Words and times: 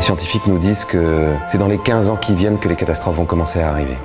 Les 0.00 0.06
scientifiques 0.06 0.46
nous 0.46 0.58
disent 0.58 0.86
que 0.86 1.26
c'est 1.46 1.58
dans 1.58 1.66
les 1.66 1.76
15 1.76 2.08
ans 2.08 2.16
qui 2.16 2.32
viennent 2.32 2.58
que 2.58 2.68
les 2.68 2.74
catastrophes 2.74 3.16
vont 3.16 3.26
commencer 3.26 3.60
à 3.60 3.68
arriver. 3.68 3.98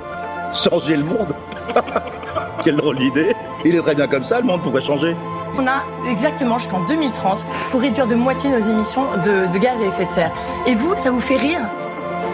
Changer 0.52 0.94
le 0.94 1.04
monde 1.04 1.34
Quelle 2.62 2.76
drôle 2.76 2.98
d'idée 2.98 3.32
Il 3.64 3.74
est 3.74 3.80
très 3.80 3.94
bien 3.94 4.06
comme 4.06 4.22
ça, 4.22 4.42
le 4.42 4.46
monde, 4.46 4.60
pourquoi 4.60 4.82
changer 4.82 5.16
On 5.56 5.66
a 5.66 5.84
exactement 6.06 6.58
jusqu'en 6.58 6.84
2030 6.84 7.46
pour 7.70 7.80
réduire 7.80 8.06
de 8.06 8.14
moitié 8.14 8.50
nos 8.50 8.58
émissions 8.58 9.04
de, 9.24 9.50
de 9.50 9.58
gaz 9.58 9.80
à 9.80 9.86
effet 9.86 10.04
de 10.04 10.10
serre. 10.10 10.32
Et 10.66 10.74
vous, 10.74 10.94
ça 10.98 11.10
vous 11.10 11.22
fait 11.22 11.38
rire? 11.38 11.60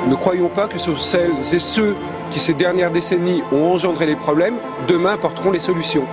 Ne 0.08 0.16
croyons 0.16 0.48
pas 0.48 0.66
que 0.66 0.76
ce 0.76 0.86
sont 0.86 0.96
celles 0.96 1.54
et 1.54 1.60
ceux 1.60 1.94
qui 2.32 2.40
ces 2.40 2.54
dernières 2.54 2.90
décennies 2.90 3.44
ont 3.52 3.74
engendré 3.74 4.06
les 4.06 4.16
problèmes, 4.16 4.56
demain 4.88 5.16
porteront 5.16 5.52
les 5.52 5.60
solutions. 5.60 6.06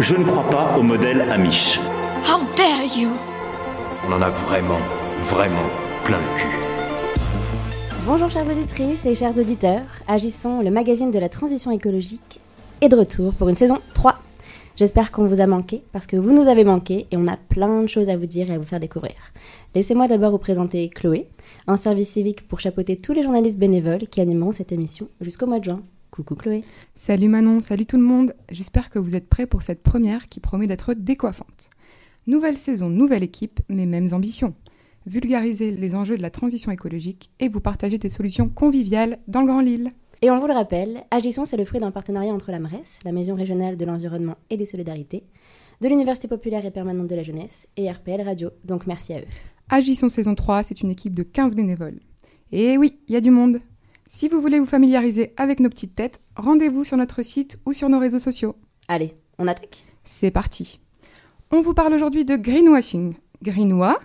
Je 0.00 0.16
ne 0.16 0.24
crois 0.24 0.48
pas 0.48 0.78
au 0.78 0.82
modèle 0.82 1.26
Amish. 1.30 1.78
How 2.26 2.40
dare 2.56 2.86
you? 2.96 3.10
On 4.08 4.14
en 4.14 4.22
a 4.22 4.30
vraiment, 4.30 4.80
vraiment 5.20 5.68
plein 6.04 6.20
le 6.20 6.38
cul. 6.38 6.46
Bonjour 8.06 8.30
chères 8.30 8.50
auditrices 8.50 9.06
et 9.06 9.14
chers 9.14 9.38
auditeurs, 9.38 9.86
Agissons, 10.06 10.60
le 10.60 10.70
magazine 10.70 11.10
de 11.10 11.18
la 11.18 11.30
transition 11.30 11.70
écologique, 11.70 12.40
est 12.82 12.90
de 12.90 12.96
retour 12.96 13.32
pour 13.32 13.48
une 13.48 13.56
saison 13.56 13.78
3. 13.94 14.18
J'espère 14.76 15.12
qu'on 15.12 15.26
vous 15.26 15.40
a 15.40 15.46
manqué, 15.46 15.82
parce 15.92 16.06
que 16.06 16.16
vous 16.16 16.32
nous 16.32 16.48
avez 16.48 16.64
manqué 16.64 17.06
et 17.10 17.16
on 17.16 17.26
a 17.26 17.38
plein 17.38 17.82
de 17.82 17.86
choses 17.86 18.10
à 18.10 18.18
vous 18.18 18.26
dire 18.26 18.50
et 18.50 18.54
à 18.54 18.58
vous 18.58 18.66
faire 18.66 18.80
découvrir. 18.80 19.14
Laissez-moi 19.74 20.06
d'abord 20.06 20.32
vous 20.32 20.38
présenter 20.38 20.90
Chloé, 20.90 21.26
un 21.66 21.76
service 21.76 22.10
civique 22.10 22.46
pour 22.48 22.60
chapeauter 22.60 22.96
tous 22.96 23.14
les 23.14 23.22
journalistes 23.22 23.58
bénévoles 23.58 24.06
qui 24.08 24.20
animeront 24.20 24.52
cette 24.52 24.72
émission 24.72 25.08
jusqu'au 25.22 25.46
mois 25.46 25.58
de 25.58 25.64
juin. 25.64 25.82
Coucou 26.10 26.34
Chloé. 26.34 26.64
Salut 26.94 27.28
Manon, 27.28 27.60
salut 27.60 27.86
tout 27.86 27.96
le 27.96 28.02
monde. 28.02 28.34
J'espère 28.50 28.90
que 28.90 28.98
vous 28.98 29.16
êtes 29.16 29.28
prêts 29.28 29.46
pour 29.46 29.62
cette 29.62 29.82
première 29.82 30.26
qui 30.26 30.40
promet 30.40 30.66
d'être 30.66 30.92
décoiffante. 30.92 31.70
Nouvelle 32.26 32.58
saison, 32.58 32.90
nouvelle 32.90 33.22
équipe, 33.22 33.60
mais 33.68 33.86
mêmes 33.86 34.08
ambitions. 34.12 34.54
Vulgariser 35.06 35.70
les 35.70 35.94
enjeux 35.94 36.16
de 36.16 36.22
la 36.22 36.30
transition 36.30 36.70
écologique 36.72 37.30
et 37.38 37.48
vous 37.48 37.60
partager 37.60 37.98
des 37.98 38.08
solutions 38.08 38.48
conviviales 38.48 39.18
dans 39.28 39.40
le 39.40 39.46
Grand 39.46 39.60
Lille. 39.60 39.92
Et 40.22 40.30
on 40.30 40.38
vous 40.38 40.46
le 40.46 40.54
rappelle, 40.54 41.04
Agissons, 41.10 41.44
c'est 41.44 41.58
le 41.58 41.66
fruit 41.66 41.80
d'un 41.80 41.90
partenariat 41.90 42.32
entre 42.32 42.50
la 42.50 42.58
MRES, 42.58 43.00
la 43.04 43.12
Maison 43.12 43.34
régionale 43.34 43.76
de 43.76 43.84
l'environnement 43.84 44.36
et 44.48 44.56
des 44.56 44.64
solidarités, 44.64 45.24
de 45.82 45.88
l'Université 45.88 46.28
populaire 46.28 46.64
et 46.64 46.70
permanente 46.70 47.08
de 47.08 47.16
la 47.16 47.22
jeunesse 47.22 47.68
et 47.76 47.90
RPL 47.90 48.22
Radio, 48.22 48.50
donc 48.64 48.86
merci 48.86 49.12
à 49.12 49.20
eux. 49.20 49.26
Agissons 49.68 50.08
saison 50.08 50.34
3, 50.34 50.62
c'est 50.62 50.80
une 50.80 50.90
équipe 50.90 51.14
de 51.14 51.22
15 51.22 51.54
bénévoles. 51.54 52.00
Et 52.52 52.78
oui, 52.78 52.98
il 53.08 53.12
y 53.12 53.16
a 53.16 53.20
du 53.20 53.30
monde. 53.30 53.58
Si 54.08 54.28
vous 54.28 54.40
voulez 54.40 54.58
vous 54.58 54.66
familiariser 54.66 55.32
avec 55.36 55.60
nos 55.60 55.68
petites 55.68 55.94
têtes, 55.94 56.20
rendez-vous 56.36 56.84
sur 56.84 56.96
notre 56.96 57.22
site 57.22 57.58
ou 57.66 57.72
sur 57.72 57.88
nos 57.88 57.98
réseaux 57.98 58.18
sociaux. 58.18 58.54
Allez, 58.88 59.12
on 59.38 59.46
attaque 59.48 59.84
C'est 60.04 60.30
parti. 60.30 60.80
On 61.50 61.60
vous 61.60 61.74
parle 61.74 61.92
aujourd'hui 61.92 62.24
de 62.24 62.36
greenwashing. 62.36 63.14
Greenwa 63.42 63.98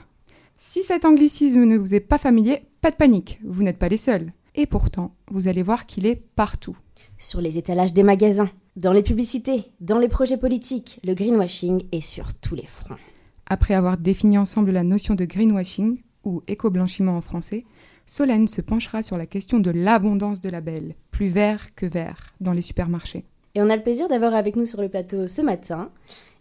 Si 0.62 0.84
cet 0.84 1.06
anglicisme 1.06 1.64
ne 1.64 1.78
vous 1.78 1.96
est 1.96 2.02
pas 2.02 2.18
familier, 2.18 2.64
pas 2.82 2.92
de 2.92 2.98
panique, 2.98 3.40
vous 3.46 3.64
n'êtes 3.64 3.78
pas 3.78 3.88
les 3.88 3.96
seuls. 3.96 4.34
Et 4.56 4.66
pourtant, 4.66 5.16
vous 5.32 5.48
allez 5.48 5.64
voir 5.64 5.86
qu'il 5.86 6.06
est 6.06 6.22
partout. 6.36 6.78
Sur 7.18 7.40
les 7.40 7.58
étalages 7.58 7.94
des 7.94 8.04
magasins, 8.04 8.50
dans 8.76 8.92
les 8.92 9.02
publicités, 9.02 9.64
dans 9.80 10.00
les 10.00 10.10
projets 10.10 10.36
politiques, 10.36 11.00
le 11.06 11.14
greenwashing 11.14 11.84
est 11.94 12.02
sur 12.02 12.34
tous 12.34 12.56
les 12.56 12.66
fronts. 12.66 12.98
Après 13.46 13.74
avoir 13.74 13.96
défini 13.96 14.38
ensemble 14.38 14.72
la 14.72 14.84
notion 14.84 15.16
de 15.16 15.24
greenwashing, 15.24 16.02
ou 16.26 16.44
éco-blanchiment 16.48 17.16
en 17.16 17.22
français, 17.22 17.64
Solène 18.06 18.50
se 18.50 18.60
penchera 18.60 19.02
sur 19.02 19.18
la 19.18 19.26
question 19.26 19.60
de 19.60 19.72
l'abondance 19.72 20.42
de 20.42 20.50
labels, 20.50 20.96
plus 21.10 21.30
vert 21.30 21.74
que 21.74 21.86
vert, 21.86 22.34
dans 22.42 22.52
les 22.52 22.62
supermarchés. 22.62 23.24
Et 23.56 23.62
on 23.62 23.70
a 23.70 23.76
le 23.76 23.82
plaisir 23.82 24.08
d'avoir 24.08 24.36
avec 24.36 24.56
nous 24.56 24.68
sur 24.68 24.82
le 24.82 24.90
plateau 24.90 25.28
ce 25.28 25.42
matin 25.42 25.92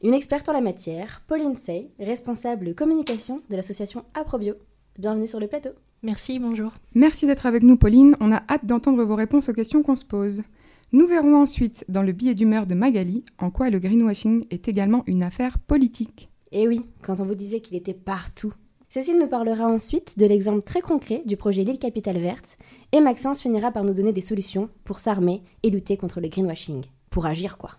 une 0.02 0.14
experte 0.14 0.48
en 0.48 0.52
la 0.52 0.60
matière, 0.60 1.22
Pauline 1.26 1.56
Sey, 1.56 1.90
responsable 1.98 2.74
communication 2.74 3.38
de 3.48 3.56
l'association 3.56 4.04
Aprobio. 4.14 4.54
Bienvenue 4.98 5.26
sur 5.26 5.40
le 5.40 5.48
plateau. 5.48 5.70
Merci, 6.02 6.38
bonjour. 6.38 6.72
Merci 6.94 7.26
d'être 7.26 7.46
avec 7.46 7.62
nous, 7.62 7.76
Pauline. 7.76 8.14
On 8.20 8.30
a 8.30 8.42
hâte 8.48 8.66
d'entendre 8.66 9.02
vos 9.04 9.14
réponses 9.14 9.48
aux 9.48 9.54
questions 9.54 9.82
qu'on 9.82 9.96
se 9.96 10.04
pose. 10.04 10.42
Nous 10.92 11.06
verrons 11.06 11.36
ensuite, 11.36 11.84
dans 11.88 12.02
le 12.02 12.12
billet 12.12 12.34
d'humeur 12.34 12.66
de 12.66 12.74
Magali, 12.74 13.24
en 13.38 13.50
quoi 13.50 13.70
le 13.70 13.78
greenwashing 13.78 14.46
est 14.50 14.68
également 14.68 15.02
une 15.06 15.22
affaire 15.22 15.58
politique. 15.58 16.30
Et 16.52 16.68
oui, 16.68 16.82
quand 17.02 17.20
on 17.20 17.24
vous 17.24 17.34
disait 17.34 17.60
qu'il 17.60 17.76
était 17.76 17.94
partout. 17.94 18.52
Cécile 18.88 19.18
nous 19.18 19.26
parlera 19.26 19.66
ensuite 19.66 20.18
de 20.18 20.26
l'exemple 20.26 20.62
très 20.62 20.80
concret 20.80 21.22
du 21.26 21.36
projet 21.36 21.64
Lille 21.64 21.78
Capitale 21.78 22.18
Verte, 22.18 22.56
et 22.92 23.00
Maxence 23.00 23.40
finira 23.40 23.70
par 23.70 23.84
nous 23.84 23.92
donner 23.92 24.12
des 24.12 24.22
solutions 24.22 24.70
pour 24.84 24.98
s'armer 24.98 25.42
et 25.62 25.70
lutter 25.70 25.96
contre 25.96 26.20
le 26.20 26.28
greenwashing. 26.28 26.84
Pour 27.10 27.26
agir, 27.26 27.56
quoi. 27.58 27.70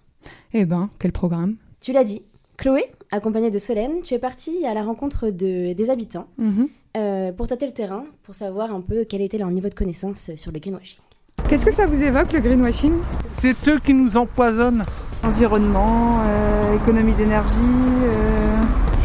Eh 0.53 0.65
ben, 0.65 0.89
quel 0.99 1.11
programme 1.11 1.55
Tu 1.81 1.91
l'as 1.93 2.03
dit, 2.03 2.23
Chloé, 2.57 2.85
accompagnée 3.11 3.51
de 3.51 3.59
Solène, 3.59 4.01
tu 4.03 4.13
es 4.13 4.19
partie 4.19 4.65
à 4.65 4.73
la 4.73 4.83
rencontre 4.83 5.29
de, 5.29 5.73
des 5.73 5.89
habitants 5.89 6.27
Mhm. 6.37 6.67
euh, 6.97 7.31
pour 7.31 7.47
tâter 7.47 7.65
le 7.67 7.71
terrain, 7.73 8.03
pour 8.23 8.35
savoir 8.35 8.73
un 8.73 8.81
peu 8.81 9.05
quel 9.07 9.21
était 9.21 9.37
leur 9.37 9.49
niveau 9.51 9.69
de 9.69 9.75
connaissance 9.75 10.31
sur 10.35 10.51
le 10.51 10.59
greenwashing. 10.59 10.99
Qu'est-ce 11.47 11.65
que 11.65 11.71
ça 11.73 11.85
vous 11.87 12.01
évoque, 12.01 12.33
le 12.33 12.39
greenwashing? 12.41 12.93
C'est 13.41 13.67
eux 13.69 13.79
qui 13.79 13.93
nous 13.93 14.17
empoisonnent. 14.17 14.83
Environnement, 15.23 16.19
euh, 16.25 16.75
économie 16.77 17.13
d'énergie, 17.13 17.55
euh, 18.03 18.55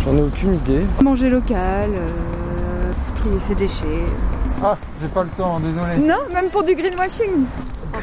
J'en 0.05 0.17
ai 0.17 0.23
aucune 0.23 0.55
idée. 0.55 0.83
manger 1.03 1.29
local, 1.31 1.91
euh, 1.95 2.93
trier 3.17 3.39
ses 3.49 3.55
déchets. 3.55 4.07
Ah, 4.63 4.77
j'ai 5.01 5.09
pas 5.09 5.23
le 5.25 5.31
temps, 5.31 5.59
désolé. 5.61 5.97
Non, 5.99 6.19
même 6.33 6.51
pour 6.51 6.63
du 6.65 6.75
greenwashing. 6.75 7.45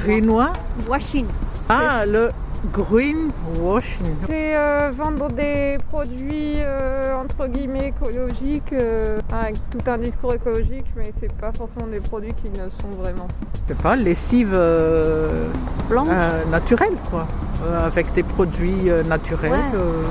Greenwashing. 0.04 1.26
Ah, 1.74 2.06
le 2.06 2.32
greenwashing. 2.74 4.06
C'est 4.28 4.58
euh, 4.58 4.92
vendre 4.96 5.30
des 5.32 5.78
produits 5.92 6.56
euh, 6.58 7.06
entre 7.16 7.48
guillemets 7.48 7.88
écologiques 7.90 8.74
euh, 8.74 9.20
avec 9.32 9.56
tout 9.72 9.80
un 9.90 9.98
discours 9.98 10.34
écologique, 10.34 10.86
mais 10.96 11.12
c'est 11.20 11.32
pas 11.34 11.52
forcément 11.58 11.88
des 11.88 12.00
produits 12.00 12.34
qui 12.42 12.50
ne 12.50 12.70
sont 12.70 12.90
vraiment. 13.00 13.28
Je 13.68 13.74
sais 13.74 13.82
pas, 13.82 13.96
lessive 13.96 14.52
euh, 14.54 15.48
Blanche. 15.90 16.08
euh, 16.12 16.46
naturelle, 16.52 16.96
quoi. 17.10 17.26
Euh, 17.66 17.86
avec 17.88 18.12
des 18.14 18.24
produits 18.24 18.90
euh, 18.90 19.04
naturels, 19.04 19.52
Ouais. 19.52 19.58
euh, 19.76 20.04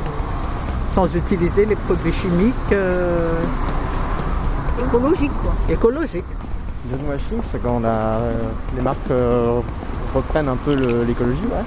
sans 0.94 1.14
utiliser 1.14 1.66
les 1.66 1.76
produits 1.76 2.12
chimiques. 2.12 2.54
euh, 2.72 3.32
écologiques, 4.86 5.32
quoi. 5.42 5.52
Écologiques. 5.68 6.24
Greenwashing, 6.90 7.40
c'est 7.42 7.62
quand 7.62 7.80
on 7.82 7.84
a, 7.84 7.88
euh, 8.18 8.32
les 8.76 8.82
marques 8.82 8.98
euh, 9.10 9.60
reprennent 10.14 10.48
un 10.48 10.56
peu 10.56 10.74
l'écologie, 11.04 11.42
ouais. 11.42 11.64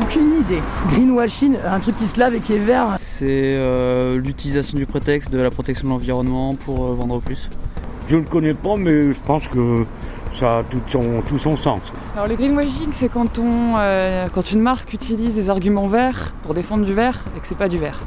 Aucune 0.00 0.40
idée. 0.40 0.62
Greenwashing, 0.92 1.56
un 1.64 1.80
truc 1.80 1.96
qui 1.96 2.06
se 2.06 2.18
lave 2.18 2.34
et 2.34 2.40
qui 2.40 2.54
est 2.54 2.58
vert. 2.58 2.94
C'est 2.98 3.54
euh, 3.54 4.16
l'utilisation 4.18 4.78
du 4.78 4.86
prétexte 4.86 5.30
de 5.30 5.38
la 5.38 5.50
protection 5.50 5.88
de 5.88 5.92
l'environnement 5.92 6.54
pour 6.54 6.86
euh, 6.86 6.94
vendre 6.94 7.20
plus. 7.20 7.48
Je 8.08 8.16
ne 8.16 8.22
connais 8.22 8.54
pas, 8.54 8.76
mais 8.76 9.12
je 9.12 9.20
pense 9.26 9.42
que 9.48 9.84
ça 10.34 10.58
a 10.58 10.62
tout 10.62 10.80
son, 10.88 11.22
tout 11.28 11.38
son 11.38 11.56
sens. 11.56 11.82
Alors 12.14 12.28
le 12.28 12.36
greenwashing, 12.36 12.92
c'est 12.92 13.10
quand 13.10 13.38
on, 13.38 13.74
euh, 13.76 14.28
quand 14.32 14.52
une 14.52 14.60
marque 14.60 14.92
utilise 14.92 15.34
des 15.34 15.50
arguments 15.50 15.88
verts 15.88 16.34
pour 16.42 16.54
défendre 16.54 16.84
du 16.84 16.94
vert 16.94 17.24
et 17.36 17.40
que 17.40 17.46
c'est 17.46 17.58
pas 17.58 17.68
du 17.68 17.78
vert. 17.78 18.00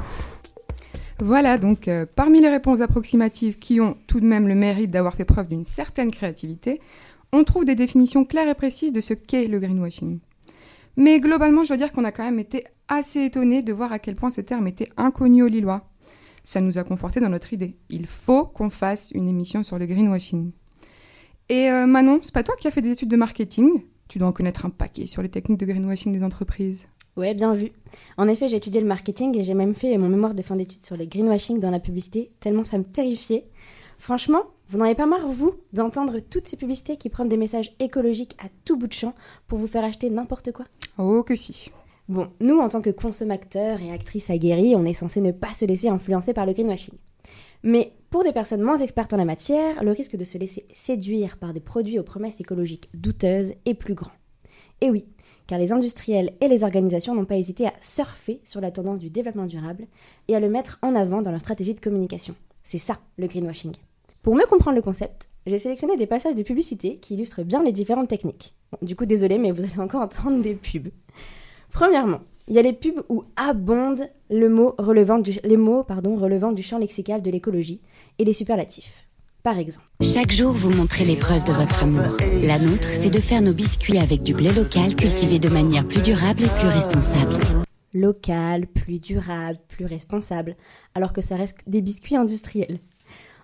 Voilà, 1.20 1.60
donc 1.60 1.88
euh, 1.88 2.06
parmi 2.16 2.42
les 2.42 2.50
réponses 2.50 2.82
approximatives 2.82 3.60
qui 3.60 3.80
ont 3.80 3.96
tout 4.08 4.20
de 4.20 4.26
même 4.26 4.48
le 4.48 4.56
mérite 4.56 4.90
d'avoir 4.90 5.14
fait 5.14 5.26
preuve 5.26 5.50
d'une 5.50 5.64
certaine 5.64 6.10
créativité, 6.10 6.82
on 7.34 7.44
trouve 7.44 7.66
des 7.66 7.76
définitions 7.76 8.26
claires 8.26 8.50
et 8.50 8.56
précises 8.56 8.94
de 8.94 9.02
ce 9.02 9.14
qu'est 9.14 9.48
le 9.48 9.60
greenwashing. 9.60 10.20
Mais 10.98 11.20
globalement, 11.20 11.64
je 11.64 11.70
dois 11.70 11.78
dire 11.78 11.92
qu'on 11.92 12.04
a 12.04 12.12
quand 12.12 12.24
même 12.24 12.40
été 12.40 12.66
assez 12.88 13.24
étonnés 13.24 13.64
de 13.64 13.74
voir 13.74 13.94
à 13.94 14.00
quel 14.00 14.16
point 14.16 14.30
ce 14.30 14.42
terme 14.42 14.68
était 14.68 14.90
inconnu 14.98 15.44
aux 15.44 15.48
Lillois. 15.48 15.90
Ça 16.44 16.60
nous 16.60 16.78
a 16.78 16.84
conforté 16.84 17.20
dans 17.20 17.30
notre 17.30 17.54
idée. 17.54 17.78
Il 17.90 18.06
faut 18.06 18.46
qu'on 18.46 18.70
fasse 18.70 19.12
une 19.12 19.28
émission 19.28 19.64
sur 19.64 19.80
le 19.80 19.86
greenwashing. 19.86 20.52
Et 21.50 21.70
euh, 21.70 21.86
Manon, 21.86 22.20
c'est 22.24 22.34
pas 22.34 22.44
toi 22.44 22.56
qui 22.60 22.68
as 22.68 22.72
fait 22.72 22.82
des 22.82 22.92
études 22.92 23.10
de 23.10 23.16
marketing 23.16 23.84
Tu 24.08 24.20
dois 24.20 24.28
en 24.28 24.34
connaître 24.34 24.66
un 24.66 24.70
paquet 24.70 25.06
sur 25.06 25.22
les 25.22 25.30
techniques 25.30 25.60
de 25.60 25.66
greenwashing 25.66 26.12
des 26.12 26.24
entreprises. 26.24 26.84
Ouais, 27.18 27.34
bien 27.34 27.54
vu. 27.54 27.72
En 28.18 28.28
effet, 28.28 28.48
j'ai 28.48 28.58
étudié 28.58 28.80
le 28.80 28.88
marketing 28.88 29.38
et 29.38 29.44
j'ai 29.44 29.54
même 29.54 29.74
fait 29.74 29.98
mon 29.98 30.08
mémoire 30.08 30.34
de 30.34 30.42
fin 30.42 30.56
d'études 30.56 30.86
sur 30.86 30.96
le 30.98 31.06
greenwashing 31.06 31.60
dans 31.60 31.70
la 31.70 31.80
publicité, 31.80 32.32
tellement 32.40 32.64
ça 32.64 32.78
me 32.78 32.84
terrifiait. 32.84 33.44
Franchement, 33.98 34.44
vous 34.72 34.78
n'en 34.78 34.86
avez 34.86 34.96
pas 34.96 35.06
marre, 35.06 35.28
vous, 35.28 35.52
d'entendre 35.74 36.20
toutes 36.22 36.48
ces 36.48 36.56
publicités 36.56 36.96
qui 36.96 37.10
prennent 37.10 37.28
des 37.28 37.36
messages 37.36 37.76
écologiques 37.80 38.38
à 38.42 38.48
tout 38.64 38.78
bout 38.78 38.88
de 38.88 38.94
champ 38.94 39.14
pour 39.50 39.58
vous 39.58 39.68
faire 39.68 39.84
acheter 39.84 40.10
n'importe 40.10 40.54
quoi? 40.54 40.66
Oh 40.98 41.24
que 41.24 41.36
si. 41.36 41.70
Bon, 42.08 42.30
nous, 42.40 42.58
en 42.58 42.70
tant 42.70 42.82
que 42.82 42.90
consommateurs 42.90 43.82
et 43.82 43.92
actrices 43.92 44.30
aguerries, 44.30 44.78
on 44.78 44.86
est 44.86 44.94
censé 44.94 45.20
ne 45.20 45.34
pas 45.34 45.52
se 45.52 45.66
laisser 45.66 45.90
influencer 45.90 46.34
par 46.34 46.46
le 46.46 46.54
greenwashing. 46.54 46.94
Mais 47.64 47.92
pour 48.10 48.24
des 48.24 48.32
personnes 48.32 48.62
moins 48.62 48.78
expertes 48.78 49.12
en 49.12 49.18
la 49.18 49.26
matière, 49.26 49.84
le 49.84 49.92
risque 49.92 50.16
de 50.16 50.24
se 50.24 50.38
laisser 50.38 50.66
séduire 50.74 51.36
par 51.36 51.54
des 51.54 51.60
produits 51.60 52.00
aux 52.00 52.04
promesses 52.04 52.40
écologiques 52.40 52.88
douteuses 52.94 53.56
est 53.66 53.74
plus 53.74 53.94
grand. 53.94 54.12
Et 54.80 54.90
oui, 54.90 55.04
car 55.48 55.60
les 55.60 55.74
industriels 55.74 56.32
et 56.40 56.48
les 56.48 56.64
organisations 56.64 57.14
n'ont 57.14 57.26
pas 57.26 57.36
hésité 57.36 57.68
à 57.68 57.74
surfer 57.82 58.40
sur 58.46 58.62
la 58.62 58.72
tendance 58.72 59.02
du 59.02 59.10
développement 59.10 59.48
durable 59.48 59.86
et 60.30 60.36
à 60.36 60.40
le 60.40 60.50
mettre 60.50 60.80
en 60.82 60.96
avant 60.96 61.22
dans 61.22 61.32
leur 61.32 61.42
stratégie 61.42 61.76
de 61.76 61.82
communication. 61.82 62.36
C'est 62.64 62.78
ça, 62.78 63.00
le 63.18 63.28
greenwashing. 63.28 63.74
Pour 64.22 64.36
mieux 64.36 64.46
comprendre 64.48 64.76
le 64.76 64.82
concept, 64.82 65.28
j'ai 65.48 65.58
sélectionné 65.58 65.98
des 65.98 66.06
passages 66.06 66.36
de 66.36 66.44
publicité 66.44 66.98
qui 66.98 67.16
illustrent 67.16 67.44
bien 67.44 67.64
les 67.64 67.72
différentes 67.72 68.08
techniques. 68.08 68.54
Bon, 68.72 68.78
du 68.82 68.96
coup, 68.96 69.06
désolé, 69.06 69.38
mais 69.38 69.52
vous 69.52 69.64
allez 69.64 69.80
encore 69.80 70.02
entendre 70.04 70.42
des 70.44 70.54
pubs. 70.54 70.90
Premièrement, 71.72 72.20
il 72.48 72.56
y 72.56 72.60
a 72.60 72.62
les 72.62 72.74
pubs 72.74 73.02
où 73.10 73.24
abondent 73.36 74.08
le 74.30 74.50
mot 74.50 74.76
relevant 74.78 75.18
du- 75.20 75.40
les 75.44 75.58
mots 75.58 75.84
pardon, 75.84 76.16
relevant 76.18 76.52
du 76.52 76.62
champ 76.62 76.78
lexical 76.78 77.22
de 77.22 77.32
l'écologie 77.32 77.82
et 78.20 78.26
les 78.26 78.34
superlatifs. 78.34 79.08
Par 79.44 79.58
exemple. 79.58 79.88
Chaque 80.04 80.32
jour, 80.32 80.52
vous 80.52 80.70
montrez 80.70 81.04
l'épreuve 81.04 81.44
de 81.46 81.52
votre 81.54 81.82
amour. 81.84 82.16
La 82.44 82.60
nôtre, 82.60 82.88
c'est 82.94 83.10
de 83.10 83.20
faire 83.20 83.42
nos 83.42 83.54
biscuits 83.54 83.98
avec 83.98 84.22
du 84.22 84.36
blé 84.36 84.52
local 84.54 84.96
cultivé 84.96 85.40
de 85.40 85.50
manière 85.50 85.88
plus 85.88 86.04
durable 86.04 86.44
et 86.44 86.60
plus 86.60 86.68
responsable. 86.68 87.38
Local, 87.96 88.68
plus 88.68 89.00
durable, 89.00 89.58
plus 89.68 89.86
responsable, 89.86 90.54
alors 90.94 91.12
que 91.12 91.24
ça 91.24 91.36
reste 91.38 91.58
des 91.66 91.82
biscuits 91.82 92.16
industriels. 92.16 92.78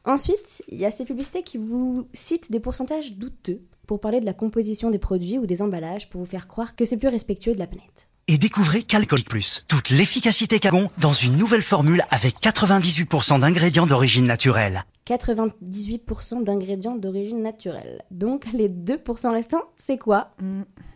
Ensuite, 0.08 0.64
il 0.70 0.78
y 0.78 0.86
a 0.86 0.92
ces 0.92 1.04
publicités 1.04 1.44
qui 1.44 1.58
vous 1.58 2.08
citent 2.14 2.50
des 2.50 2.62
pourcentages 2.62 3.18
douteux 3.18 3.62
pour 3.86 4.00
parler 4.00 4.22
de 4.22 4.26
la 4.26 4.32
composition 4.32 4.90
des 4.90 5.00
produits 5.00 5.38
ou 5.38 5.46
des 5.46 5.62
emballages 5.62 6.10
pour 6.10 6.22
vous 6.22 6.28
faire 6.28 6.48
croire 6.48 6.78
que 6.78 6.86
c'est 6.86 6.96
plus 6.96 7.10
respectueux 7.10 7.54
de 7.54 7.60
la 7.60 7.68
planète. 7.68 8.10
Et 8.30 8.38
découvrez 8.38 8.84
Calcol 8.84 9.24
Plus, 9.24 9.66
toute 9.68 9.90
l'efficacité 9.90 10.60
Cagon 10.60 10.90
dans 10.98 11.12
une 11.12 11.36
nouvelle 11.36 11.62
formule 11.62 12.06
avec 12.10 12.42
98% 12.42 13.42
d'ingrédients 13.42 13.86
d'origine 13.86 14.26
naturelle. 14.26 14.86
98% 15.08 16.42
d'ingrédients 16.42 16.96
d'origine 16.96 17.42
naturelle. 17.42 18.02
Donc 18.10 18.46
les 18.54 18.70
2% 18.70 19.32
restants, 19.34 19.64
c'est 19.76 19.98
quoi? 19.98 20.32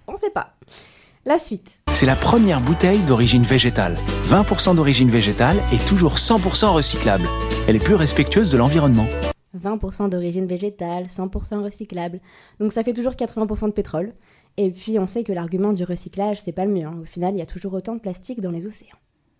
On 0.07 0.15
sait 0.15 0.29
pas. 0.29 0.55
La 1.25 1.37
suite. 1.37 1.81
C'est 1.91 2.05
la 2.05 2.15
première 2.15 2.61
bouteille 2.61 2.99
d'origine 2.99 3.43
végétale. 3.43 3.97
20% 4.29 4.75
d'origine 4.75 5.09
végétale 5.09 5.57
et 5.73 5.77
toujours 5.85 6.15
100% 6.15 6.67
recyclable. 6.73 7.27
Elle 7.67 7.75
est 7.75 7.83
plus 7.83 7.95
respectueuse 7.95 8.51
de 8.51 8.57
l'environnement. 8.57 9.05
20% 9.57 10.09
d'origine 10.09 10.45
végétale, 10.45 11.05
100% 11.05 11.63
recyclable. 11.63 12.19
Donc 12.59 12.71
ça 12.73 12.83
fait 12.83 12.93
toujours 12.93 13.13
80% 13.13 13.67
de 13.67 13.73
pétrole. 13.73 14.13
Et 14.57 14.71
puis 14.71 14.97
on 14.99 15.07
sait 15.07 15.23
que 15.23 15.33
l'argument 15.33 15.73
du 15.73 15.83
recyclage, 15.83 16.41
c'est 16.41 16.51
pas 16.51 16.65
le 16.65 16.71
mieux. 16.71 16.85
hein. 16.85 16.99
Au 17.01 17.05
final, 17.05 17.33
il 17.35 17.37
y 17.39 17.41
a 17.41 17.45
toujours 17.45 17.73
autant 17.73 17.95
de 17.95 17.99
plastique 18.01 18.41
dans 18.41 18.51
les 18.51 18.67
océans. 18.67 18.97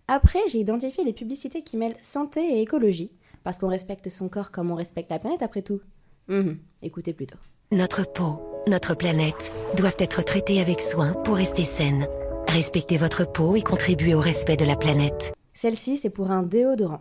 Après, 0.08 0.38
j'ai 0.50 0.58
identifié 0.58 1.04
les 1.04 1.12
publicités 1.12 1.62
qui 1.62 1.76
mêlent 1.76 1.96
santé 2.00 2.40
et 2.40 2.60
écologie, 2.60 3.12
parce 3.44 3.58
qu'on 3.58 3.68
respecte 3.68 4.08
son 4.10 4.28
corps 4.28 4.50
comme 4.50 4.70
on 4.70 4.74
respecte 4.74 5.10
la 5.10 5.18
planète 5.18 5.42
après 5.42 5.62
tout. 5.62 5.80
Mhm, 6.28 6.58
Écoutez 6.82 7.12
plutôt. 7.12 7.38
Notre 7.70 8.10
peau, 8.10 8.40
notre 8.66 8.94
planète 8.94 9.52
doivent 9.76 9.96
être 9.98 10.22
traitées 10.22 10.60
avec 10.60 10.80
soin 10.80 11.12
pour 11.24 11.36
rester 11.36 11.64
saines. 11.64 12.06
Respectez 12.48 12.96
votre 12.98 13.30
peau 13.30 13.56
et 13.56 13.62
contribuez 13.62 14.14
au 14.14 14.20
respect 14.20 14.56
de 14.56 14.64
la 14.66 14.76
planète. 14.76 15.32
Celle-ci, 15.54 15.96
c'est 15.96 16.10
pour 16.10 16.30
un 16.30 16.42
déodorant. 16.42 17.00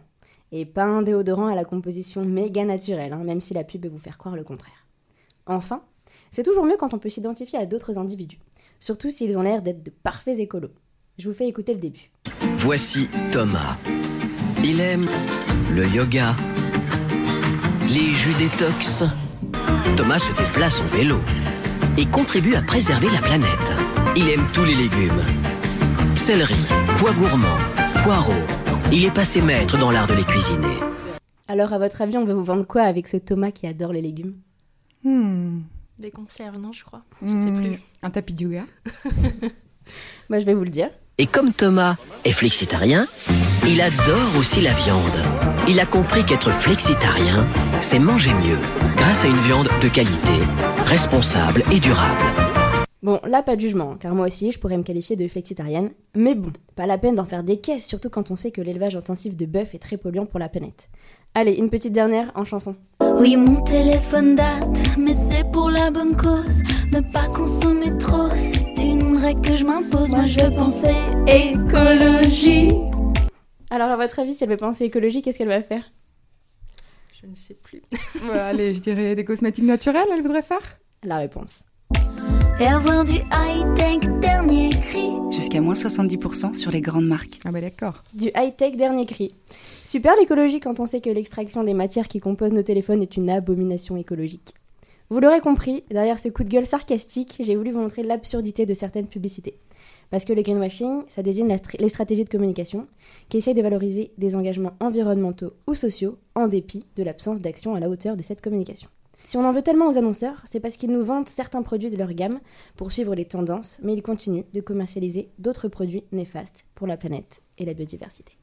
Et 0.52 0.66
pas 0.66 0.84
un 0.84 1.02
déodorant 1.02 1.48
à 1.48 1.56
la 1.56 1.64
composition 1.64 2.26
méga 2.26 2.66
naturelle, 2.66 3.14
hein, 3.14 3.24
même 3.24 3.42
si 3.42 3.54
la 3.54 3.64
pub 3.64 3.84
veut 3.84 3.90
vous 3.90 3.98
faire 3.98 4.18
croire 4.18 4.36
le 4.36 4.44
contraire. 4.44 4.86
Enfin, 5.46 5.82
c'est 6.30 6.44
toujours 6.44 6.66
mieux 6.66 6.78
quand 6.78 6.94
on 6.94 7.00
peut 7.00 7.10
s'identifier 7.10 7.60
à 7.60 7.66
d'autres 7.66 7.98
individus, 7.98 8.40
surtout 8.80 9.10
s'ils 9.10 9.38
ont 9.38 9.42
l'air 9.42 9.62
d'être 9.62 9.84
de 9.84 9.92
parfaits 9.92 10.40
écolos. 10.40 10.72
Je 11.18 11.28
vous 11.30 11.34
fais 11.34 11.48
écouter 11.48 11.74
le 11.74 11.80
début. 11.80 12.12
Voici 12.58 13.08
Thomas. 13.32 13.78
Il 14.64 14.80
aime 14.80 15.10
le 15.74 15.88
yoga, 15.88 16.36
les 17.88 18.12
jus 18.12 18.34
détox. 18.38 19.04
Thomas 19.96 20.20
se 20.20 20.34
déplace 20.34 20.80
en 20.80 20.86
vélo 20.86 21.18
et 21.98 22.06
contribue 22.06 22.56
à 22.56 22.62
préserver 22.62 23.10
la 23.10 23.22
planète. 23.22 23.50
Il 24.16 24.30
aime 24.30 24.46
tous 24.54 24.64
les 24.64 24.76
légumes. 24.76 25.24
Céleri, 26.16 26.56
pois 26.98 27.14
gourmand, 27.14 27.58
poireaux. 28.04 28.61
Il 28.92 29.06
est 29.06 29.14
passé 29.14 29.42
maître 29.42 29.78
dans 29.78 29.92
l'art 29.92 30.08
de 30.08 30.14
les 30.14 30.24
cuisiner. 30.24 30.78
Alors, 31.48 31.74
à 31.74 31.80
votre 31.80 32.02
avis, 32.02 32.18
on 32.18 32.26
veut 32.26 32.34
vous 32.34 32.44
vendre 32.44 32.66
quoi 32.66 32.84
avec 32.84 33.08
ce 33.08 33.18
Thomas 33.18 33.52
qui 33.52 33.68
adore 33.68 33.94
les 33.94 34.02
légumes? 34.02 34.36
Hmm. 35.04 35.62
Des 36.00 36.12
conserves, 36.12 36.58
non, 36.58 36.72
je 36.74 36.84
crois. 36.84 37.04
Hmm. 37.22 37.38
Je 37.38 37.44
sais 37.44 37.52
plus. 37.52 37.80
Un 38.04 38.10
tapis 38.10 38.34
de 38.34 38.44
yoga. 38.44 38.64
Moi, 40.30 40.40
je 40.40 40.46
vais 40.46 40.54
vous 40.54 40.64
le 40.64 40.70
dire. 40.70 40.90
Et 41.18 41.28
comme 41.28 41.54
Thomas 41.54 41.98
est 42.26 42.32
flexitarien, 42.32 43.06
il 43.68 43.82
adore 43.82 44.38
aussi 44.40 44.62
la 44.62 44.74
viande. 44.74 45.00
Il 45.68 45.80
a 45.80 45.86
compris 45.86 46.26
qu'être 46.26 46.52
flexitarien, 46.52 47.46
c'est 47.82 48.00
manger 48.00 48.34
mieux, 48.34 48.58
grâce 48.96 49.24
à 49.24 49.28
une 49.28 49.42
viande 49.42 49.70
de 49.82 49.88
qualité, 49.88 50.40
responsable 50.86 51.64
et 51.72 51.80
durable. 51.80 52.51
Bon, 53.04 53.20
là, 53.26 53.42
pas 53.42 53.56
de 53.56 53.62
jugement, 53.62 53.96
car 53.96 54.14
moi 54.14 54.28
aussi, 54.28 54.52
je 54.52 54.60
pourrais 54.60 54.78
me 54.78 54.84
qualifier 54.84 55.16
de 55.16 55.28
flexitarienne. 55.28 55.90
Mais 56.16 56.36
bon, 56.36 56.54
pas 56.76 56.86
la 56.86 57.00
peine 57.00 57.16
d'en 57.16 57.26
faire 57.26 57.44
des 57.44 57.58
caisses, 57.58 57.88
surtout 57.88 58.12
quand 58.12 58.30
on 58.30 58.36
sait 58.36 58.52
que 58.52 58.62
l'élevage 58.62 58.96
intensif 58.96 59.36
de 59.36 59.48
bœuf 59.48 59.74
est 59.74 59.80
très 59.80 59.98
polluant 59.98 60.28
pour 60.28 60.40
la 60.40 60.50
planète. 60.50 60.92
Allez, 61.34 61.54
une 61.54 61.72
petite 61.72 61.94
dernière 61.94 62.32
en 62.36 62.46
chanson. 62.46 62.76
Oui, 63.18 63.38
mon 63.38 63.64
téléphone 63.64 64.36
date, 64.36 64.98
mais 65.00 65.16
c'est 65.16 65.50
pour 65.52 65.72
la 65.72 65.90
bonne 65.90 66.16
cause. 66.16 66.62
Ne 66.92 67.02
pas 67.12 67.28
consommer 67.30 67.98
trop, 67.98 68.30
c'est 68.36 68.84
une 68.84 69.18
règle 69.18 69.42
que 69.42 69.56
je 69.56 69.66
m'impose. 69.66 70.12
Moi, 70.12 70.26
je 70.26 70.40
veux 70.40 70.52
penser 70.52 70.94
écologie. 71.26 72.70
Alors, 73.72 73.90
à 73.90 73.96
votre 73.96 74.20
avis, 74.20 74.36
si 74.36 74.44
elle 74.44 74.52
veut 74.52 74.58
penser 74.58 74.86
écologie, 74.86 75.24
qu'est-ce 75.24 75.40
qu'elle 75.40 75.48
va 75.48 75.64
faire? 75.64 75.92
Je 77.20 77.26
ne 77.26 77.34
sais 77.34 77.56
plus. 77.56 77.82
Allez, 78.32 78.76
je 78.76 78.80
dirais 78.80 79.16
des 79.16 79.26
cosmétiques 79.26 79.66
naturels, 79.66 80.08
elle 80.14 80.22
voudrait 80.22 80.44
faire? 80.44 80.78
La 81.02 81.18
réponse. 81.18 81.66
Et 82.62 82.68
avoir 82.68 83.04
du 83.04 83.14
high-tech 83.32 84.02
dernier 84.22 84.70
cri. 84.70 85.10
Jusqu'à 85.32 85.62
moins 85.62 85.74
70% 85.74 86.54
sur 86.54 86.70
les 86.70 86.80
grandes 86.82 87.08
marques. 87.08 87.40
Ah 87.44 87.52
bah 87.52 87.60
d'accord. 87.60 88.04
Du 88.14 88.28
high-tech 88.36 88.76
dernier 88.76 89.06
cri. 89.08 89.34
Super 89.84 90.14
l'écologie 90.20 90.60
quand 90.60 90.80
on 90.80 90.86
sait 90.86 91.02
que 91.02 91.10
l'extraction 91.10 91.64
des 91.64 91.74
matières 91.74 92.08
qui 92.08 92.20
composent 92.20 92.54
nos 92.54 92.62
téléphones 92.62 93.02
est 93.02 93.18
une 93.18 93.32
abomination 93.32 93.98
écologique. 93.98 94.54
Vous 95.10 95.20
l'aurez 95.20 95.42
compris, 95.42 95.84
derrière 95.90 96.20
ce 96.20 96.30
coup 96.30 96.44
de 96.44 96.50
gueule 96.50 96.68
sarcastique, 96.68 97.42
j'ai 97.44 97.56
voulu 97.56 97.72
vous 97.72 97.80
montrer 97.80 98.04
l'absurdité 98.04 98.68
de 98.68 98.76
certaines 98.76 99.08
publicités. 99.08 99.56
Parce 100.12 100.24
que 100.26 100.34
le 100.34 100.44
greenwashing, 100.44 101.02
ça 101.08 101.24
désigne 101.24 101.48
la 101.48 101.58
str- 101.58 101.80
les 101.82 101.90
stratégies 101.90 102.26
de 102.26 102.30
communication 102.30 102.86
qui 103.30 103.38
essayent 103.38 103.56
de 103.56 103.62
valoriser 103.64 104.12
des 104.20 104.36
engagements 104.36 104.74
environnementaux 104.80 105.54
ou 105.66 105.74
sociaux 105.74 106.14
en 106.36 106.48
dépit 106.48 106.86
de 106.96 107.02
l'absence 107.04 107.40
d'action 107.40 107.74
à 107.74 107.80
la 107.80 107.90
hauteur 107.90 108.16
de 108.16 108.22
cette 108.24 108.42
communication. 108.42 108.88
Si 109.24 109.38
on 109.38 109.46
en 109.46 109.52
veut 109.52 109.62
tellement 109.62 109.88
aux 109.88 109.98
annonceurs, 109.98 110.42
c'est 110.46 110.60
parce 110.60 110.78
qu'ils 110.78 110.92
nous 110.92 111.04
vendent 111.04 111.30
certains 111.30 111.62
produits 111.62 111.92
de 111.92 111.98
leur 111.98 112.14
gamme 112.14 112.40
pour 112.76 112.92
suivre 112.92 113.14
les 113.14 113.26
tendances, 113.26 113.80
mais 113.84 113.94
ils 113.94 114.02
continuent 114.02 114.46
de 114.54 114.62
commercialiser 114.62 115.30
d'autres 115.38 115.68
produits 115.68 116.04
néfastes 116.12 116.66
pour 116.74 116.88
la 116.88 116.98
planète 116.98 117.42
et 117.58 117.66
la 117.66 117.74
biodiversité. 117.74 118.34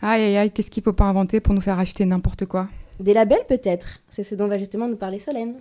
Aïe 0.00 0.22
aïe 0.22 0.36
aïe, 0.36 0.50
qu'est-ce 0.50 0.70
qu'il 0.70 0.82
faut 0.82 0.92
pas 0.92 1.04
inventer 1.04 1.40
pour 1.40 1.54
nous 1.54 1.60
faire 1.60 1.78
acheter 1.78 2.04
n'importe 2.04 2.46
quoi? 2.46 2.68
Des 3.00 3.14
labels 3.14 3.46
peut-être, 3.48 4.00
c'est 4.08 4.22
ce 4.22 4.34
dont 4.34 4.46
va 4.46 4.58
justement 4.58 4.88
nous 4.88 4.96
parler 4.96 5.18
Solène. 5.18 5.60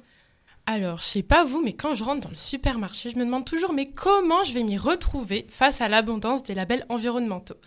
Alors, 0.68 1.00
je 1.00 1.06
sais 1.06 1.24
pas 1.24 1.44
vous, 1.44 1.62
mais 1.64 1.74
quand 1.74 1.96
je 1.96 2.04
rentre 2.04 2.22
dans 2.22 2.30
le 2.30 2.36
supermarché, 2.36 3.10
je 3.10 3.18
me 3.18 3.26
demande 3.26 3.46
toujours 3.46 3.74
mais 3.74 3.88
comment 3.88 4.44
je 4.44 4.54
vais 4.54 4.64
m'y 4.64 4.78
retrouver 4.78 5.48
face 5.50 5.82
à 5.82 5.90
l'abondance 5.90 6.44
des 6.44 6.54
labels 6.54 6.86
environnementaux? 6.90 7.58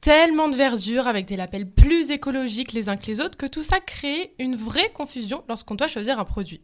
Tellement 0.00 0.48
de 0.48 0.56
verdure 0.56 1.08
avec 1.08 1.26
des 1.26 1.36
labels 1.36 1.70
plus 1.70 2.10
écologiques 2.10 2.72
les 2.72 2.88
uns 2.88 2.96
que 2.96 3.06
les 3.06 3.20
autres 3.20 3.36
que 3.36 3.46
tout 3.46 3.62
ça 3.62 3.80
crée 3.80 4.34
une 4.38 4.54
vraie 4.54 4.92
confusion 4.92 5.42
lorsqu'on 5.48 5.74
doit 5.74 5.88
choisir 5.88 6.20
un 6.20 6.24
produit. 6.24 6.60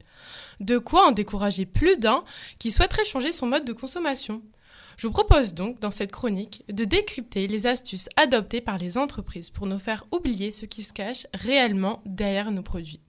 De 0.60 0.78
quoi 0.78 1.08
en 1.08 1.12
décourager 1.12 1.66
plus 1.66 1.96
d'un 1.96 2.24
qui 2.58 2.70
souhaiterait 2.70 3.04
changer 3.04 3.32
son 3.32 3.46
mode 3.46 3.64
de 3.64 3.72
consommation. 3.72 4.42
Je 4.96 5.06
vous 5.06 5.12
propose 5.12 5.54
donc, 5.54 5.80
dans 5.80 5.90
cette 5.90 6.12
chronique, 6.12 6.64
de 6.72 6.84
décrypter 6.84 7.48
les 7.48 7.66
astuces 7.66 8.08
adoptées 8.16 8.60
par 8.60 8.78
les 8.78 8.98
entreprises 8.98 9.50
pour 9.50 9.66
nous 9.66 9.78
faire 9.78 10.06
oublier 10.12 10.50
ce 10.50 10.66
qui 10.66 10.82
se 10.82 10.92
cache 10.92 11.26
réellement 11.34 12.02
derrière 12.06 12.52
nos 12.52 12.62
produits. 12.62 13.00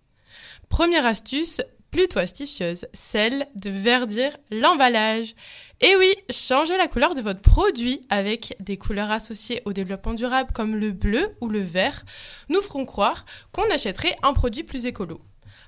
Première 0.70 1.06
astuce, 1.06 1.62
plutôt 1.94 2.20
astucieuse, 2.20 2.88
celle 2.92 3.48
de 3.56 3.70
verdir 3.70 4.36
l'emballage. 4.50 5.36
Et 5.80 5.96
oui, 5.96 6.12
changez 6.32 6.76
la 6.76 6.88
couleur 6.88 7.14
de 7.14 7.22
votre 7.22 7.42
produit 7.42 8.02
avec 8.10 8.56
des 8.60 8.78
couleurs 8.78 9.12
associées 9.12 9.62
au 9.66 9.74
développement 9.74 10.14
durable 10.14 10.52
comme 10.54 10.76
le 10.76 10.92
bleu 10.92 11.36
ou 11.40 11.50
le 11.50 11.62
vert 11.62 12.04
nous 12.50 12.62
feront 12.62 12.86
croire 12.86 13.26
qu'on 13.52 13.70
achèterait 13.70 14.16
un 14.24 14.34
produit 14.34 14.64
plus 14.64 14.88
écolo. 14.88 15.22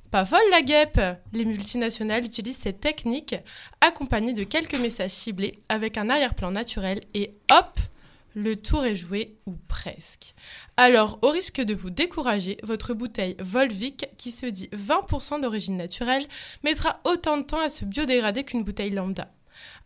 Pas 0.09 0.25
folle 0.25 0.39
la 0.49 0.63
guêpe 0.63 0.99
Les 1.31 1.45
multinationales 1.45 2.25
utilisent 2.25 2.57
cette 2.57 2.81
technique 2.81 3.35
accompagnée 3.79 4.33
de 4.33 4.43
quelques 4.43 4.79
messages 4.79 5.11
ciblés 5.11 5.59
avec 5.69 5.97
un 5.97 6.09
arrière-plan 6.09 6.49
naturel 6.49 7.01
et 7.13 7.35
hop 7.51 7.77
le 8.35 8.57
tour 8.57 8.85
est 8.85 8.95
joué 8.95 9.37
ou 9.45 9.53
presque. 9.67 10.35
Alors, 10.75 11.19
au 11.21 11.29
risque 11.29 11.61
de 11.61 11.73
vous 11.73 11.89
décourager, 11.89 12.57
votre 12.63 12.93
bouteille 12.93 13.37
Volvic, 13.39 14.07
qui 14.17 14.29
se 14.29 14.45
dit 14.45 14.69
20% 14.73 15.41
d'origine 15.41 15.77
naturelle, 15.77 16.25
mettra 16.63 16.99
autant 17.05 17.37
de 17.37 17.43
temps 17.43 17.61
à 17.61 17.69
se 17.69 17.85
biodégrader 17.85 18.43
qu'une 18.43 18.63
bouteille 18.63 18.91
lambda. 18.91 19.31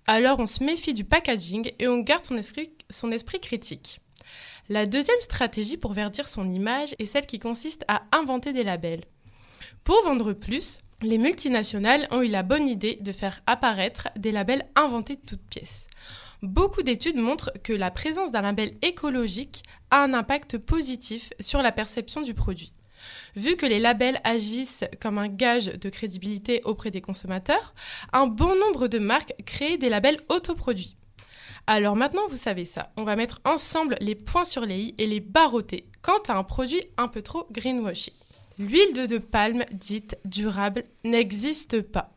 Alors, 0.08 0.40
on 0.40 0.48
se 0.48 0.64
méfie 0.64 0.96
du 0.96 1.04
packaging 1.04 1.72
et 1.78 1.88
on 1.88 2.00
garde 2.00 2.26
son 2.26 2.38
esprit, 2.38 2.72
son 2.90 3.12
esprit 3.12 3.40
critique. 3.40 4.02
La 4.68 4.88
deuxième 4.88 5.22
stratégie 5.22 5.78
pour 5.78 5.94
verdir 5.94 6.28
son 6.28 6.48
image 6.48 6.96
est 6.98 7.06
celle 7.06 7.28
qui 7.28 7.40
consiste 7.40 7.86
à 7.88 8.02
inventer 8.12 8.52
des 8.52 8.64
labels. 8.64 9.06
Pour 9.84 10.02
vendre 10.04 10.34
plus, 10.34 10.80
les 11.02 11.18
multinationales 11.18 12.08
ont 12.12 12.22
eu 12.22 12.28
la 12.28 12.44
bonne 12.44 12.68
idée 12.68 12.98
de 13.02 13.12
faire 13.12 13.42
apparaître 13.46 14.10
des 14.16 14.32
labels 14.32 14.66
inventés 14.76 15.16
de 15.16 15.26
toutes 15.26 15.48
pièces. 15.50 15.88
Beaucoup 16.42 16.84
d'études 16.84 17.18
montrent 17.18 17.52
que 17.64 17.74
la 17.74 17.92
présence 17.92 18.32
d'un 18.32 18.42
label 18.42 18.74
écologique 18.82 19.64
a 19.92 20.04
un 20.04 20.14
impact 20.14 20.58
positif 20.58 21.32
sur 21.40 21.62
la 21.62 21.74
perception 21.74 22.22
du 22.22 22.34
produit. 22.34 22.72
Vu 23.36 23.58
que 23.58 23.66
les 23.66 23.80
labels 23.80 24.22
agissent 24.24 24.86
comme 25.02 25.18
un 25.18 25.28
gage 25.28 25.66
de 25.66 25.90
crédibilité 25.90 26.62
auprès 26.64 26.92
des 26.92 27.02
consommateurs, 27.02 27.74
un 28.14 28.28
bon 28.28 28.56
nombre 28.58 28.88
de 28.88 29.00
marques 29.00 29.34
créent 29.46 29.78
des 29.78 29.90
labels 29.90 30.20
autoproduits. 30.30 30.96
Alors 31.68 31.98
maintenant 31.98 32.28
vous 32.30 32.38
savez 32.38 32.66
ça, 32.66 32.92
on 32.96 33.04
va 33.04 33.18
mettre 33.18 33.42
ensemble 33.44 33.96
les 34.00 34.16
points 34.16 34.46
sur 34.46 34.66
les 34.66 34.80
i 34.80 34.96
et 34.98 35.08
les 35.08 35.20
barreauter 35.20 35.86
quant 36.02 36.22
à 36.30 36.38
un 36.38 36.44
produit 36.44 36.82
un 36.98 37.10
peu 37.10 37.22
trop 37.22 37.48
greenwashing. 37.52 38.14
L'huile 38.58 39.08
de 39.08 39.18
palme 39.18 39.66
dite 39.72 40.18
durable 40.26 40.84
n'existe 41.04 41.82
pas. 41.82 42.12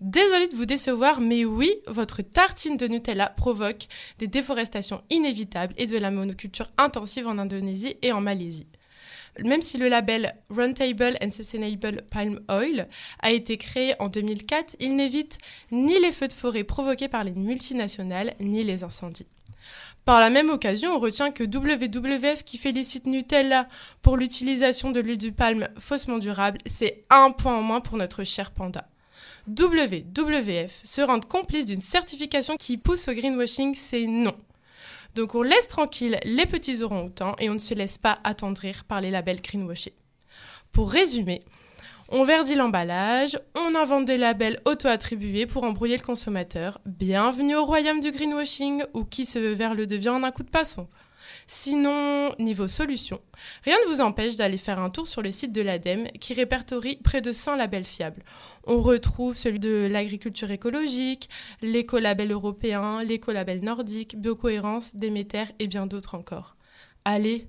Désolée 0.00 0.48
de 0.48 0.56
vous 0.56 0.64
décevoir, 0.64 1.20
mais 1.20 1.44
oui, 1.44 1.70
votre 1.86 2.22
tartine 2.22 2.78
de 2.78 2.86
Nutella 2.86 3.28
provoque 3.28 3.86
des 4.18 4.28
déforestations 4.28 5.02
inévitables 5.10 5.74
et 5.76 5.84
de 5.84 5.98
la 5.98 6.10
monoculture 6.10 6.70
intensive 6.78 7.26
en 7.26 7.36
Indonésie 7.36 7.96
et 8.00 8.10
en 8.10 8.22
Malaisie. 8.22 8.66
Même 9.44 9.60
si 9.60 9.76
le 9.76 9.88
label 9.88 10.34
Roundtable 10.48 11.18
and 11.22 11.30
Sustainable 11.32 12.02
Palm 12.10 12.40
Oil 12.48 12.88
a 13.20 13.30
été 13.30 13.58
créé 13.58 13.94
en 13.98 14.08
2004, 14.08 14.76
il 14.80 14.96
n'évite 14.96 15.36
ni 15.70 16.00
les 16.00 16.12
feux 16.12 16.28
de 16.28 16.32
forêt 16.32 16.64
provoqués 16.64 17.08
par 17.08 17.22
les 17.22 17.32
multinationales, 17.32 18.34
ni 18.40 18.64
les 18.64 18.84
incendies. 18.84 19.28
Par 20.06 20.18
la 20.18 20.30
même 20.30 20.48
occasion, 20.48 20.94
on 20.94 20.98
retient 20.98 21.30
que 21.30 21.44
WWF 21.44 22.42
qui 22.42 22.56
félicite 22.56 23.06
Nutella 23.06 23.68
pour 24.00 24.16
l'utilisation 24.16 24.92
de 24.92 25.00
l'huile 25.00 25.18
de 25.18 25.28
palme 25.28 25.68
faussement 25.78 26.18
durable, 26.18 26.58
c'est 26.64 27.04
un 27.10 27.30
point 27.32 27.54
en 27.54 27.62
moins 27.62 27.82
pour 27.82 27.98
notre 27.98 28.24
cher 28.24 28.50
panda. 28.50 28.89
WWF 29.58 30.80
se 30.84 31.02
rendre 31.02 31.26
complice 31.26 31.66
d'une 31.66 31.80
certification 31.80 32.56
qui 32.56 32.76
pousse 32.76 33.08
au 33.08 33.12
greenwashing, 33.12 33.74
c'est 33.74 34.06
non. 34.06 34.36
Donc 35.14 35.34
on 35.34 35.42
laisse 35.42 35.68
tranquille 35.68 36.18
les 36.24 36.46
petits 36.46 36.82
autant 36.82 37.34
et 37.38 37.50
on 37.50 37.54
ne 37.54 37.58
se 37.58 37.74
laisse 37.74 37.98
pas 37.98 38.18
attendrir 38.22 38.84
par 38.84 39.00
les 39.00 39.10
labels 39.10 39.40
greenwashing. 39.40 39.92
Pour 40.72 40.90
résumer, 40.90 41.42
on 42.10 42.22
verdit 42.22 42.54
l'emballage, 42.54 43.38
on 43.56 43.74
invente 43.74 44.04
des 44.04 44.18
labels 44.18 44.60
auto-attribués 44.66 45.46
pour 45.46 45.64
embrouiller 45.64 45.96
le 45.96 46.02
consommateur. 46.02 46.80
Bienvenue 46.86 47.56
au 47.56 47.64
royaume 47.64 48.00
du 48.00 48.12
greenwashing 48.12 48.84
ou 48.94 49.04
qui 49.04 49.24
se 49.24 49.38
veut 49.38 49.52
vers 49.52 49.74
le 49.74 49.86
devient 49.86 50.10
en 50.10 50.22
un 50.22 50.30
coup 50.30 50.44
de 50.44 50.50
passon. 50.50 50.88
Sinon, 51.52 52.30
niveau 52.38 52.68
solution, 52.68 53.20
rien 53.64 53.74
ne 53.84 53.92
vous 53.92 54.00
empêche 54.00 54.36
d'aller 54.36 54.56
faire 54.56 54.78
un 54.78 54.88
tour 54.88 55.08
sur 55.08 55.20
le 55.20 55.32
site 55.32 55.50
de 55.50 55.60
l'ADEME 55.60 56.06
qui 56.20 56.32
répertorie 56.32 57.00
près 57.02 57.20
de 57.20 57.32
100 57.32 57.56
labels 57.56 57.86
fiables. 57.86 58.22
On 58.68 58.80
retrouve 58.80 59.36
celui 59.36 59.58
de 59.58 59.88
l'agriculture 59.90 60.52
écologique, 60.52 61.28
l'écolabel 61.60 62.30
européen, 62.30 63.02
l'écolabel 63.02 63.64
nordique, 63.64 64.16
biocohérence, 64.16 64.94
Déméter 64.94 65.46
et 65.58 65.66
bien 65.66 65.88
d'autres 65.88 66.14
encore. 66.14 66.54
Allez, 67.04 67.48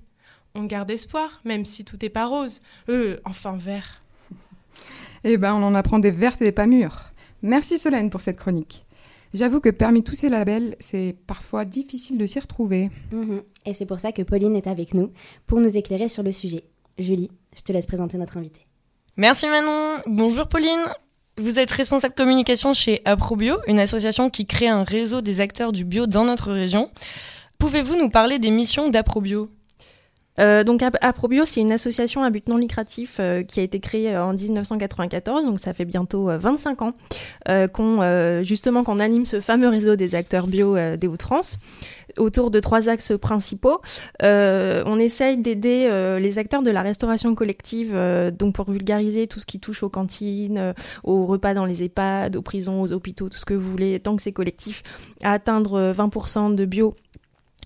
on 0.56 0.64
garde 0.64 0.90
espoir, 0.90 1.40
même 1.44 1.64
si 1.64 1.84
tout 1.84 1.96
n'est 2.02 2.10
pas 2.10 2.26
rose. 2.26 2.58
Euh, 2.88 3.18
enfin 3.24 3.56
vert. 3.56 4.02
Eh 5.22 5.36
ben, 5.36 5.54
on 5.54 5.62
en 5.62 5.76
apprend 5.76 6.00
des 6.00 6.10
vertes 6.10 6.42
et 6.42 6.46
des 6.46 6.52
pas 6.52 6.66
mûres. 6.66 7.12
Merci 7.42 7.78
Solène 7.78 8.10
pour 8.10 8.20
cette 8.20 8.36
chronique. 8.36 8.84
J'avoue 9.34 9.60
que 9.60 9.70
parmi 9.70 10.02
tous 10.02 10.14
ces 10.14 10.28
labels, 10.28 10.76
c'est 10.78 11.16
parfois 11.26 11.64
difficile 11.64 12.18
de 12.18 12.26
s'y 12.26 12.38
retrouver. 12.38 12.90
Mhm. 13.12 13.42
Et 13.64 13.74
c'est 13.74 13.86
pour 13.86 13.98
ça 13.98 14.12
que 14.12 14.22
Pauline 14.22 14.56
est 14.56 14.66
avec 14.66 14.92
nous 14.92 15.10
pour 15.46 15.60
nous 15.60 15.76
éclairer 15.76 16.08
sur 16.08 16.22
le 16.22 16.32
sujet. 16.32 16.64
Julie, 16.98 17.30
je 17.56 17.62
te 17.62 17.72
laisse 17.72 17.86
présenter 17.86 18.18
notre 18.18 18.36
invitée. 18.36 18.66
Merci 19.16 19.46
Manon. 19.46 20.02
Bonjour 20.06 20.48
Pauline. 20.48 20.80
Vous 21.38 21.58
êtes 21.58 21.70
responsable 21.70 22.14
communication 22.14 22.74
chez 22.74 23.00
Aprobio, 23.06 23.56
une 23.66 23.80
association 23.80 24.28
qui 24.28 24.46
crée 24.46 24.68
un 24.68 24.84
réseau 24.84 25.22
des 25.22 25.40
acteurs 25.40 25.72
du 25.72 25.84
bio 25.84 26.06
dans 26.06 26.24
notre 26.24 26.52
région. 26.52 26.90
Pouvez-vous 27.58 27.96
nous 27.96 28.10
parler 28.10 28.38
des 28.38 28.50
missions 28.50 28.90
d'Aprobio? 28.90 29.48
Euh, 30.38 30.64
donc 30.64 30.82
Aprobio, 30.82 31.44
c'est 31.44 31.60
une 31.60 31.72
association 31.72 32.22
à 32.24 32.30
but 32.30 32.48
non 32.48 32.56
lucratif 32.56 33.18
euh, 33.20 33.42
qui 33.42 33.60
a 33.60 33.62
été 33.62 33.80
créée 33.80 34.14
euh, 34.14 34.24
en 34.24 34.32
1994, 34.32 35.44
donc 35.44 35.60
ça 35.60 35.72
fait 35.72 35.84
bientôt 35.84 36.26
25 36.26 36.82
ans 36.82 36.92
qu'on 37.72 38.42
justement 38.42 38.84
qu'on 38.84 38.98
anime 38.98 39.26
ce 39.26 39.40
fameux 39.40 39.68
réseau 39.68 39.96
des 39.96 40.14
acteurs 40.14 40.46
bio 40.46 40.76
des 40.96 41.06
Hauts-de-France 41.06 41.58
autour 42.18 42.50
de 42.50 42.60
trois 42.60 42.88
axes 42.88 43.12
principaux. 43.20 43.80
on 44.22 44.98
essaye 44.98 45.38
d'aider 45.38 45.88
les 46.20 46.38
acteurs 46.38 46.62
de 46.62 46.70
la 46.70 46.82
restauration 46.82 47.34
collective, 47.34 47.96
donc 48.38 48.54
pour 48.54 48.70
vulgariser 48.70 49.26
tout 49.26 49.40
ce 49.40 49.46
qui 49.46 49.60
touche 49.60 49.82
aux 49.82 49.88
cantines, 49.88 50.74
aux 51.04 51.26
repas 51.26 51.54
dans 51.54 51.64
les 51.64 51.82
EHPAD, 51.82 52.36
aux 52.36 52.42
prisons, 52.42 52.82
aux 52.82 52.92
hôpitaux, 52.92 53.28
tout 53.28 53.38
ce 53.38 53.44
que 53.44 53.54
vous 53.54 53.68
voulez, 53.68 53.98
tant 54.00 54.16
que 54.16 54.22
c'est 54.22 54.32
collectif, 54.32 54.82
à 55.22 55.32
atteindre 55.32 55.92
20% 55.92 56.54
de 56.54 56.64
bio 56.64 56.94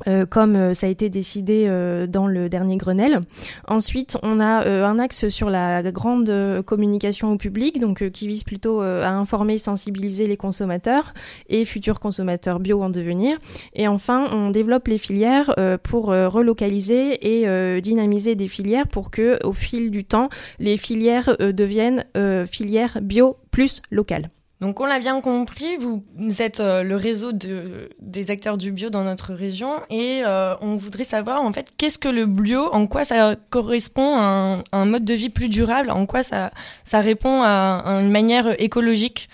euh, 0.07 0.27
comme 0.27 0.57
euh, 0.57 0.75
ça 0.75 0.87
a 0.87 0.91
été 0.91 1.09
décidé 1.09 1.65
euh, 1.67 2.07
dans 2.07 2.27
le 2.27 2.51
dernier 2.51 2.77
Grenelle. 2.77 3.21
Ensuite, 3.67 4.19
on 4.23 4.41
a 4.41 4.67
un 4.67 4.99
axe 4.99 5.29
sur 5.29 5.49
la 5.49 5.83
grande 5.91 6.63
communication 6.65 7.33
au 7.33 7.37
public, 7.37 7.79
donc 7.79 8.11
qui 8.11 8.29
vise 8.29 8.45
plutôt 8.45 8.81
à 8.81 9.09
informer, 9.09 9.59
sensibiliser 9.59 10.27
les 10.27 10.37
consommateurs 10.37 11.15
et 11.49 11.65
futurs 11.65 12.01
consommateurs 12.01 12.61
bio 12.61 12.83
en 12.83 12.91
devenir. 12.91 13.39
Et 13.75 13.89
enfin, 13.89 14.29
on 14.31 14.51
développe 14.51 14.89
les 14.89 14.99
filières 14.99 15.55
pour 15.83 16.07
relocaliser 16.07 17.43
et 17.43 17.81
dynamiser 17.81 18.35
des 18.35 18.49
filières 18.49 18.89
pour 18.89 19.11
que, 19.11 19.39
au 19.45 19.53
fil 19.53 19.91
du 19.91 20.05
temps, 20.05 20.29
les 20.59 20.77
filières 20.77 21.37
deviennent 21.39 22.05
filières 22.47 22.99
bio 23.03 23.37
plus 23.51 23.83
locales. 23.91 24.29
Donc 24.61 24.81
on 24.81 24.87
l'a 24.87 24.99
bien 24.99 25.21
compris, 25.21 25.77
vous 25.77 26.03
êtes 26.41 26.61
euh, 26.61 26.83
le 26.83 26.97
réseau 26.97 27.33
de, 27.33 27.91
des 28.01 28.31
acteurs 28.31 28.57
du 28.57 28.73
bio 28.73 28.89
dans 28.89 29.05
notre 29.05 29.35
région 29.35 29.71
et 29.91 30.23
euh, 30.25 30.55
on 30.63 30.77
voudrait 30.77 31.05
savoir 31.05 31.43
en 31.43 31.53
fait 31.53 31.69
qu'est-ce 31.77 31.99
que 31.99 32.09
le 32.09 32.25
bio, 32.25 32.73
en 32.73 32.87
quoi 32.87 33.05
ça 33.05 33.37
correspond 33.51 34.17
à 34.17 34.63
un, 34.73 34.85
mode 34.87 35.05
de 35.05 35.13
vie 35.13 35.29
plus 35.29 35.51
durable, 35.51 35.91
en 35.91 36.07
quoi 36.07 36.23
ça, 36.23 36.53
ça 36.85 37.03
répond 37.03 37.43
à, 37.43 37.83
une 38.01 38.11
manière 38.11 38.59
écologique 38.59 39.29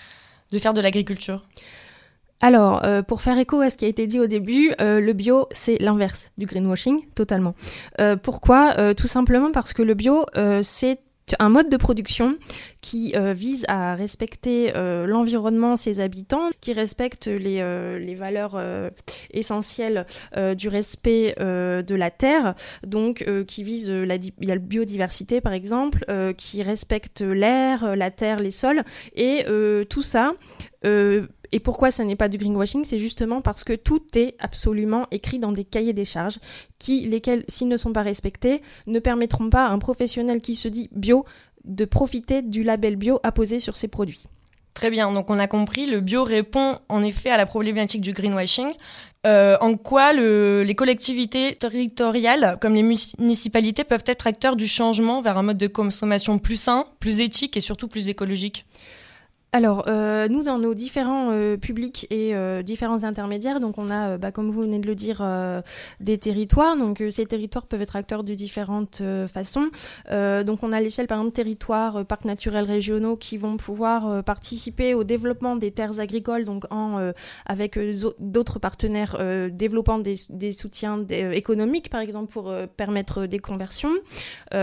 de 0.51 0.59
faire 0.59 0.73
de 0.73 0.81
l'agriculture? 0.81 1.41
Alors, 2.41 2.83
euh, 2.83 3.01
pour 3.01 3.21
faire 3.21 3.37
écho 3.37 3.61
à 3.61 3.69
ce 3.69 3.77
qui 3.77 3.85
a 3.85 3.87
été 3.87 4.05
dit 4.05 4.19
au 4.19 4.27
début, 4.27 4.73
le 4.79 5.13
bio, 5.13 5.47
c'est 5.51 5.81
l'inverse 5.81 6.33
du 6.37 6.45
greenwashing, 6.45 6.99
totalement. 7.15 7.55
pourquoi? 8.23 8.93
Tout 8.95 9.07
simplement 9.07 9.53
parce 9.53 9.71
que 9.71 9.81
le 9.81 9.93
bio, 9.93 10.25
c'est 10.61 10.99
un 11.39 11.49
mode 11.49 11.69
de 11.69 11.77
production 11.77 12.37
qui 12.81 13.13
euh, 13.15 13.33
vise 13.33 13.65
à 13.67 13.95
respecter 13.95 14.73
euh, 14.75 15.05
l'environnement, 15.05 15.75
ses 15.75 15.99
habitants, 15.99 16.49
qui 16.61 16.73
respecte 16.73 17.27
les, 17.27 17.59
euh, 17.61 17.99
valeurs 18.15 18.61
essentielles 19.31 20.05
du 20.55 20.67
respect 20.67 21.33
de 21.39 21.95
la 21.95 22.11
terre, 22.11 22.53
donc 22.85 23.25
qui 23.47 23.63
vise 23.63 23.89
la, 23.89 24.17
biodiversité 24.59 25.41
par 25.41 25.53
exemple, 25.53 26.05
qui 26.37 26.61
respecte 26.61 27.21
l'air, 27.21 27.95
la 27.95 28.11
terre, 28.11 28.39
les 28.39 28.51
sols, 28.51 28.83
et 29.15 29.45
tout 29.89 30.03
ça 30.03 30.33
et 31.53 31.59
pourquoi 31.59 31.91
ça 31.91 32.03
n'est 32.03 32.15
pas 32.15 32.29
du 32.29 32.39
greenwashing? 32.39 32.83
C'est 32.83 32.97
justement 32.97 33.41
parce 33.41 33.63
que 33.63 33.73
tout 33.73 34.01
est 34.15 34.35
absolument 34.39 35.05
écrit 35.11 35.37
dans 35.37 35.51
des 35.51 35.63
cahiers 35.63 35.93
des 35.93 36.03
charges, 36.03 36.39
qui, 36.79 37.07
lesquels, 37.07 37.45
s'ils 37.47 37.67
ne 37.67 37.77
sont 37.77 37.93
pas 37.93 38.01
respectés, 38.01 38.63
ne 38.87 38.97
permettront 38.97 39.51
pas 39.51 39.67
à 39.67 39.69
un 39.69 39.77
professionnel 39.77 40.41
qui 40.41 40.55
se 40.55 40.67
dit 40.67 40.89
bio 40.93 41.25
de 41.63 41.85
profiter 41.85 42.41
du 42.41 42.63
label 42.63 42.95
bio 42.95 43.19
apposé 43.21 43.59
sur 43.59 43.75
ses 43.75 43.87
produits. 43.87 44.23
Très 44.73 44.89
bien, 44.89 45.13
donc 45.13 45.29
on 45.29 45.37
a 45.37 45.45
compris, 45.45 45.85
le 45.85 46.01
bio 46.01 46.23
répond 46.23 46.79
en 46.89 47.03
effet 47.03 47.29
à 47.29 47.37
la 47.37 47.45
problématique 47.45 48.01
du 48.01 48.13
greenwashing. 48.13 48.71
Euh, 49.27 49.55
en 49.61 49.77
quoi 49.77 50.11
les 50.11 50.73
collectivités 50.75 51.53
territoriales, 51.53 52.57
comme 52.59 52.73
les 52.73 52.81
municipalités, 52.81 53.83
peuvent 53.83 54.03
être 54.07 54.25
acteurs 54.25 54.55
du 54.55 54.67
changement 54.67 55.21
vers 55.21 55.37
un 55.37 55.43
mode 55.43 55.59
de 55.59 55.67
consommation 55.67 56.39
plus 56.39 56.55
sain, 56.55 56.87
plus 56.99 57.21
éthique 57.21 57.55
et 57.55 57.61
surtout 57.61 57.87
plus 57.87 58.09
écologique? 58.09 58.65
Alors, 59.55 59.83
euh, 59.87 60.27
nous, 60.29 60.41
dans 60.41 60.57
nos 60.57 60.73
différents 60.73 61.29
euh, 61.31 61.57
publics 61.57 62.07
et 62.09 62.33
euh, 62.33 62.63
différents 62.63 63.03
intermédiaires, 63.03 63.59
donc 63.59 63.77
on 63.77 63.91
a, 63.91 64.17
bah, 64.17 64.31
comme 64.31 64.49
vous 64.49 64.63
venez 64.63 64.79
de 64.79 64.87
le 64.87 64.95
dire, 64.95 65.23
des 65.99 66.17
territoires. 66.17 66.75
Donc, 66.75 67.03
ces 67.09 67.25
territoires 67.27 67.67
peuvent 67.67 67.83
être 67.83 67.95
acteurs 67.95 68.23
de 68.23 68.33
différentes 68.33 69.03
façons. 69.27 69.69
donc, 70.09 70.63
on 70.63 70.71
a 70.71 70.81
l'échelle, 70.81 71.05
par 71.05 71.19
exemple, 71.19 71.35
territoires, 71.35 72.03
parcs 72.05 72.25
naturels 72.25 72.65
régionaux 72.65 73.15
qui 73.15 73.37
vont 73.37 73.57
pouvoir 73.57 74.23
participer 74.23 74.95
au 74.95 75.03
développement 75.03 75.55
des 75.55 75.71
terres 75.71 75.99
agricoles, 75.99 76.45
donc 76.45 76.63
en, 76.71 77.11
avec 77.45 77.79
d'autres 78.19 78.57
partenaires 78.57 79.17
développant 79.51 79.99
des, 79.99 80.15
des 80.29 80.51
soutiens 80.51 81.05
économiques, 81.07 81.89
par 81.89 82.01
exemple, 82.01 82.31
pour 82.31 82.51
permettre 82.75 83.27
des 83.27 83.39
conversions 83.39 83.93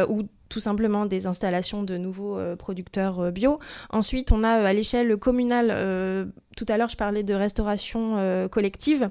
ou 0.09 0.25
tout 0.51 0.61
simplement 0.61 1.07
des 1.07 1.27
installations 1.27 1.83
de 1.83 1.97
nouveaux 1.97 2.37
euh, 2.37 2.57
producteurs 2.57 3.21
euh, 3.21 3.31
bio. 3.31 3.61
Ensuite, 3.89 4.33
on 4.33 4.43
a 4.43 4.59
euh, 4.59 4.67
à 4.67 4.73
l'échelle 4.75 5.17
communale, 5.17 5.71
tout 6.57 6.67
à 6.69 6.77
l'heure 6.77 6.89
je 6.89 6.97
parlais 6.97 7.23
de 7.23 7.33
restauration 7.33 8.49
collective, 8.51 9.09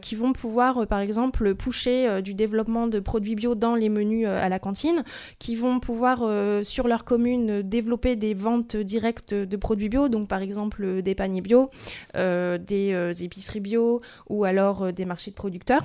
qui 0.00 0.14
vont 0.14 0.32
pouvoir 0.32 0.86
par 0.86 1.00
exemple 1.00 1.54
pousser 1.54 2.22
du 2.22 2.34
développement 2.34 2.86
de 2.86 3.00
produits 3.00 3.34
bio 3.34 3.54
dans 3.54 3.74
les 3.74 3.90
menus 3.90 4.26
à 4.26 4.48
la 4.48 4.58
cantine, 4.58 5.04
qui 5.38 5.54
vont 5.54 5.78
pouvoir 5.80 6.24
sur 6.64 6.88
leur 6.88 7.04
commune 7.04 7.62
développer 7.62 8.16
des 8.16 8.32
ventes 8.32 8.76
directes 8.76 9.34
de 9.34 9.56
produits 9.56 9.90
bio, 9.90 10.08
donc 10.08 10.28
par 10.28 10.40
exemple 10.40 11.02
des 11.02 11.14
paniers 11.14 11.42
bio, 11.42 11.70
des 12.14 13.22
épiceries 13.22 13.60
bio 13.60 14.00
ou 14.28 14.44
alors 14.44 14.92
des 14.92 15.04
marchés 15.04 15.30
de 15.30 15.36
producteurs. 15.36 15.84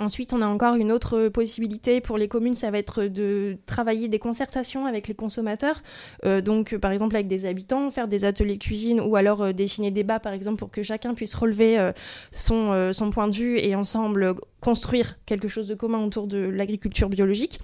Ensuite, 0.00 0.32
on 0.32 0.42
a 0.42 0.46
encore 0.46 0.74
une 0.74 0.90
autre 0.90 1.28
possibilité 1.28 2.00
pour 2.00 2.18
les 2.18 2.26
communes, 2.26 2.54
ça 2.54 2.70
va 2.70 2.78
être 2.78 3.04
de 3.04 3.56
travailler 3.66 4.08
des 4.08 4.18
concertations 4.18 4.86
avec 4.86 5.06
les 5.06 5.14
consommateurs. 5.14 5.82
Euh, 6.24 6.40
donc, 6.40 6.76
par 6.76 6.90
exemple, 6.90 7.14
avec 7.14 7.28
des 7.28 7.46
habitants, 7.46 7.90
faire 7.90 8.08
des 8.08 8.24
ateliers 8.24 8.58
cuisine 8.58 9.00
ou 9.00 9.14
alors 9.16 9.42
euh, 9.42 9.52
dessiner 9.52 9.90
des 9.90 10.02
bas, 10.02 10.18
par 10.18 10.32
exemple, 10.32 10.58
pour 10.58 10.70
que 10.70 10.82
chacun 10.82 11.14
puisse 11.14 11.34
relever 11.34 11.78
euh, 11.78 11.92
son, 12.32 12.72
euh, 12.72 12.92
son 12.92 13.10
point 13.10 13.28
de 13.28 13.34
vue 13.34 13.58
et 13.58 13.74
ensemble 13.74 14.34
construire 14.64 15.18
quelque 15.26 15.46
chose 15.46 15.68
de 15.68 15.74
commun 15.74 16.02
autour 16.02 16.26
de 16.26 16.38
l'agriculture 16.38 17.10
biologique. 17.10 17.60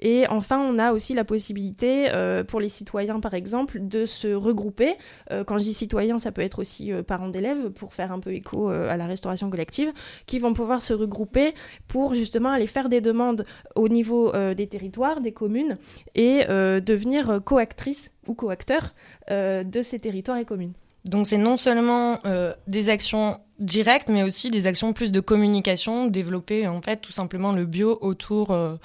Et 0.00 0.26
enfin, 0.28 0.58
on 0.58 0.78
a 0.78 0.92
aussi 0.92 1.14
la 1.14 1.24
possibilité 1.24 2.08
euh, 2.10 2.42
pour 2.42 2.58
les 2.58 2.68
citoyens, 2.68 3.20
par 3.20 3.34
exemple, 3.34 3.78
de 3.80 4.04
se 4.04 4.34
regrouper. 4.34 4.94
Euh, 5.30 5.44
quand 5.44 5.58
je 5.58 5.64
dis 5.64 5.72
citoyens, 5.72 6.18
ça 6.18 6.32
peut 6.32 6.42
être 6.42 6.58
aussi 6.58 6.92
euh, 6.92 7.04
parents 7.04 7.28
d'élèves, 7.28 7.70
pour 7.70 7.94
faire 7.94 8.10
un 8.10 8.18
peu 8.18 8.32
écho 8.32 8.68
euh, 8.68 8.90
à 8.90 8.96
la 8.96 9.06
restauration 9.06 9.48
collective, 9.48 9.92
qui 10.26 10.40
vont 10.40 10.52
pouvoir 10.52 10.82
se 10.82 10.92
regrouper 10.92 11.54
pour 11.88 12.14
justement 12.14 12.50
aller 12.50 12.66
faire 12.66 12.88
des 12.88 13.00
demandes 13.00 13.44
au 13.74 13.88
niveau 13.88 14.34
euh, 14.34 14.54
des 14.54 14.66
territoires, 14.66 15.20
des 15.20 15.32
communes, 15.32 15.76
et 16.14 16.44
euh, 16.48 16.80
devenir 16.80 17.40
coactrices 17.44 18.14
ou 18.26 18.34
coacteurs 18.34 18.94
euh, 19.30 19.64
de 19.64 19.82
ces 19.82 19.98
territoires 19.98 20.38
et 20.38 20.44
communes. 20.44 20.74
Donc 21.04 21.26
c'est 21.26 21.38
non 21.38 21.56
seulement 21.56 22.18
euh, 22.26 22.52
des 22.66 22.88
actions 22.88 23.38
directes, 23.58 24.08
mais 24.08 24.22
aussi 24.22 24.50
des 24.50 24.66
actions 24.66 24.92
plus 24.92 25.12
de 25.12 25.20
communication, 25.20 26.06
développer 26.06 26.66
en 26.68 26.82
fait 26.82 26.98
tout 26.98 27.12
simplement 27.12 27.52
le 27.52 27.64
bio 27.64 27.98
autour 28.00 28.50
euh, 28.50 28.76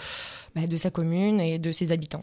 bah, 0.56 0.68
de 0.68 0.78
sa 0.78 0.92
commune 0.92 1.42
et 1.42 1.60
de 1.60 1.72
ses 1.72 1.92
habitants. 1.92 2.22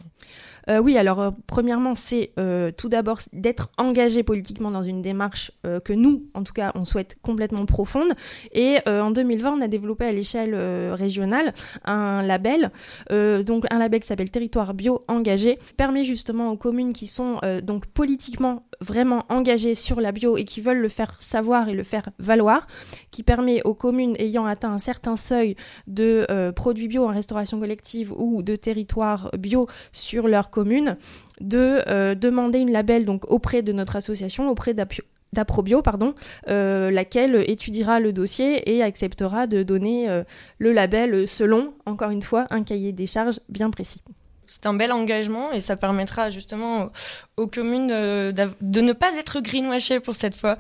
Euh, 0.69 0.79
oui, 0.79 0.97
alors 0.97 1.21
euh, 1.21 1.31
premièrement, 1.47 1.95
c'est 1.95 2.33
euh, 2.39 2.71
tout 2.71 2.89
d'abord 2.89 3.19
d'être 3.33 3.71
engagé 3.79 4.23
politiquement 4.23 4.71
dans 4.71 4.83
une 4.83 5.03
démarche 5.03 5.53
que 5.85 5.93
nous, 5.93 6.27
en 6.35 6.43
tout 6.43 6.53
cas, 6.53 6.73
on 6.75 6.85
souhaite 6.85 7.17
complètement 7.23 7.67
profonde. 7.67 8.13
Et 8.53 8.79
en 8.87 9.11
2020, 9.11 9.59
on 9.59 9.61
a 9.61 9.69
développé 9.69 10.05
à 10.05 10.13
l'échelle 10.13 10.55
régionale 10.93 11.53
un 11.85 12.23
label, 12.23 12.71
donc 13.11 13.65
un 13.71 13.79
label 13.79 14.01
qui 14.01 14.07
s'appelle 14.07 14.31
Territoire 14.31 14.75
Bio 14.75 15.01
Engagé, 15.09 15.59
permet 15.77 16.05
justement 16.05 16.51
aux 16.51 16.57
communes 16.57 16.93
qui 16.93 17.07
sont 17.07 17.41
donc 17.63 17.87
politiquement 17.87 18.65
vraiment 18.83 19.25
engagées 19.29 19.75
sur 19.75 20.01
la 20.01 20.13
bio 20.13 20.37
et 20.37 20.45
qui 20.45 20.61
veulent 20.61 20.81
le 20.81 20.89
faire 20.89 21.17
savoir 21.21 21.69
et 21.69 21.75
le 21.75 21.83
faire 21.83 22.09
valoir, 22.19 22.67
qui 23.11 23.23
permet 23.23 23.63
aux 23.63 23.75
communes 23.75 24.15
ayant 24.19 24.45
atteint 24.45 24.73
un 24.73 24.79
certain 24.79 25.17
seuil 25.17 25.57
de 25.87 26.27
euh, 26.31 26.53
produits 26.53 26.89
bio 26.89 27.05
en 27.05 27.13
restauration 27.13 27.59
collective 27.59 28.13
ou 28.13 28.43
de 28.43 28.57
territoire 28.57 29.31
bio 29.39 29.67
sur 29.93 30.29
leur 30.29 30.51
commune 30.51 30.97
de 31.41 31.81
euh, 31.89 32.15
demander 32.15 32.59
une 32.59 32.73
label 32.73 33.05
donc 33.05 33.25
auprès 33.31 33.63
de 33.63 33.73
notre 33.73 33.97
association, 33.97 34.49
auprès 34.51 34.75
d'Apio- 34.75 35.05
d'Aprobio, 35.33 35.81
pardon, 35.81 36.15
euh, 36.49 36.91
laquelle 36.91 37.43
étudiera 37.49 38.01
le 38.01 38.13
dossier 38.13 38.71
et 38.71 38.83
acceptera 38.83 39.47
de 39.47 39.63
donner 39.63 40.23
le 40.59 40.73
label 40.73 41.27
selon, 41.27 41.73
encore 41.87 42.11
une 42.11 42.21
fois, 42.21 42.47
un 42.51 42.63
cahier 42.63 42.93
des 42.93 43.07
charges 43.07 43.41
bien 43.49 43.71
précis. 43.71 44.03
C'est 44.53 44.67
un 44.67 44.75
bel 44.75 44.93
engagement 44.93 45.51
et 45.53 45.61
ça 45.61 45.77
permettra 45.77 46.29
justement 46.29 46.91
aux, 47.39 47.47
communes 47.47 47.91
euh, 47.91 48.33
de 48.61 48.81
ne 48.83 48.93
pas 48.93 49.15
être 49.15 49.41
greenwashées 49.41 49.99
pour 49.99 50.15
cette 50.15 50.37
fois. 50.37 50.59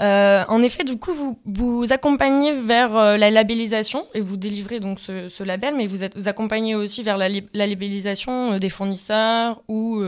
Euh, 0.00 0.44
en 0.46 0.62
effet, 0.62 0.84
du 0.84 0.96
coup, 0.96 1.38
vous 1.44 1.84
accompagnez 1.90 2.52
vers 2.52 2.94
euh, 2.94 3.16
la 3.16 3.30
labellisation 3.32 4.04
et 4.14 4.20
vous 4.20 4.36
délivrez 4.36 4.78
donc 4.78 5.00
ce, 5.00 5.42
label, 5.42 5.74
mais 5.74 5.86
vous, 5.86 6.04
accompagnez 6.28 6.76
aussi 6.76 7.02
vers 7.02 7.16
la, 7.16 7.28
li- 7.28 7.48
la 7.52 7.66
labellisation 7.66 8.58
des 8.58 8.70
fournisseurs 8.70 9.60
ou 9.66 10.00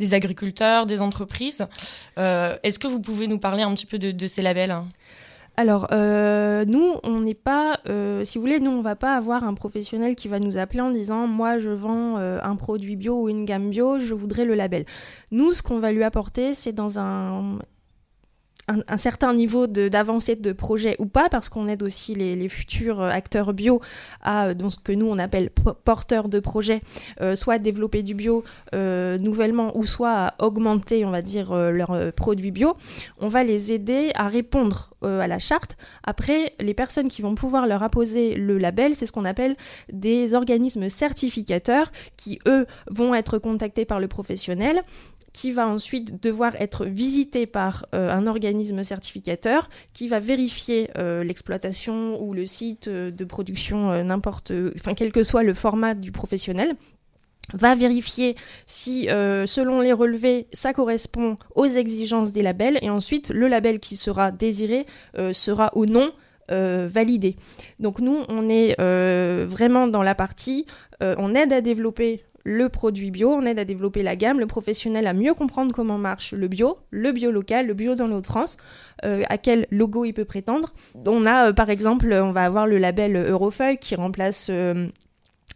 des 0.00 0.14
agriculteurs, 0.14 0.86
des 0.86 1.00
entreprises. 1.00 1.66
Est-ce 2.16 2.78
que 2.80 2.88
vous 2.88 3.00
pouvez 3.00 3.28
nous 3.28 3.38
parler 3.38 3.62
un 3.62 3.72
petit 3.74 3.86
peu 3.86 3.98
de, 3.98 4.10
de 4.10 4.26
ces 4.26 4.42
labels 4.42 4.72
hein? 4.72 4.86
Alors, 5.56 5.86
euh, 5.92 6.64
nous, 6.64 6.94
on 7.04 7.20
n'est 7.20 7.34
pas, 7.34 7.78
euh, 7.88 8.24
si 8.24 8.38
vous 8.38 8.42
voulez, 8.42 8.58
nous, 8.58 8.72
on 8.72 8.80
va 8.80 8.96
pas 8.96 9.14
avoir 9.14 9.44
un 9.44 9.54
professionnel 9.54 10.16
qui 10.16 10.26
va 10.26 10.40
nous 10.40 10.58
appeler 10.58 10.80
en 10.80 10.90
disant, 10.90 11.28
moi, 11.28 11.58
je 11.58 11.70
vends 11.70 12.18
euh, 12.18 12.40
un 12.42 12.56
produit 12.56 12.96
bio 12.96 13.22
ou 13.22 13.28
une 13.28 13.44
gamme 13.44 13.70
bio, 13.70 14.00
je 14.00 14.14
voudrais 14.14 14.44
le 14.44 14.54
label. 14.54 14.84
Nous, 15.30 15.52
ce 15.52 15.62
qu'on 15.62 15.78
va 15.78 15.92
lui 15.92 16.02
apporter, 16.02 16.54
c'est 16.54 16.72
dans 16.72 16.98
un 16.98 17.58
un, 18.68 18.96
certain 18.96 19.34
niveau 19.34 19.66
d'avancée 19.66 20.36
de, 20.36 20.52
projet 20.52 20.96
ou 20.98 21.06
pas, 21.06 21.28
parce 21.28 21.48
qu'on 21.48 21.68
aide 21.68 21.82
aussi 21.82 22.14
les, 22.14 22.48
futurs 22.48 23.00
euh, 23.00 23.10
acteurs 23.10 23.52
bio 23.52 23.80
à 24.22 24.46
euh, 24.46 24.68
ce 24.68 24.76
que 24.76 24.92
nous 24.92 25.06
on 25.06 25.18
appelle 25.18 25.50
po- 25.50 25.74
porteurs 25.84 26.28
de 26.28 26.40
projet, 26.40 26.80
euh, 27.20 27.36
soit 27.36 27.58
développer 27.58 28.02
du 28.02 28.14
bio 28.14 28.44
nouvellement, 28.72 29.76
ou 29.76 29.86
soit 29.86 30.12
à 30.12 30.34
augmenter, 30.38 31.04
on 31.04 31.10
va 31.10 31.22
dire, 31.22 31.54
leurs 31.54 32.12
produits 32.12 32.50
bio. 32.50 32.76
On 33.18 33.28
va 33.28 33.44
les 33.44 33.72
aider 33.72 34.10
à 34.14 34.28
répondre 34.28 34.90
à 35.02 35.26
la 35.26 35.38
charte. 35.38 35.76
Après, 36.02 36.54
les 36.60 36.74
personnes 36.74 37.08
qui 37.08 37.22
vont 37.22 37.34
pouvoir 37.34 37.66
leur 37.66 37.82
apposer 37.82 38.34
le 38.34 38.58
label, 38.58 38.94
c'est 38.94 39.06
ce 39.06 39.12
qu'on 39.12 39.24
appelle 39.24 39.54
des 39.92 40.34
organismes 40.34 40.88
certificateurs 40.88 41.92
qui, 42.16 42.38
eux, 42.46 42.66
vont 42.90 43.14
être 43.14 43.38
contactés 43.38 43.84
par 43.84 44.00
le 44.00 44.08
professionnel 44.08 44.82
qui 45.34 45.50
va 45.50 45.66
ensuite 45.68 46.22
devoir 46.22 46.54
être 46.60 46.86
visité 46.86 47.44
par 47.44 47.86
euh, 47.94 48.10
un 48.10 48.26
organisme 48.26 48.82
certificateur 48.82 49.68
qui 49.92 50.08
va 50.08 50.20
vérifier 50.20 50.88
euh, 50.96 51.24
l'exploitation 51.24 52.22
ou 52.22 52.32
le 52.32 52.46
site 52.46 52.88
euh, 52.88 53.10
de 53.10 53.24
production, 53.24 54.04
n'importe, 54.04 54.52
enfin 54.76 54.94
quel 54.94 55.12
que 55.12 55.24
soit 55.24 55.42
le 55.42 55.52
format 55.52 55.94
du 55.94 56.12
professionnel 56.12 56.76
va 57.52 57.74
vérifier 57.74 58.36
si, 58.64 59.06
selon 59.06 59.82
les 59.82 59.92
relevés, 59.92 60.46
ça 60.54 60.72
correspond 60.72 61.36
aux 61.54 61.66
exigences 61.66 62.32
des 62.32 62.42
labels, 62.42 62.78
et 62.80 62.88
ensuite 62.88 63.28
le 63.28 63.48
label 63.48 63.80
qui 63.80 63.98
sera 63.98 64.30
désiré 64.30 64.86
sera 65.32 65.70
ou 65.74 65.84
non 65.84 66.10
validé. 66.48 67.36
Donc 67.80 68.00
nous, 68.00 68.24
on 68.28 68.48
est 68.48 68.74
vraiment 69.44 69.86
dans 69.88 70.02
la 70.02 70.14
partie, 70.14 70.64
on 71.02 71.34
aide 71.34 71.52
à 71.52 71.60
développer 71.60 72.24
le 72.44 72.68
produit 72.68 73.10
bio, 73.10 73.30
on 73.30 73.46
aide 73.46 73.58
à 73.58 73.64
développer 73.64 74.02
la 74.02 74.16
gamme, 74.16 74.38
le 74.38 74.46
professionnel 74.46 75.06
à 75.06 75.14
mieux 75.14 75.32
comprendre 75.34 75.74
comment 75.74 75.98
marche 75.98 76.32
le 76.32 76.46
bio, 76.46 76.78
le 76.90 77.10
bio 77.10 77.30
local, 77.30 77.66
le 77.66 77.74
bio 77.74 77.94
dans 77.94 78.06
les 78.06 78.14
Hauts-de-France, 78.14 78.58
euh, 79.04 79.22
à 79.30 79.38
quel 79.38 79.66
logo 79.70 80.04
il 80.04 80.12
peut 80.12 80.26
prétendre. 80.26 80.74
On 81.06 81.24
a 81.24 81.48
euh, 81.48 81.52
par 81.52 81.70
exemple, 81.70 82.12
on 82.12 82.30
va 82.30 82.44
avoir 82.44 82.66
le 82.66 82.76
label 82.76 83.16
Eurofeuille 83.16 83.78
qui 83.78 83.94
remplace 83.94 84.48
euh, 84.50 84.88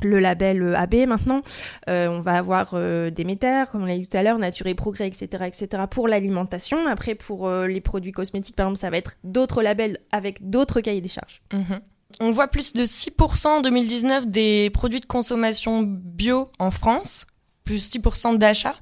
le 0.03 0.19
label 0.19 0.75
AB 0.75 1.07
maintenant. 1.07 1.43
On 1.89 2.21
va 2.21 2.39
avoir 2.39 2.75
Déméter, 3.11 3.65
comme 3.71 3.83
on 3.83 3.87
l'a 3.87 3.99
dit 3.99 4.09
tout 4.09 4.17
à 4.17 4.23
l'heure, 4.23 4.39
Nature 4.39 4.69
et 4.69 4.75
Progrès, 4.75 5.09
etc., 5.09 5.45
etc. 5.45 5.83
pour 5.91 6.07
l'alimentation. 6.07 6.87
Après, 6.87 7.17
pour 7.17 7.51
les 7.51 7.81
produits 7.81 8.13
cosmétiques, 8.13 8.55
par 8.55 8.67
exemple, 8.67 8.79
ça 8.79 8.91
va 8.91 8.97
être 8.97 9.17
d'autres 9.25 9.61
labels 9.61 9.99
avec 10.13 10.49
d'autres 10.49 10.81
cahiers 10.81 11.01
des 11.01 11.09
charges. 11.09 11.43
Mhm. 11.53 11.81
On 12.21 12.31
voit 12.31 12.49
plus 12.49 12.73
de 12.73 12.85
6% 12.85 13.47
en 13.47 13.61
2019 13.61 14.27
des 14.27 14.71
produits 14.71 15.01
de 15.01 15.07
consommation 15.07 15.83
bio 15.83 16.51
en 16.59 16.71
France, 16.71 17.27
plus 17.65 17.95
6% 17.95 18.39
d'achats 18.39 18.75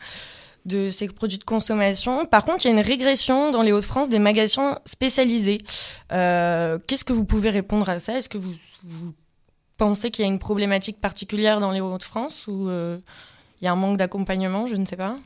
de 0.66 0.90
ces 0.90 1.06
produits 1.08 1.38
de 1.38 1.44
consommation. 1.44 2.26
Par 2.26 2.44
contre, 2.44 2.64
il 2.66 2.68
y 2.68 2.70
a 2.72 2.74
une 2.74 2.84
régression 2.84 3.50
dans 3.52 3.62
les 3.62 3.72
Hauts-de-France 3.72 4.08
des 4.08 4.18
magasins 4.18 4.78
spécialisés. 4.84 5.62
Euh, 6.12 6.78
Qu'est-ce 6.86 7.04
que 7.04 7.12
vous 7.12 7.24
pouvez 7.24 7.50
répondre 7.50 7.88
à 7.88 7.98
ça? 7.98 8.18
Est-ce 8.18 8.28
que 8.28 8.38
vous, 8.38 8.52
pensez 9.78 10.10
qu'il 10.10 10.24
y 10.24 10.28
a 10.28 10.30
une 10.30 10.38
problématique 10.38 11.00
particulière 11.00 11.60
dans 11.60 11.70
les 11.70 11.80
Hauts-de-France 11.80 12.46
ou 12.48 12.68
euh, 12.68 12.98
il 13.60 13.64
y 13.64 13.68
a 13.68 13.72
un 13.72 13.76
manque 13.76 13.96
d'accompagnement? 13.96 14.66
Je 14.66 14.74
ne 14.74 14.84
sais 14.84 14.96
pas. 14.96 15.16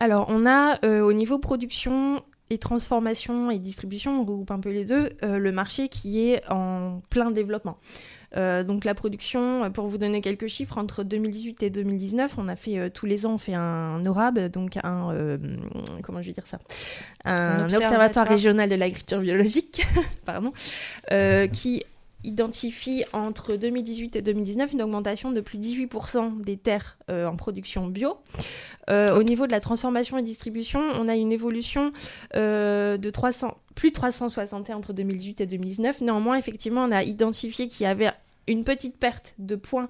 Alors, 0.00 0.26
on 0.28 0.46
a 0.46 0.84
euh, 0.84 1.02
au 1.02 1.12
niveau 1.12 1.38
production 1.38 2.22
et 2.50 2.58
transformation 2.58 3.50
et 3.50 3.58
distribution, 3.58 4.20
on 4.20 4.24
regroupe 4.24 4.50
un 4.50 4.60
peu 4.60 4.70
les 4.70 4.84
deux, 4.84 5.10
euh, 5.22 5.38
le 5.38 5.52
marché 5.52 5.88
qui 5.88 6.28
est 6.28 6.42
en 6.50 7.00
plein 7.08 7.30
développement. 7.30 7.78
Euh, 8.36 8.62
donc 8.62 8.84
la 8.84 8.94
production, 8.94 9.70
pour 9.72 9.86
vous 9.86 9.98
donner 9.98 10.20
quelques 10.20 10.46
chiffres, 10.46 10.78
entre 10.78 11.02
2018 11.02 11.62
et 11.62 11.70
2019, 11.70 12.38
on 12.38 12.48
a 12.48 12.56
fait 12.56 12.78
euh, 12.78 12.88
tous 12.88 13.06
les 13.06 13.26
ans, 13.26 13.34
on 13.34 13.38
fait 13.38 13.54
un 13.54 14.04
ORAB, 14.04 14.50
donc 14.50 14.78
un 14.82 15.12
euh, 15.12 15.38
comment 16.02 16.20
je 16.22 16.26
vais 16.26 16.32
dire 16.32 16.46
ça, 16.46 16.58
un, 17.24 17.32
Un 17.32 17.64
observatoire. 17.64 17.82
observatoire 17.82 18.28
régional 18.28 18.68
de 18.68 18.76
l'agriculture 18.76 19.20
biologique, 19.20 19.82
pardon, 20.24 20.52
euh, 21.10 21.46
qui 21.48 21.84
identifie 22.24 23.04
entre 23.12 23.56
2018 23.56 24.16
et 24.16 24.22
2019 24.22 24.72
une 24.72 24.82
augmentation 24.82 25.32
de 25.32 25.40
plus 25.40 25.58
de 25.58 25.62
18% 25.62 26.42
des 26.42 26.56
terres 26.56 26.98
euh, 27.10 27.26
en 27.26 27.36
production 27.36 27.86
bio. 27.86 28.18
Euh, 28.88 29.16
au 29.18 29.22
niveau 29.22 29.46
de 29.46 29.52
la 29.52 29.60
transformation 29.60 30.18
et 30.18 30.22
distribution, 30.22 30.80
on 30.80 31.08
a 31.08 31.16
une 31.16 31.32
évolution 31.32 31.90
euh, 32.36 32.96
de 32.96 33.10
300, 33.10 33.56
plus 33.74 33.90
de 33.90 33.94
361 33.94 34.76
entre 34.76 34.92
2018 34.92 35.40
et 35.40 35.46
2019. 35.46 36.02
Néanmoins, 36.02 36.36
effectivement, 36.36 36.84
on 36.84 36.92
a 36.92 37.02
identifié 37.02 37.68
qu'il 37.68 37.84
y 37.84 37.86
avait 37.86 38.10
une 38.48 38.64
petite 38.64 38.96
perte 38.96 39.34
de 39.38 39.54
points 39.54 39.88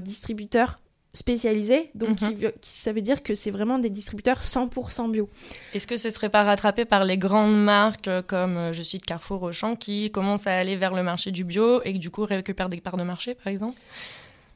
distributeurs 0.00 0.78
spécialisés. 1.12 1.90
Donc, 1.94 2.20
veut- 2.20 2.50
qui- 2.60 2.68
ça 2.70 2.92
veut 2.92 3.00
dire 3.00 3.22
que 3.22 3.34
c'est 3.34 3.50
vraiment 3.50 3.78
des 3.78 3.90
distributeurs 3.90 4.42
100% 4.42 5.08
bio. 5.08 5.28
Est-ce 5.74 5.86
que 5.86 5.96
ce 5.96 6.10
serait 6.10 6.28
pas 6.28 6.42
rattrapé 6.44 6.84
par 6.84 7.04
les 7.04 7.18
grandes 7.18 7.62
marques 7.62 8.08
euh, 8.08 8.22
comme, 8.22 8.56
euh, 8.56 8.72
je 8.72 8.82
cite 8.82 9.04
Carrefour, 9.04 9.42
Auchan, 9.42 9.76
qui 9.76 10.10
commencent 10.10 10.46
à 10.46 10.56
aller 10.56 10.76
vers 10.76 10.94
le 10.94 11.02
marché 11.02 11.30
du 11.30 11.44
bio 11.44 11.82
et 11.84 11.92
qui 11.94 11.98
du 11.98 12.10
coup 12.10 12.24
récupèrent 12.24 12.68
des 12.68 12.80
parts 12.80 12.96
de 12.96 13.04
marché, 13.04 13.34
par 13.34 13.48
exemple? 13.48 13.78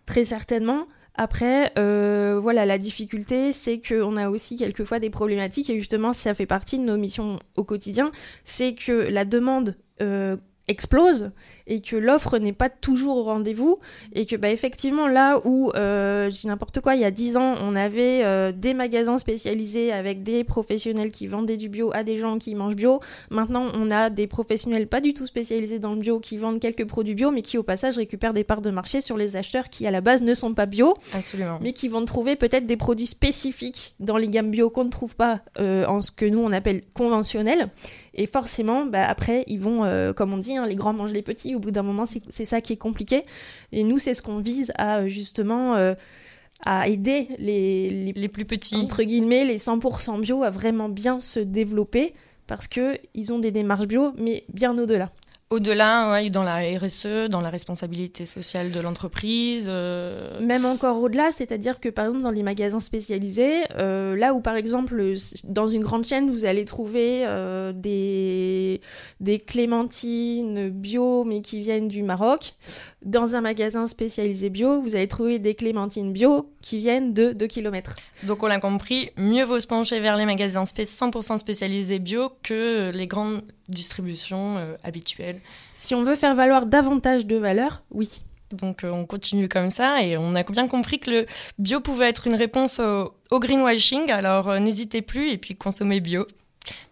Très 0.06 0.24
certainement. 0.24 0.86
Après, 1.14 1.72
euh, 1.78 2.38
voilà, 2.40 2.64
la 2.64 2.78
difficulté, 2.78 3.52
c'est 3.52 3.80
qu'on 3.86 4.16
a 4.16 4.30
aussi 4.30 4.56
quelquefois 4.56 4.98
des 4.98 5.10
problématiques, 5.10 5.68
et 5.68 5.78
justement, 5.78 6.14
ça 6.14 6.32
fait 6.32 6.46
partie 6.46 6.78
de 6.78 6.84
nos 6.84 6.96
missions 6.96 7.38
au 7.56 7.64
quotidien, 7.64 8.10
c'est 8.44 8.74
que 8.74 8.92
la 8.92 9.24
demande 9.26 9.76
euh, 10.00 10.36
explose 10.68 11.31
et 11.66 11.81
que 11.81 11.96
l'offre 11.96 12.38
n'est 12.38 12.53
pas 12.53 12.70
toujours 12.70 13.16
au 13.16 13.25
rendez-vous 13.25 13.79
et 14.12 14.27
que 14.27 14.37
bah, 14.37 14.51
effectivement 14.51 15.09
là 15.09 15.40
où 15.44 15.72
euh, 15.75 16.31
je 16.31 16.40
dis 16.40 16.46
n'importe 16.46 16.81
quoi 16.81 16.94
il 16.94 17.01
y 17.01 17.05
a 17.05 17.11
10 17.11 17.37
ans 17.37 17.57
on 17.61 17.75
avait 17.75 18.22
euh, 18.25 18.53
des 18.53 18.72
magasins 18.72 19.18
spécialisés 19.18 19.92
avec 19.92 20.22
des 20.22 20.44
professionnels 20.44 21.11
qui 21.11 21.27
vendaient 21.27 21.57
du 21.57 21.68
bio 21.68 21.90
à 21.92 22.05
des 22.05 22.16
gens 22.16 22.38
qui 22.38 22.55
mangent 22.55 22.77
bio 22.77 23.01
maintenant 23.31 23.70
on 23.75 23.90
a 23.90 24.09
des 24.09 24.29
professionnels 24.29 24.87
pas 24.87 25.01
du 25.01 25.14
tout 25.14 25.27
spécialisés 25.27 25.81
dans 25.81 25.94
le 25.94 26.01
bio 26.01 26.20
qui 26.20 26.37
vendent 26.37 26.61
quelques 26.61 26.87
produits 26.87 27.14
bio 27.14 27.33
mais 27.33 27.42
qui 27.42 27.59
au 27.59 27.64
passage 27.64 27.96
récupèrent 27.96 28.33
des 28.33 28.44
parts 28.44 28.62
de 28.62 28.70
marché 28.70 29.01
sur 29.01 29.16
les 29.16 29.37
acheteurs 29.37 29.68
qui 29.68 29.87
à 29.88 29.90
la 29.90 30.01
base 30.01 30.22
ne 30.22 30.33
sont 30.33 30.55
pas 30.55 30.66
bio 30.66 30.94
Absolument. 31.12 31.59
mais 31.61 31.72
qui 31.72 31.88
vont 31.88 32.05
trouver 32.05 32.37
peut-être 32.37 32.66
des 32.66 32.77
produits 32.77 33.07
spécifiques 33.07 33.94
dans 33.98 34.16
les 34.16 34.29
gammes 34.29 34.51
bio 34.51 34.70
qu'on 34.70 34.85
ne 34.85 34.90
trouve 34.90 35.16
pas 35.16 35.40
euh, 35.59 35.85
en 35.87 36.01
ce 36.01 36.12
que 36.12 36.25
nous 36.25 36.40
on 36.40 36.53
appelle 36.53 36.83
conventionnel 36.94 37.68
et 38.14 38.27
forcément, 38.27 38.85
bah, 38.85 39.07
après, 39.07 39.44
ils 39.46 39.59
vont, 39.59 39.85
euh, 39.85 40.12
comme 40.12 40.35
on 40.35 40.38
dit, 40.38 40.51
hein, 40.56 40.66
les 40.66 40.74
grands 40.74 40.92
mangent 40.92 41.12
les 41.12 41.22
petits. 41.22 41.54
Au 41.54 41.58
bout 41.58 41.70
d'un 41.70 41.82
moment, 41.82 42.04
c'est 42.06 42.44
ça 42.44 42.60
qui 42.60 42.72
est 42.72 42.76
compliqué. 42.76 43.24
Et 43.72 43.84
nous, 43.84 43.98
c'est 43.98 44.14
ce 44.14 44.22
qu'on 44.22 44.38
vise 44.38 44.72
à 44.76 45.08
justement 45.08 45.74
euh, 45.74 45.94
à 46.64 46.88
aider 46.88 47.28
les, 47.38 48.12
les, 48.12 48.28
plus 48.28 48.44
petits, 48.44 48.76
entre 48.76 49.02
guillemets, 49.02 49.44
les 49.44 49.58
100% 49.58 50.20
bio 50.20 50.42
à 50.42 50.50
vraiment 50.50 50.88
bien 50.88 51.20
se 51.20 51.40
développer 51.40 52.14
parce 52.46 52.68
que 52.68 52.98
ils 53.14 53.32
ont 53.32 53.38
des 53.38 53.50
démarches 53.50 53.86
bio, 53.86 54.12
mais 54.16 54.44
bien 54.52 54.76
au-delà. 54.78 55.10
Au-delà, 55.52 56.10
ouais, 56.10 56.30
dans 56.30 56.44
la 56.44 56.60
RSE, 56.78 57.28
dans 57.28 57.42
la 57.42 57.50
responsabilité 57.50 58.24
sociale 58.24 58.70
de 58.70 58.80
l'entreprise. 58.80 59.68
euh, 59.70 60.40
Même 60.40 60.64
encore 60.64 60.98
au-delà, 61.02 61.30
c'est-à-dire 61.30 61.78
que 61.78 61.90
par 61.90 62.06
exemple 62.06 62.22
dans 62.22 62.30
les 62.30 62.42
magasins 62.42 62.80
spécialisés, 62.80 63.64
euh, 63.76 64.16
là 64.16 64.32
où 64.32 64.40
par 64.40 64.56
exemple 64.56 65.12
dans 65.44 65.66
une 65.66 65.82
grande 65.82 66.06
chaîne 66.06 66.30
vous 66.30 66.46
allez 66.46 66.64
trouver 66.64 67.26
euh, 67.26 67.74
des, 67.74 68.80
des 69.20 69.38
clémentines 69.38 70.70
bio 70.70 71.24
mais 71.24 71.42
qui 71.42 71.60
viennent 71.60 71.88
du 71.88 72.02
Maroc, 72.02 72.54
dans 73.04 73.36
un 73.36 73.40
magasin 73.40 73.86
spécialisé 73.86 74.50
bio 74.50 74.80
vous 74.80 74.94
allez 74.96 75.08
trouver 75.08 75.38
des 75.38 75.54
clémentines 75.54 76.12
bio 76.12 76.50
qui 76.60 76.78
viennent 76.78 77.12
de 77.14 77.32
2 77.32 77.46
km. 77.46 77.94
Donc 78.24 78.42
on 78.42 78.46
l'a 78.46 78.60
compris, 78.60 79.10
mieux 79.16 79.44
vaut 79.44 79.58
se 79.60 79.66
pencher 79.66 80.00
vers 80.00 80.16
les 80.16 80.24
magasins 80.26 80.64
spé- 80.64 80.84
100% 80.84 81.38
spécialisés 81.38 81.98
bio 81.98 82.30
que 82.42 82.90
les 82.94 83.06
grandes 83.06 83.42
distributions 83.68 84.58
euh, 84.58 84.74
habituelles. 84.84 85.40
Si 85.72 85.94
on 85.94 86.02
veut 86.02 86.14
faire 86.14 86.34
valoir 86.34 86.66
davantage 86.66 87.26
de 87.26 87.36
valeur, 87.36 87.82
oui. 87.90 88.22
Donc 88.52 88.84
euh, 88.84 88.90
on 88.90 89.06
continue 89.06 89.48
comme 89.48 89.70
ça 89.70 90.02
et 90.02 90.18
on 90.18 90.34
a 90.34 90.42
bien 90.42 90.68
compris 90.68 90.98
que 90.98 91.10
le 91.10 91.26
bio 91.58 91.80
pouvait 91.80 92.08
être 92.08 92.26
une 92.26 92.34
réponse 92.34 92.80
au, 92.80 93.14
au 93.30 93.40
greenwashing, 93.40 94.10
alors 94.10 94.50
euh, 94.50 94.58
n'hésitez 94.58 95.00
plus 95.00 95.30
et 95.30 95.38
puis 95.38 95.56
consommez 95.56 96.00
bio. 96.00 96.26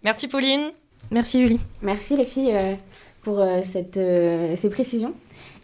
Merci 0.02 0.26
Pauline. 0.26 0.62
Merci 1.10 1.42
Julie. 1.42 1.60
Merci 1.82 2.16
les 2.16 2.24
filles 2.24 2.54
euh, 2.54 2.74
pour 3.22 3.40
euh, 3.40 3.60
cette, 3.70 3.98
euh, 3.98 4.56
ces 4.56 4.70
précisions. 4.70 5.12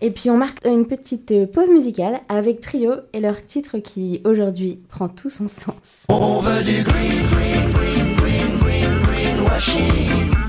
Et 0.01 0.11
puis 0.11 0.31
on 0.31 0.37
marque 0.37 0.65
une 0.67 0.87
petite 0.87 1.33
euh, 1.33 1.47
pause 1.47 1.71
musicale 1.71 2.21
avec 2.29 2.61
Trio 2.61 2.93
et 3.13 3.21
leur 3.21 3.45
titre 3.45 3.79
qui 3.79 4.21
aujourd'hui 4.25 4.81
prend 4.89 5.09
tout 5.09 5.31
son 5.31 5.49
sens. 5.49 6.05
On 6.09 6.41
veut 6.41 6.63
du 6.63 6.83
green, 6.83 7.23
green, 7.31 7.73
green, 7.73 8.17
green, 8.17 8.59
green, 8.59 9.03
greenwashing. 9.03 10.46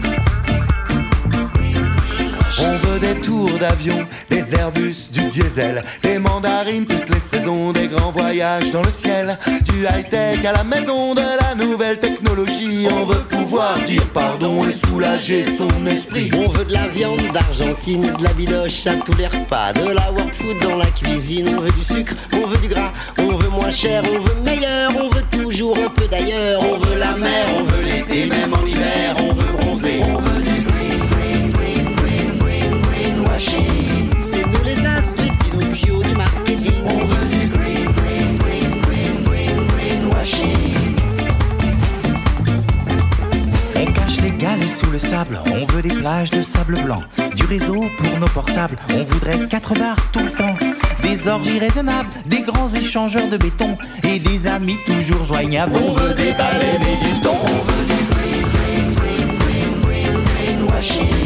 On 2.59 2.77
veut 2.77 2.99
des 2.99 3.15
tours 3.21 3.57
d'avion, 3.59 4.07
des 4.29 4.55
Airbus, 4.55 5.09
du 5.11 5.25
diesel, 5.25 5.83
des 6.01 6.17
mandarines, 6.17 6.85
toutes 6.85 7.09
les 7.13 7.19
saisons, 7.19 7.71
des 7.71 7.87
grands 7.87 8.11
voyages 8.11 8.71
dans 8.71 8.81
le 8.81 8.91
ciel, 8.91 9.37
du 9.65 9.83
high-tech 9.83 10.43
à 10.43 10.53
la 10.53 10.63
maison, 10.63 11.13
de 11.13 11.21
la 11.21 11.55
nouvelle 11.55 11.99
technologie. 11.99 12.87
On 12.91 13.03
veut 13.05 13.23
pouvoir 13.29 13.79
dire 13.85 14.05
pardon 14.13 14.67
et 14.67 14.73
soulager 14.73 15.45
son 15.45 15.85
esprit. 15.85 16.31
On 16.33 16.49
veut 16.49 16.65
de 16.65 16.73
la 16.73 16.87
viande 16.87 17.21
d'Argentine, 17.33 18.13
de 18.17 18.23
la 18.23 18.33
bidoche 18.33 18.87
à 18.87 18.95
tous 18.95 19.15
les 19.17 19.27
repas, 19.27 19.73
de 19.73 19.89
la 19.89 20.11
world 20.11 20.33
food 20.33 20.57
dans 20.61 20.77
la 20.77 20.87
cuisine. 20.87 21.55
On 21.55 21.61
veut 21.61 21.71
du 21.71 21.83
sucre, 21.83 22.15
on 22.33 22.47
veut 22.47 22.57
du 22.57 22.67
gras, 22.67 22.91
on 23.19 23.35
veut 23.35 23.49
moins 23.49 23.71
cher, 23.71 24.01
on 24.05 24.19
veut 24.19 24.41
meilleur, 24.43 24.91
on 24.99 25.09
veut 25.09 25.25
toujours 25.31 25.77
un 25.77 25.89
peu 25.89 26.07
d'ailleurs. 26.07 26.61
On 26.61 26.77
veut 26.77 26.97
la 26.97 27.15
mer, 27.15 27.45
on 27.55 27.63
veut 27.63 27.83
l'été, 27.83 28.25
même 28.25 28.53
en 28.53 28.65
hiver, 28.65 29.15
on 29.19 29.33
veut 29.33 29.53
bronzer. 29.59 30.01
On 30.03 30.19
veut 30.19 30.26
C'est 33.39 34.43
nous 34.47 34.63
les 34.65 34.83
as, 34.83 35.15
les 35.17 35.29
Pinocchio 35.29 36.01
du 36.01 36.15
marketing. 36.15 36.73
On 36.85 37.05
veut 37.05 37.27
du 37.29 37.47
green, 37.49 37.85
green, 37.85 38.37
green, 38.39 38.81
green, 38.81 39.23
green, 39.23 39.67
greenwashing. 39.67 40.95
On 43.75 43.85
cache 43.93 44.21
les 44.23 44.31
galets 44.31 44.67
sous 44.67 44.89
le 44.89 44.97
sable, 44.97 45.39
on 45.45 45.71
veut 45.71 45.83
des 45.83 45.93
plages 45.93 46.31
de 46.31 46.41
sable 46.41 46.81
blanc, 46.81 47.03
du 47.35 47.45
réseau 47.45 47.85
pour 47.99 48.19
nos 48.19 48.25
portables, 48.25 48.75
on 48.89 49.03
voudrait 49.03 49.47
quatre 49.47 49.75
bars 49.77 49.97
tout 50.11 50.25
le 50.25 50.31
temps, 50.31 50.55
des 51.03 51.27
orgies 51.27 51.59
raisonnables, 51.59 52.09
des 52.25 52.41
grands 52.41 52.73
échangeurs 52.73 53.29
de 53.29 53.37
béton 53.37 53.77
et 54.03 54.17
des 54.17 54.47
amis 54.47 54.79
toujours 54.83 55.25
joignables. 55.25 55.73
On 55.75 55.93
veut 55.93 56.15
des 56.15 56.33
baleines 56.33 56.81
et 56.81 57.05
du. 57.05 57.27
On 57.27 57.45
veut 57.67 57.85
du 57.85 58.03
green, 58.15 58.45
green, 58.55 58.95
green, 58.95 59.81
green, 59.83 60.13
green. 60.23 60.81
C'est 60.81 61.16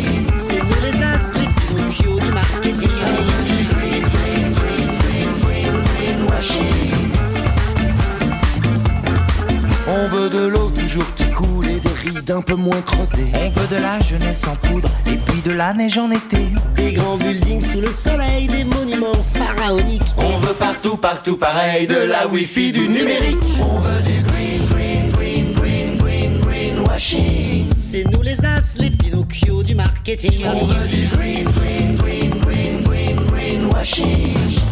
un 12.31 12.41
peu 12.41 12.55
moins 12.55 12.81
creusées. 12.81 13.27
On 13.33 13.49
veut 13.49 13.67
de 13.75 13.81
la 13.81 13.99
jeunesse 13.99 14.45
en 14.47 14.55
poudre 14.55 14.89
et 15.07 15.17
puis 15.17 15.41
de 15.41 15.51
la 15.51 15.73
neige 15.73 15.97
en 15.97 16.09
été. 16.11 16.37
Des 16.75 16.93
grands 16.93 17.17
buildings 17.17 17.61
sous 17.61 17.81
le 17.81 17.91
soleil, 17.91 18.47
des 18.47 18.63
monuments 18.63 19.23
pharaoniques. 19.33 20.01
On 20.17 20.37
veut 20.37 20.53
partout, 20.53 20.97
partout 20.97 21.37
pareil, 21.37 21.87
de 21.87 21.95
la 21.95 22.27
wifi, 22.27 22.71
du 22.71 22.87
numérique. 22.87 23.37
On 23.59 23.79
veut 23.79 24.01
du 24.01 24.21
green, 24.23 24.67
green, 24.69 25.11
green, 25.11 25.53
green, 25.53 25.97
green, 25.97 26.39
greenwashing. 26.39 27.69
C'est 27.79 28.05
nous 28.11 28.21
les 28.21 28.45
as, 28.45 28.75
les 28.77 28.91
Pinocchio 28.91 29.63
du 29.63 29.75
marketing. 29.75 30.45
On 30.45 30.65
veut 30.65 30.87
du 30.87 31.07
green, 31.07 31.43
green, 31.43 31.95
green, 31.97 32.29
green, 32.41 32.83
green, 32.83 33.15
greenwashing. 33.27 34.37
On 34.67 34.70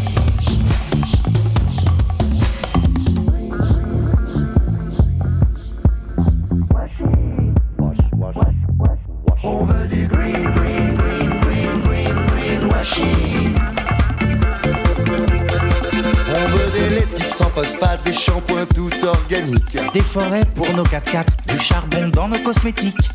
phosphate, 17.70 18.04
des 18.04 18.14
shampoings 18.14 18.66
tout 18.66 18.90
organiques. 19.04 19.78
Des 19.94 20.02
forêts 20.02 20.46
pour 20.56 20.72
nos 20.74 20.84
4x4, 20.84 21.26
du 21.48 21.60
charbon 21.60 22.10
dans 22.10 22.28
nos 22.28 22.40
cosmétiques. 22.40 23.10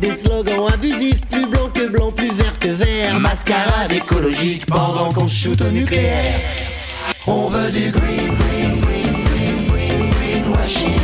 Des 0.00 0.12
slogans 0.12 0.66
abusifs, 0.72 1.20
plus 1.30 1.46
blanc 1.46 1.68
que 1.72 1.86
blanc, 1.86 2.10
plus 2.10 2.32
vert 2.32 2.58
que 2.58 2.68
vert. 2.68 3.20
Mascarade 3.20 3.92
écologique 3.92 4.66
pendant 4.66 5.12
qu'on 5.12 5.28
shoot 5.28 5.60
au 5.60 5.70
nucléaire. 5.70 6.40
On 7.26 7.48
veut 7.48 7.70
du 7.70 7.90
green, 7.90 8.36
green, 8.38 8.80
green, 8.80 9.24
green, 9.24 9.66
green, 9.68 10.10
greenwashing. 10.10 10.96
On 10.96 10.99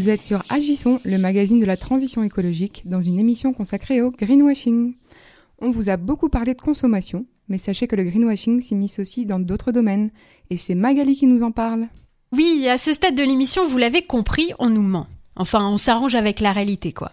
Vous 0.00 0.08
êtes 0.08 0.22
sur 0.22 0.42
Agissons, 0.48 0.98
le 1.04 1.18
magazine 1.18 1.60
de 1.60 1.66
la 1.66 1.76
transition 1.76 2.22
écologique, 2.22 2.84
dans 2.86 3.02
une 3.02 3.18
émission 3.18 3.52
consacrée 3.52 4.00
au 4.00 4.10
greenwashing. 4.10 4.94
On 5.58 5.70
vous 5.70 5.90
a 5.90 5.98
beaucoup 5.98 6.30
parlé 6.30 6.54
de 6.54 6.62
consommation, 6.62 7.26
mais 7.48 7.58
sachez 7.58 7.86
que 7.86 7.96
le 7.96 8.04
greenwashing 8.04 8.62
s'immisce 8.62 8.98
aussi 8.98 9.26
dans 9.26 9.38
d'autres 9.38 9.72
domaines, 9.72 10.08
et 10.48 10.56
c'est 10.56 10.74
Magali 10.74 11.14
qui 11.14 11.26
nous 11.26 11.42
en 11.42 11.50
parle. 11.50 11.86
Oui, 12.32 12.66
à 12.66 12.78
ce 12.78 12.94
stade 12.94 13.14
de 13.14 13.22
l'émission, 13.22 13.68
vous 13.68 13.76
l'avez 13.76 14.00
compris, 14.00 14.54
on 14.58 14.70
nous 14.70 14.80
ment. 14.80 15.06
Enfin, 15.36 15.68
on 15.68 15.76
s'arrange 15.76 16.14
avec 16.14 16.40
la 16.40 16.52
réalité, 16.52 16.94
quoi. 16.94 17.12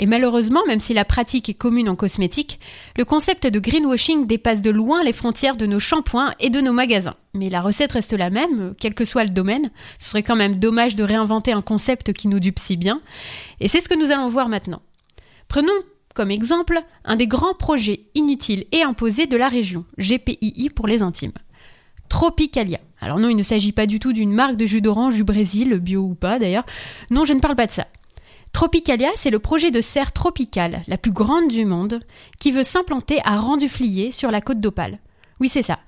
Et 0.00 0.06
malheureusement, 0.06 0.62
même 0.66 0.80
si 0.80 0.94
la 0.94 1.04
pratique 1.04 1.50
est 1.50 1.54
commune 1.54 1.90
en 1.90 1.94
cosmétique, 1.94 2.58
le 2.96 3.04
concept 3.04 3.46
de 3.46 3.60
greenwashing 3.60 4.26
dépasse 4.26 4.62
de 4.62 4.70
loin 4.70 5.04
les 5.04 5.12
frontières 5.12 5.56
de 5.56 5.66
nos 5.66 5.78
shampoings 5.78 6.32
et 6.40 6.48
de 6.48 6.62
nos 6.62 6.72
magasins. 6.72 7.16
Mais 7.34 7.50
la 7.50 7.60
recette 7.60 7.92
reste 7.92 8.14
la 8.14 8.30
même, 8.30 8.74
quel 8.80 8.94
que 8.94 9.04
soit 9.04 9.24
le 9.24 9.30
domaine. 9.30 9.70
Ce 9.98 10.08
serait 10.08 10.22
quand 10.22 10.36
même 10.36 10.54
dommage 10.54 10.94
de 10.94 11.04
réinventer 11.04 11.52
un 11.52 11.60
concept 11.60 12.14
qui 12.14 12.28
nous 12.28 12.40
dupe 12.40 12.58
si 12.58 12.78
bien. 12.78 13.02
Et 13.60 13.68
c'est 13.68 13.82
ce 13.82 13.90
que 13.90 13.94
nous 13.94 14.10
allons 14.10 14.28
voir 14.28 14.48
maintenant. 14.48 14.80
Prenons 15.48 15.68
comme 16.14 16.30
exemple 16.30 16.80
un 17.04 17.16
des 17.16 17.26
grands 17.26 17.54
projets 17.54 18.06
inutiles 18.14 18.64
et 18.72 18.82
imposés 18.82 19.26
de 19.26 19.36
la 19.36 19.48
région, 19.48 19.84
GPII 19.98 20.70
pour 20.74 20.86
les 20.86 21.02
intimes. 21.02 21.32
Tropicalia. 22.08 22.80
Alors 23.02 23.18
non, 23.18 23.28
il 23.28 23.36
ne 23.36 23.42
s'agit 23.42 23.72
pas 23.72 23.86
du 23.86 24.00
tout 24.00 24.14
d'une 24.14 24.32
marque 24.32 24.56
de 24.56 24.64
jus 24.64 24.80
d'orange 24.80 25.14
du 25.14 25.24
Brésil, 25.24 25.78
bio 25.78 26.00
ou 26.00 26.14
pas 26.14 26.38
d'ailleurs. 26.38 26.64
Non, 27.10 27.26
je 27.26 27.34
ne 27.34 27.40
parle 27.40 27.56
pas 27.56 27.66
de 27.66 27.72
ça. 27.72 27.86
Tropicalia, 28.52 29.10
c'est 29.14 29.30
le 29.30 29.38
projet 29.38 29.70
de 29.70 29.80
serre 29.80 30.12
tropicale, 30.12 30.82
la 30.86 30.96
plus 30.96 31.12
grande 31.12 31.48
du 31.48 31.64
monde, 31.64 32.00
qui 32.38 32.50
veut 32.50 32.62
s'implanter 32.62 33.20
à 33.24 33.36
Randuflier 33.36 34.12
sur 34.12 34.30
la 34.30 34.40
côte 34.40 34.60
d'Opale. 34.60 34.98
Oui, 35.40 35.48
c'est 35.48 35.62
ça. 35.62 35.78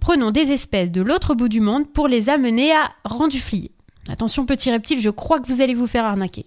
Prenons 0.00 0.30
des 0.30 0.52
espèces 0.52 0.92
de 0.92 1.02
l'autre 1.02 1.34
bout 1.34 1.48
du 1.48 1.60
monde 1.60 1.88
pour 1.92 2.06
les 2.06 2.28
amener 2.28 2.72
à 2.72 2.92
Randuflier. 3.04 3.72
Attention, 4.08 4.46
petit 4.46 4.70
reptile, 4.70 5.00
je 5.00 5.10
crois 5.10 5.40
que 5.40 5.46
vous 5.46 5.60
allez 5.60 5.74
vous 5.74 5.86
faire 5.86 6.04
arnaquer. 6.04 6.44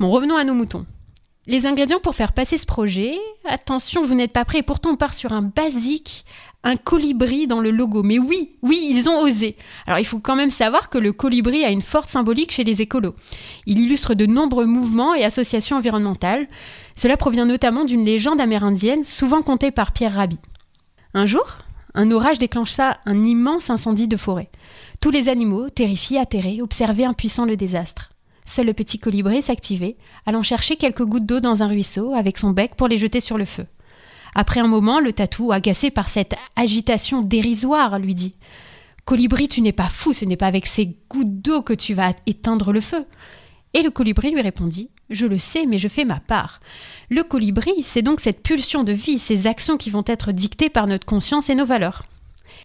Bon, 0.00 0.10
revenons 0.10 0.36
à 0.36 0.44
nos 0.44 0.54
moutons. 0.54 0.86
Les 1.46 1.66
ingrédients 1.66 2.00
pour 2.00 2.14
faire 2.14 2.32
passer 2.32 2.56
ce 2.56 2.66
projet, 2.66 3.18
attention, 3.44 4.04
vous 4.04 4.14
n'êtes 4.14 4.32
pas 4.32 4.44
prêts, 4.44 4.62
pourtant 4.62 4.90
on 4.90 4.96
part 4.96 5.12
sur 5.12 5.32
un 5.32 5.42
basique, 5.42 6.24
un 6.64 6.76
colibri 6.76 7.46
dans 7.46 7.60
le 7.60 7.70
logo. 7.70 8.02
Mais 8.02 8.18
oui, 8.18 8.56
oui, 8.62 8.80
ils 8.90 9.08
ont 9.08 9.20
osé. 9.20 9.56
Alors 9.86 9.98
il 9.98 10.04
faut 10.04 10.20
quand 10.20 10.36
même 10.36 10.50
savoir 10.50 10.90
que 10.90 10.98
le 10.98 11.12
colibri 11.12 11.64
a 11.64 11.70
une 11.70 11.82
forte 11.82 12.08
symbolique 12.08 12.52
chez 12.52 12.64
les 12.64 12.82
écolos. 12.82 13.14
Il 13.66 13.80
illustre 13.80 14.14
de 14.14 14.26
nombreux 14.26 14.66
mouvements 14.66 15.14
et 15.14 15.24
associations 15.24 15.76
environnementales. 15.76 16.48
Cela 16.96 17.16
provient 17.16 17.46
notamment 17.46 17.84
d'une 17.84 18.04
légende 18.04 18.40
amérindienne, 18.40 19.04
souvent 19.04 19.42
contée 19.42 19.70
par 19.70 19.92
Pierre 19.92 20.14
Rabhi. 20.14 20.38
Un 21.14 21.26
jour, 21.26 21.58
un 21.94 22.10
orage 22.10 22.38
déclencha 22.38 22.98
un 23.04 23.22
immense 23.22 23.70
incendie 23.70 24.08
de 24.08 24.16
forêt. 24.16 24.50
Tous 25.00 25.10
les 25.10 25.28
animaux, 25.28 25.68
terrifiés, 25.68 26.18
atterrés, 26.18 26.62
observaient 26.62 27.04
impuissants 27.04 27.44
le 27.44 27.56
désastre. 27.56 28.12
Seul 28.44 28.66
le 28.66 28.72
petit 28.72 28.98
colibri 28.98 29.42
s'activait, 29.42 29.96
allant 30.26 30.42
chercher 30.42 30.76
quelques 30.76 31.04
gouttes 31.04 31.26
d'eau 31.26 31.40
dans 31.40 31.62
un 31.62 31.68
ruisseau 31.68 32.14
avec 32.14 32.38
son 32.38 32.50
bec 32.50 32.74
pour 32.74 32.88
les 32.88 32.96
jeter 32.96 33.20
sur 33.20 33.38
le 33.38 33.44
feu. 33.44 33.66
Après 34.34 34.60
un 34.60 34.68
moment, 34.68 35.00
le 35.00 35.12
tatou, 35.12 35.52
agacé 35.52 35.90
par 35.90 36.08
cette 36.08 36.34
agitation 36.56 37.20
dérisoire, 37.20 37.98
lui 37.98 38.14
dit 38.14 38.34
Colibri, 39.04 39.48
tu 39.48 39.60
n'es 39.60 39.72
pas 39.72 39.88
fou, 39.88 40.12
ce 40.12 40.24
n'est 40.24 40.36
pas 40.36 40.46
avec 40.46 40.66
ces 40.66 40.96
gouttes 41.10 41.42
d'eau 41.42 41.62
que 41.62 41.72
tu 41.72 41.92
vas 41.92 42.14
éteindre 42.26 42.72
le 42.72 42.80
feu. 42.80 43.04
Et 43.74 43.82
le 43.82 43.90
colibri 43.90 44.30
lui 44.30 44.40
répondit 44.40 44.90
Je 45.10 45.26
le 45.26 45.38
sais, 45.38 45.66
mais 45.66 45.78
je 45.78 45.88
fais 45.88 46.04
ma 46.04 46.20
part. 46.20 46.60
Le 47.10 47.24
colibri, 47.24 47.82
c'est 47.82 48.02
donc 48.02 48.20
cette 48.20 48.42
pulsion 48.42 48.84
de 48.84 48.92
vie, 48.92 49.18
ces 49.18 49.46
actions 49.46 49.76
qui 49.76 49.90
vont 49.90 50.04
être 50.06 50.32
dictées 50.32 50.70
par 50.70 50.86
notre 50.86 51.06
conscience 51.06 51.50
et 51.50 51.54
nos 51.54 51.64
valeurs. 51.64 52.02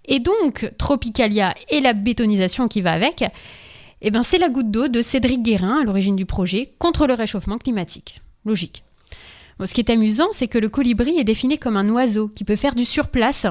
Et 0.06 0.20
donc, 0.20 0.72
Tropicalia 0.78 1.54
et 1.70 1.82
la 1.82 1.94
bétonisation 1.94 2.68
qui 2.68 2.82
va 2.82 2.92
avec, 2.94 3.24
eh 4.02 4.12
ben, 4.12 4.24
c'est 4.24 4.38
la 4.38 4.50
goutte 4.50 4.72
d'eau 4.72 4.88
de 4.88 5.02
Cédric 5.02 5.42
Guérin 5.42 5.82
à 5.82 5.84
l'origine 5.84 6.16
du 6.16 6.26
projet 6.26 6.74
contre 6.78 7.08
le 7.08 7.14
réchauffement 7.14 7.58
climatique. 7.58 8.20
Logique. 8.46 8.84
Ce 9.66 9.74
qui 9.74 9.82
est 9.82 9.90
amusant, 9.90 10.28
c'est 10.32 10.48
que 10.48 10.58
le 10.58 10.70
colibri 10.70 11.18
est 11.18 11.24
défini 11.24 11.58
comme 11.58 11.78
un 11.78 11.90
oiseau 11.90 12.28
qui 12.28 12.44
peut 12.44 12.56
faire 12.56 12.76
du 12.76 12.86
surplace, 12.86 13.48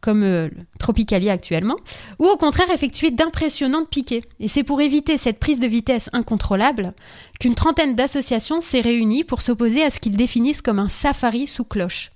comme 0.00 0.22
euh, 0.22 0.48
Tropicalia 0.78 1.32
actuellement, 1.32 1.76
ou 2.18 2.26
au 2.26 2.36
contraire 2.36 2.70
effectuer 2.70 3.10
d'impressionnantes 3.10 3.88
piquées. 3.88 4.22
Et 4.38 4.48
c'est 4.48 4.62
pour 4.62 4.80
éviter 4.80 5.16
cette 5.16 5.38
prise 5.38 5.58
de 5.58 5.66
vitesse 5.66 6.10
incontrôlable 6.12 6.92
qu'une 7.40 7.54
trentaine 7.54 7.94
d'associations 7.94 8.60
s'est 8.60 8.82
réunie 8.82 9.24
pour 9.24 9.42
s'opposer 9.42 9.82
à 9.82 9.90
ce 9.90 10.00
qu'ils 10.00 10.16
définissent 10.16 10.62
comme 10.62 10.78
un 10.78 10.88
safari 10.88 11.46
sous 11.46 11.64
cloche. 11.64 12.12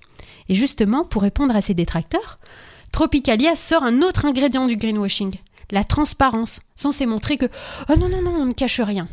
Et 0.49 0.55
justement, 0.55 1.05
pour 1.05 1.23
répondre 1.23 1.57
à 1.57 1.61
ces 1.61 1.75
détracteurs, 1.75 2.39
Tropicalia 2.93 3.57
sort 3.57 3.85
un 3.85 4.03
autre 4.03 4.27
ingrédient 4.27 4.67
du 4.67 4.77
greenwashing, 4.77 5.35
la 5.71 5.85
transparence, 5.85 6.61
censée 6.77 7.07
montrer 7.07 7.37
que 7.37 7.47
oh 7.89 7.95
non, 7.99 8.09
non, 8.09 8.23
non, 8.23 8.35
on 8.39 8.47
ne 8.47 8.53
cache 8.53 8.81
rien. 8.81 9.09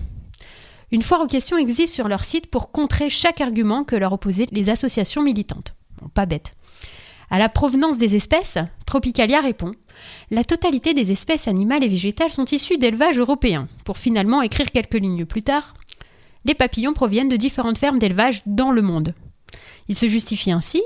Une 0.92 1.02
foire 1.02 1.22
aux 1.22 1.28
questions 1.28 1.58
existe 1.58 1.94
sur 1.94 2.08
leur 2.08 2.24
site 2.24 2.48
pour 2.48 2.72
contrer 2.72 3.10
chaque 3.10 3.42
argument 3.42 3.84
que 3.84 3.96
leur 3.96 4.14
opposaient 4.14 4.48
les 4.52 4.70
associations 4.70 5.24
militantes. 5.24 5.76
Bon, 6.02 6.10
pas 6.10 6.26
bête. 6.26 6.56
À 7.30 7.40
la 7.40 7.50
provenance 7.50 7.98
des 7.98 8.16
espèces, 8.16 8.58
Tropicalia 8.86 9.42
répond 9.42 9.74
La 10.30 10.44
totalité 10.44 10.94
des 10.94 11.12
espèces 11.12 11.48
animales 11.48 11.84
et 11.84 11.88
végétales 11.88 12.32
sont 12.32 12.46
issues 12.46 12.78
d'élevage 12.78 13.18
européen, 13.18 13.68
pour 13.84 13.98
finalement 13.98 14.42
écrire 14.42 14.72
quelques 14.72 14.94
lignes 14.94 15.26
plus 15.26 15.44
tard 15.44 15.74
Les 16.46 16.54
papillons 16.54 16.94
proviennent 16.94 17.30
de 17.30 17.36
différentes 17.36 17.80
fermes 17.80 18.00
d'élevage 18.00 18.44
dans 18.46 18.72
le 18.72 18.82
monde. 18.82 19.14
Il 19.88 19.96
se 19.96 20.08
justifie 20.08 20.52
ainsi 20.52 20.82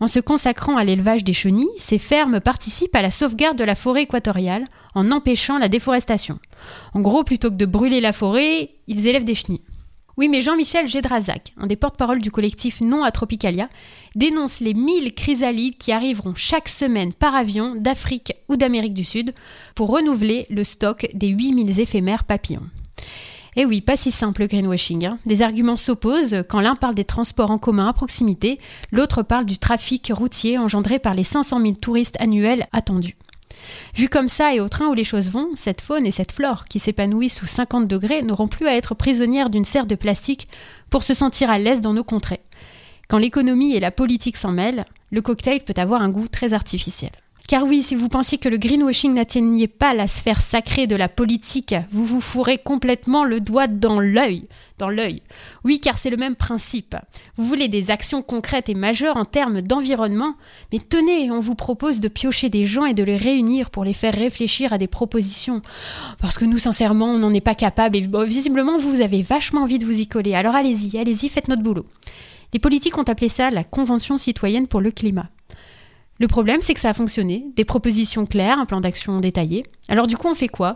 en 0.00 0.06
se 0.06 0.20
consacrant 0.20 0.76
à 0.76 0.84
l'élevage 0.84 1.24
des 1.24 1.32
chenilles, 1.32 1.68
ces 1.76 1.98
fermes 1.98 2.40
participent 2.40 2.94
à 2.94 3.02
la 3.02 3.10
sauvegarde 3.10 3.58
de 3.58 3.64
la 3.64 3.74
forêt 3.74 4.02
équatoriale 4.02 4.64
en 4.94 5.10
empêchant 5.10 5.58
la 5.58 5.68
déforestation. 5.68 6.38
En 6.94 7.00
gros, 7.00 7.24
plutôt 7.24 7.50
que 7.50 7.56
de 7.56 7.66
brûler 7.66 8.00
la 8.00 8.12
forêt, 8.12 8.70
ils 8.86 9.06
élèvent 9.06 9.24
des 9.24 9.34
chenilles. 9.34 9.62
Oui, 10.18 10.26
mais 10.28 10.40
Jean-Michel 10.40 10.88
Gédrazac, 10.88 11.52
un 11.56 11.68
des 11.68 11.76
porte-parole 11.76 12.20
du 12.20 12.32
collectif 12.32 12.80
Non 12.80 13.04
à 13.04 13.12
Tropicalia, 13.12 13.68
dénonce 14.16 14.58
les 14.58 14.74
1000 14.74 15.14
chrysalides 15.14 15.76
qui 15.76 15.92
arriveront 15.92 16.34
chaque 16.34 16.68
semaine 16.68 17.12
par 17.12 17.36
avion 17.36 17.76
d'Afrique 17.76 18.32
ou 18.48 18.56
d'Amérique 18.56 18.94
du 18.94 19.04
Sud 19.04 19.32
pour 19.76 19.90
renouveler 19.90 20.46
le 20.50 20.64
stock 20.64 21.06
des 21.14 21.28
8000 21.28 21.78
éphémères 21.78 22.24
papillons. 22.24 22.66
Eh 23.56 23.64
oui, 23.64 23.80
pas 23.80 23.96
si 23.96 24.10
simple 24.10 24.42
le 24.42 24.46
greenwashing. 24.46 25.06
Hein. 25.06 25.18
Des 25.26 25.42
arguments 25.42 25.76
s'opposent 25.76 26.44
quand 26.48 26.60
l'un 26.60 26.76
parle 26.76 26.94
des 26.94 27.04
transports 27.04 27.50
en 27.50 27.58
commun 27.58 27.88
à 27.88 27.92
proximité, 27.92 28.58
l'autre 28.92 29.22
parle 29.22 29.46
du 29.46 29.58
trafic 29.58 30.12
routier 30.14 30.58
engendré 30.58 30.98
par 30.98 31.14
les 31.14 31.24
500 31.24 31.60
000 31.60 31.72
touristes 31.74 32.16
annuels 32.20 32.66
attendus. 32.72 33.16
Vu 33.94 34.08
comme 34.08 34.28
ça 34.28 34.54
et 34.54 34.60
au 34.60 34.68
train 34.68 34.88
où 34.88 34.94
les 34.94 35.04
choses 35.04 35.30
vont, 35.30 35.48
cette 35.54 35.80
faune 35.80 36.06
et 36.06 36.10
cette 36.10 36.32
flore 36.32 36.64
qui 36.66 36.78
s'épanouissent 36.78 37.38
sous 37.38 37.46
50 37.46 37.88
degrés 37.88 38.22
n'auront 38.22 38.48
plus 38.48 38.66
à 38.66 38.76
être 38.76 38.94
prisonnières 38.94 39.50
d'une 39.50 39.64
serre 39.64 39.86
de 39.86 39.94
plastique 39.94 40.48
pour 40.90 41.02
se 41.02 41.14
sentir 41.14 41.50
à 41.50 41.58
l'aise 41.58 41.80
dans 41.80 41.94
nos 41.94 42.04
contrées. 42.04 42.40
Quand 43.08 43.18
l'économie 43.18 43.74
et 43.74 43.80
la 43.80 43.90
politique 43.90 44.36
s'en 44.36 44.52
mêlent, 44.52 44.84
le 45.10 45.22
cocktail 45.22 45.64
peut 45.64 45.74
avoir 45.76 46.02
un 46.02 46.10
goût 46.10 46.28
très 46.28 46.52
artificiel. 46.52 47.10
Car 47.48 47.64
oui, 47.64 47.82
si 47.82 47.94
vous 47.94 48.10
pensiez 48.10 48.36
que 48.36 48.50
le 48.50 48.58
greenwashing 48.58 49.14
n'atteignait 49.14 49.68
pas 49.68 49.94
la 49.94 50.06
sphère 50.06 50.42
sacrée 50.42 50.86
de 50.86 50.94
la 50.94 51.08
politique, 51.08 51.74
vous 51.90 52.04
vous 52.04 52.20
fourrez 52.20 52.58
complètement 52.58 53.24
le 53.24 53.40
doigt 53.40 53.66
dans 53.66 54.00
l'œil. 54.00 54.44
Dans 54.76 54.90
l'œil. 54.90 55.22
Oui, 55.64 55.80
car 55.80 55.96
c'est 55.96 56.10
le 56.10 56.18
même 56.18 56.36
principe. 56.36 56.94
Vous 57.38 57.46
voulez 57.46 57.68
des 57.68 57.90
actions 57.90 58.20
concrètes 58.20 58.68
et 58.68 58.74
majeures 58.74 59.16
en 59.16 59.24
termes 59.24 59.62
d'environnement, 59.62 60.34
mais 60.74 60.78
tenez, 60.78 61.30
on 61.30 61.40
vous 61.40 61.54
propose 61.54 62.00
de 62.00 62.08
piocher 62.08 62.50
des 62.50 62.66
gens 62.66 62.84
et 62.84 62.92
de 62.92 63.02
les 63.02 63.16
réunir 63.16 63.70
pour 63.70 63.82
les 63.82 63.94
faire 63.94 64.12
réfléchir 64.12 64.74
à 64.74 64.78
des 64.78 64.86
propositions. 64.86 65.62
Parce 66.18 66.36
que 66.36 66.44
nous, 66.44 66.58
sincèrement, 66.58 67.06
on 67.06 67.18
n'en 67.18 67.32
est 67.32 67.40
pas 67.40 67.54
capable 67.54 67.96
et 67.96 68.06
visiblement, 68.26 68.76
vous 68.76 69.00
avez 69.00 69.22
vachement 69.22 69.62
envie 69.62 69.78
de 69.78 69.86
vous 69.86 70.02
y 70.02 70.06
coller. 70.06 70.34
Alors 70.34 70.54
allez-y, 70.54 70.98
allez-y, 70.98 71.30
faites 71.30 71.48
notre 71.48 71.62
boulot. 71.62 71.86
Les 72.52 72.58
politiques 72.58 72.98
ont 72.98 73.04
appelé 73.04 73.30
ça 73.30 73.48
la 73.48 73.64
Convention 73.64 74.18
citoyenne 74.18 74.66
pour 74.66 74.82
le 74.82 74.90
climat. 74.90 75.30
Le 76.18 76.26
problème, 76.26 76.62
c'est 76.62 76.74
que 76.74 76.80
ça 76.80 76.90
a 76.90 76.94
fonctionné, 76.94 77.46
des 77.54 77.64
propositions 77.64 78.26
claires, 78.26 78.58
un 78.58 78.66
plan 78.66 78.80
d'action 78.80 79.20
détaillé. 79.20 79.64
Alors 79.88 80.06
du 80.06 80.16
coup, 80.16 80.28
on 80.28 80.34
fait 80.34 80.48
quoi? 80.48 80.74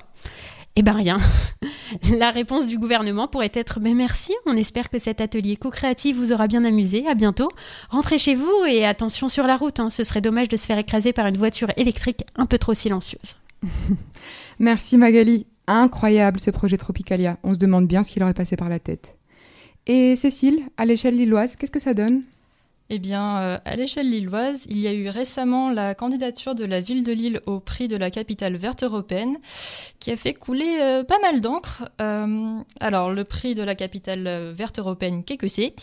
Eh 0.75 0.83
ben 0.83 0.93
rien. 0.93 1.19
La 2.19 2.31
réponse 2.31 2.67
du 2.67 2.79
gouvernement 2.79 3.29
pourrait 3.29 3.51
être 3.53 3.79
mais 3.81 3.93
merci, 3.93 4.33
on 4.47 4.57
espère 4.57 4.89
que 4.89 4.99
cet 4.99 5.21
atelier 5.21 5.57
co-créatif 5.57 6.17
vous 6.17 6.33
aura 6.33 6.47
bien 6.47 6.65
amusé, 6.65 7.07
à 7.07 7.15
bientôt. 7.15 7.49
Rentrez 7.91 8.19
chez 8.19 8.35
vous 8.35 8.65
et 8.69 8.87
attention 8.87 9.29
sur 9.29 9.47
la 9.47 9.57
route, 9.57 9.81
hein. 9.81 9.91
ce 9.91 10.05
serait 10.05 10.23
dommage 10.23 10.49
de 10.49 10.57
se 10.57 10.67
faire 10.67 10.79
écraser 10.79 11.13
par 11.13 11.27
une 11.27 11.37
voiture 11.37 11.71
électrique 11.77 12.25
un 12.37 12.47
peu 12.47 12.57
trop 12.57 12.73
silencieuse. 12.73 13.37
merci 14.59 14.97
Magali, 14.97 15.47
incroyable 15.67 16.41
ce 16.41 16.51
projet 16.51 16.79
Tropicalia, 16.79 17.37
on 17.43 17.53
se 17.53 17.59
demande 17.59 17.87
bien 17.87 18.03
ce 18.03 18.11
qu'il 18.11 18.23
aurait 18.23 18.33
passé 18.33 18.57
par 18.57 18.71
la 18.71 18.79
tête. 18.79 19.17
Et 19.87 20.17
Cécile, 20.17 20.63
à 20.79 20.87
l'échelle 20.87 21.17
lilloise, 21.17 21.57
qu'est-ce 21.57 21.73
que 21.73 21.81
ça 21.81 21.93
donne? 21.93 22.23
Eh 22.90 22.99
bien, 22.99 23.38
euh, 23.38 23.59
à 23.64 23.77
l'échelle 23.77 24.11
lilloise, 24.11 24.66
il 24.68 24.79
y 24.79 24.87
a 24.87 24.92
eu 24.92 25.09
récemment 25.09 25.71
la 25.71 25.95
candidature 25.95 26.55
de 26.55 26.64
la 26.64 26.81
ville 26.81 27.05
de 27.05 27.12
Lille 27.12 27.40
au 27.47 27.59
prix 27.61 27.88
de 27.88 27.97
la 27.97 28.11
capitale 28.11 28.57
verte 28.57 28.83
européenne, 28.83 29.37
qui 29.99 30.11
a 30.11 30.16
fait 30.16 30.35
couler 30.35 30.77
euh, 30.81 31.03
pas 31.05 31.18
mal 31.21 31.40
d'encre. 31.40 31.88
Euh, 32.01 32.59
alors, 32.81 33.11
le 33.11 33.25
prix 33.25 33.55
de 33.55 33.62
la 33.62 33.75
capitale 33.75 34.53
verte 34.53 34.79
européenne, 34.79 35.25
qu'est-ce 35.25 35.38
que 35.38 35.49
c'est? 35.49 35.75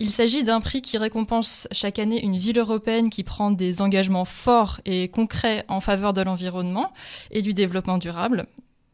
Il 0.00 0.10
s'agit 0.10 0.44
d'un 0.44 0.60
prix 0.60 0.82
qui 0.82 0.98
récompense 0.98 1.68
chaque 1.72 1.98
année 1.98 2.22
une 2.22 2.36
ville 2.36 2.58
européenne 2.58 3.10
qui 3.10 3.24
prend 3.24 3.50
des 3.50 3.82
engagements 3.82 4.24
forts 4.24 4.80
et 4.84 5.08
concrets 5.08 5.64
en 5.68 5.80
faveur 5.80 6.12
de 6.12 6.22
l'environnement 6.22 6.92
et 7.30 7.42
du 7.42 7.54
développement 7.54 7.98
durable. 7.98 8.46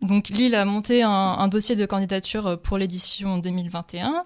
Donc 0.07 0.29
Lille 0.29 0.55
a 0.55 0.64
monté 0.64 1.03
un, 1.03 1.49
dossier 1.49 1.77
de 1.77 1.85
candidature 1.85 2.61
pour 2.62 2.79
l'édition 2.79 3.38
2021 3.38 4.25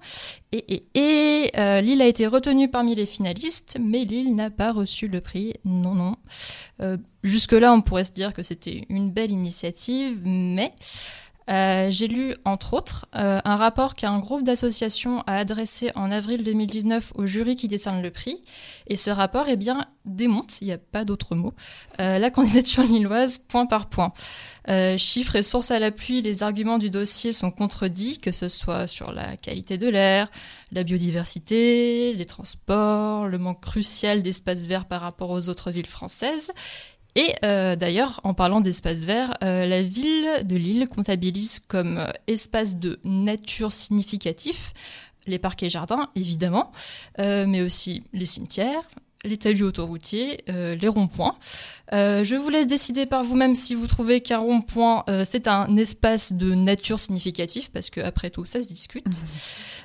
et, 0.53 1.51
euh, 1.57 1.81
Lille 1.81 2.03
a 2.03 2.07
été 2.07 2.27
retenue 2.27 2.71
parmi 2.71 2.95
les 2.95 3.07
finalistes, 3.07 3.79
mais 3.81 4.05
Lille 4.05 4.35
n'a 4.35 4.51
pas 4.51 4.73
reçu 4.73 5.09
le 5.09 5.21
prix. 5.21 5.55
Non, 5.64 5.95
non. 5.95 6.16
Euh, 6.83 6.97
jusque-là, 7.23 7.73
on 7.73 7.81
pourrait 7.81 8.05
se 8.05 8.12
dire 8.12 8.35
que 8.35 8.43
c'était 8.43 8.85
une 8.88 9.11
belle 9.11 9.31
initiative, 9.31 10.21
mais 10.25 10.71
Euh, 11.49 11.90
J'ai 11.90 12.07
lu, 12.07 12.35
entre 12.45 12.75
autres, 12.75 13.07
un 13.12 13.57
rapport 13.57 13.97
qu'un 13.97 14.21
groupe 14.21 14.45
d'associations 14.45 15.25
a 15.27 15.37
adressé 15.37 15.90
en 15.97 16.12
avril 16.12 16.45
2019 16.45 17.12
au 17.16 17.27
jury 17.27 17.57
qui 17.57 17.66
décerne 17.66 18.03
le 18.03 18.12
prix. 18.12 18.40
Et 18.87 18.97
ce 18.97 19.11
rapport, 19.11 19.47
eh 19.49 19.57
bien, 19.57 19.87
démonte, 20.14 20.61
il 20.61 20.66
n'y 20.66 20.73
a 20.73 20.79
pas 20.79 21.05
d'autre 21.05 21.35
mot, 21.35 21.53
euh, 22.01 22.18
la 22.18 22.31
candidature 22.31 22.83
lilloise 22.85 23.38
point 23.38 23.66
par 23.66 23.88
point. 23.88 24.12
Euh, 24.68 24.96
chiffres 24.96 25.37
et 25.37 25.42
sources 25.42 25.70
à 25.70 25.79
l'appui, 25.79 26.23
les 26.23 26.42
arguments 26.42 26.79
du 26.79 26.90
dossier 26.90 27.33
sont 27.33 27.51
contredits, 27.51 28.18
que 28.18 28.33
ce 28.33 28.49
soit 28.49 28.87
sur 28.87 29.12
la 29.12 29.37
qualité 29.37 29.79
de 29.79 29.88
l'air, 29.88 30.31
la 30.73 30.85
biodiversité, 30.85 32.12
les 32.12 32.25
transports, 32.25 33.27
le 33.27 33.38
manque 33.38 33.61
crucial 33.61 34.23
d'espaces 34.23 34.64
verts 34.64 34.87
par 34.87 35.01
rapport 35.01 35.31
aux 35.31 35.49
autres 35.49 35.70
villes 35.70 35.87
françaises. 35.87 36.53
Et 37.16 37.35
euh, 37.44 37.75
d'ailleurs, 37.75 38.20
en 38.23 38.35
parlant 38.35 38.61
d'espaces 38.61 39.03
verts, 39.03 39.37
euh, 39.42 39.66
la 39.66 39.83
ville 39.83 40.29
de 40.44 40.55
Lille 40.55 40.87
comptabilise 40.88 41.59
comme 41.59 42.07
espace 42.29 42.77
de 42.77 43.01
nature 43.05 43.73
significatif 43.73 44.73
les 45.27 45.38
parcs 45.38 45.62
et 45.62 45.68
jardins, 45.68 46.09
évidemment, 46.16 46.73
mais 47.18 47.61
aussi 47.61 48.03
les 48.14 48.25
cimetières, 48.25 48.83
les 49.24 49.37
talus 49.37 49.64
autoroutiers, 49.64 50.42
euh, 50.48 50.74
les 50.74 50.88
ronds-points. 50.88 51.37
Euh, 51.92 52.24
je 52.24 52.37
vous 52.37 52.48
laisse 52.48 52.66
décider 52.66 53.04
par 53.04 53.24
vous-même 53.24 53.54
si 53.54 53.74
vous 53.74 53.87
trouvez 53.87 54.20
qu'un 54.20 54.38
rond-point, 54.38 55.04
euh, 55.09 55.24
c'est 55.24 55.46
un 55.46 55.76
espace 55.76 56.33
de 56.33 56.54
nature 56.54 57.00
significatif, 57.00 57.70
parce 57.70 57.90
que 57.90 58.00
après 58.00 58.30
tout, 58.30 58.44
ça 58.44 58.62
se 58.62 58.68
discute. 58.68 59.04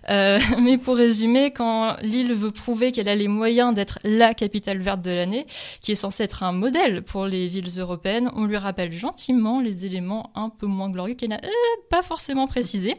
Euh, 0.09 0.39
mais 0.61 0.77
pour 0.77 0.95
résumer, 0.95 1.51
quand 1.51 1.97
Lille 2.01 2.33
veut 2.33 2.51
prouver 2.51 2.91
qu'elle 2.91 3.09
a 3.09 3.15
les 3.15 3.27
moyens 3.27 3.73
d'être 3.73 3.99
la 4.03 4.33
capitale 4.33 4.79
verte 4.79 5.01
de 5.01 5.11
l'année, 5.11 5.45
qui 5.81 5.91
est 5.91 5.95
censée 5.95 6.23
être 6.23 6.43
un 6.43 6.51
modèle 6.51 7.01
pour 7.01 7.25
les 7.25 7.47
villes 7.47 7.79
européennes, 7.79 8.29
on 8.35 8.45
lui 8.45 8.57
rappelle 8.57 8.91
gentiment 8.91 9.59
les 9.59 9.85
éléments 9.85 10.31
un 10.35 10.49
peu 10.49 10.67
moins 10.67 10.89
glorieux 10.89 11.15
qu'elle 11.15 11.29
n'a 11.29 11.41
euh, 11.43 11.81
pas 11.89 12.01
forcément 12.01 12.47
précisés. 12.47 12.95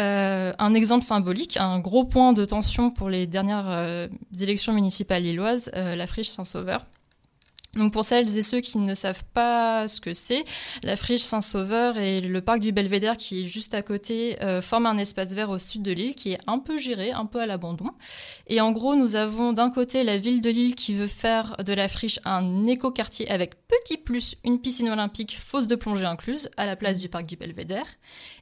Euh, 0.00 0.52
un 0.58 0.74
exemple 0.74 1.04
symbolique, 1.04 1.56
un 1.58 1.78
gros 1.78 2.04
point 2.04 2.32
de 2.32 2.44
tension 2.44 2.90
pour 2.90 3.10
les 3.10 3.26
dernières 3.26 3.68
euh, 3.68 4.08
élections 4.40 4.72
municipales 4.72 5.22
lilloises, 5.22 5.70
la 5.74 6.06
friche 6.06 6.28
Saint-Sauveur. 6.28 6.84
Donc 7.74 7.90
pour 7.94 8.04
celles 8.04 8.36
et 8.36 8.42
ceux 8.42 8.60
qui 8.60 8.76
ne 8.76 8.94
savent 8.94 9.24
pas 9.32 9.88
ce 9.88 9.98
que 9.98 10.12
c'est, 10.12 10.44
la 10.82 10.94
friche 10.94 11.22
Saint-Sauveur 11.22 11.96
et 11.96 12.20
le 12.20 12.40
parc 12.42 12.60
du 12.60 12.70
Belvédère 12.70 13.16
qui 13.16 13.40
est 13.40 13.44
juste 13.44 13.72
à 13.72 13.80
côté 13.80 14.36
euh, 14.42 14.60
forment 14.60 14.86
un 14.86 14.98
espace 14.98 15.32
vert 15.32 15.48
au 15.48 15.58
sud 15.58 15.80
de 15.82 15.90
l'île 15.90 16.14
qui 16.14 16.32
est 16.32 16.38
un 16.46 16.58
peu 16.58 16.76
géré, 16.76 17.12
un 17.12 17.24
peu 17.24 17.40
à 17.40 17.46
l'abandon. 17.46 17.86
Et 18.46 18.60
en 18.60 18.72
gros, 18.72 18.94
nous 18.94 19.16
avons 19.16 19.54
d'un 19.54 19.70
côté 19.70 20.04
la 20.04 20.18
ville 20.18 20.42
de 20.42 20.50
Lille 20.50 20.74
qui 20.74 20.92
veut 20.92 21.06
faire 21.06 21.56
de 21.64 21.72
la 21.72 21.88
friche 21.88 22.18
un 22.26 22.66
éco-quartier 22.66 23.30
avec 23.30 23.54
petit 23.66 23.96
plus 23.96 24.36
une 24.44 24.60
piscine 24.60 24.90
olympique 24.90 25.38
fosse 25.38 25.66
de 25.66 25.74
plongée 25.74 26.04
incluse 26.04 26.50
à 26.58 26.66
la 26.66 26.76
place 26.76 26.98
du 26.98 27.08
parc 27.08 27.24
du 27.24 27.36
Belvédère. 27.36 27.86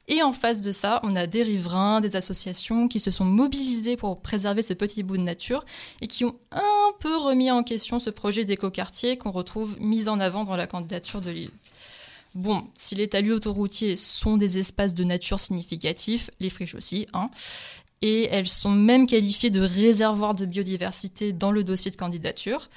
Et 0.07 0.23
en 0.23 0.33
face 0.33 0.61
de 0.61 0.71
ça, 0.71 0.99
on 1.03 1.15
a 1.15 1.27
des 1.27 1.43
riverains, 1.43 2.01
des 2.01 2.15
associations 2.15 2.87
qui 2.87 2.99
se 2.99 3.11
sont 3.11 3.25
mobilisés 3.25 3.95
pour 3.95 4.21
préserver 4.21 4.61
ce 4.61 4.73
petit 4.73 5.03
bout 5.03 5.17
de 5.17 5.23
nature 5.23 5.65
et 6.01 6.07
qui 6.07 6.25
ont 6.25 6.35
un 6.51 6.91
peu 6.99 7.17
remis 7.17 7.51
en 7.51 7.63
question 7.63 7.99
ce 7.99 8.09
projet 8.09 8.43
d'éco-quartier 8.43 9.17
qu'on 9.17 9.31
retrouve 9.31 9.79
mis 9.79 10.09
en 10.09 10.19
avant 10.19 10.43
dans 10.43 10.55
la 10.55 10.67
candidature 10.67 11.21
de 11.21 11.31
l'île. 11.31 11.51
Bon, 12.33 12.63
si 12.77 12.95
les 12.95 13.09
talus 13.09 13.33
autoroutiers 13.33 13.95
sont 13.95 14.37
des 14.37 14.57
espaces 14.57 14.95
de 14.95 15.03
nature 15.03 15.39
significatifs, 15.39 16.29
les 16.39 16.49
friches 16.49 16.75
aussi, 16.75 17.05
hein, 17.13 17.29
et 18.01 18.27
elles 18.31 18.47
sont 18.47 18.71
même 18.71 19.05
qualifiées 19.05 19.49
de 19.49 19.61
réservoirs 19.61 20.33
de 20.33 20.45
biodiversité 20.45 21.33
dans 21.33 21.51
le 21.51 21.63
dossier 21.63 21.91
de 21.91 21.97
candidature. 21.97 22.69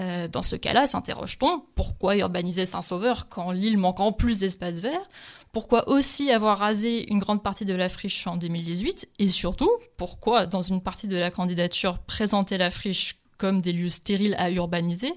Euh, 0.00 0.26
dans 0.28 0.42
ce 0.42 0.56
cas-là, 0.56 0.86
s'interroge-t-on 0.86 1.64
pourquoi 1.74 2.16
urbaniser 2.16 2.66
Saint-Sauveur 2.66 3.28
quand 3.28 3.52
l'île 3.52 3.78
manque 3.78 4.00
en 4.00 4.12
plus 4.12 4.38
d'espaces 4.38 4.80
verts? 4.80 5.08
Pourquoi 5.52 5.88
aussi 5.88 6.32
avoir 6.32 6.58
rasé 6.58 7.08
une 7.12 7.20
grande 7.20 7.42
partie 7.42 7.64
de 7.64 7.74
la 7.74 7.88
friche 7.88 8.26
en 8.26 8.36
2018 8.36 9.08
Et 9.20 9.28
surtout, 9.28 9.70
pourquoi 9.96 10.46
dans 10.46 10.62
une 10.62 10.82
partie 10.82 11.06
de 11.06 11.16
la 11.16 11.30
candidature 11.30 11.98
présenter 12.00 12.58
la 12.58 12.70
friche 12.70 13.20
comme 13.38 13.60
des 13.60 13.72
lieux 13.72 13.90
stériles 13.90 14.34
à 14.38 14.50
urbaniser, 14.50 15.12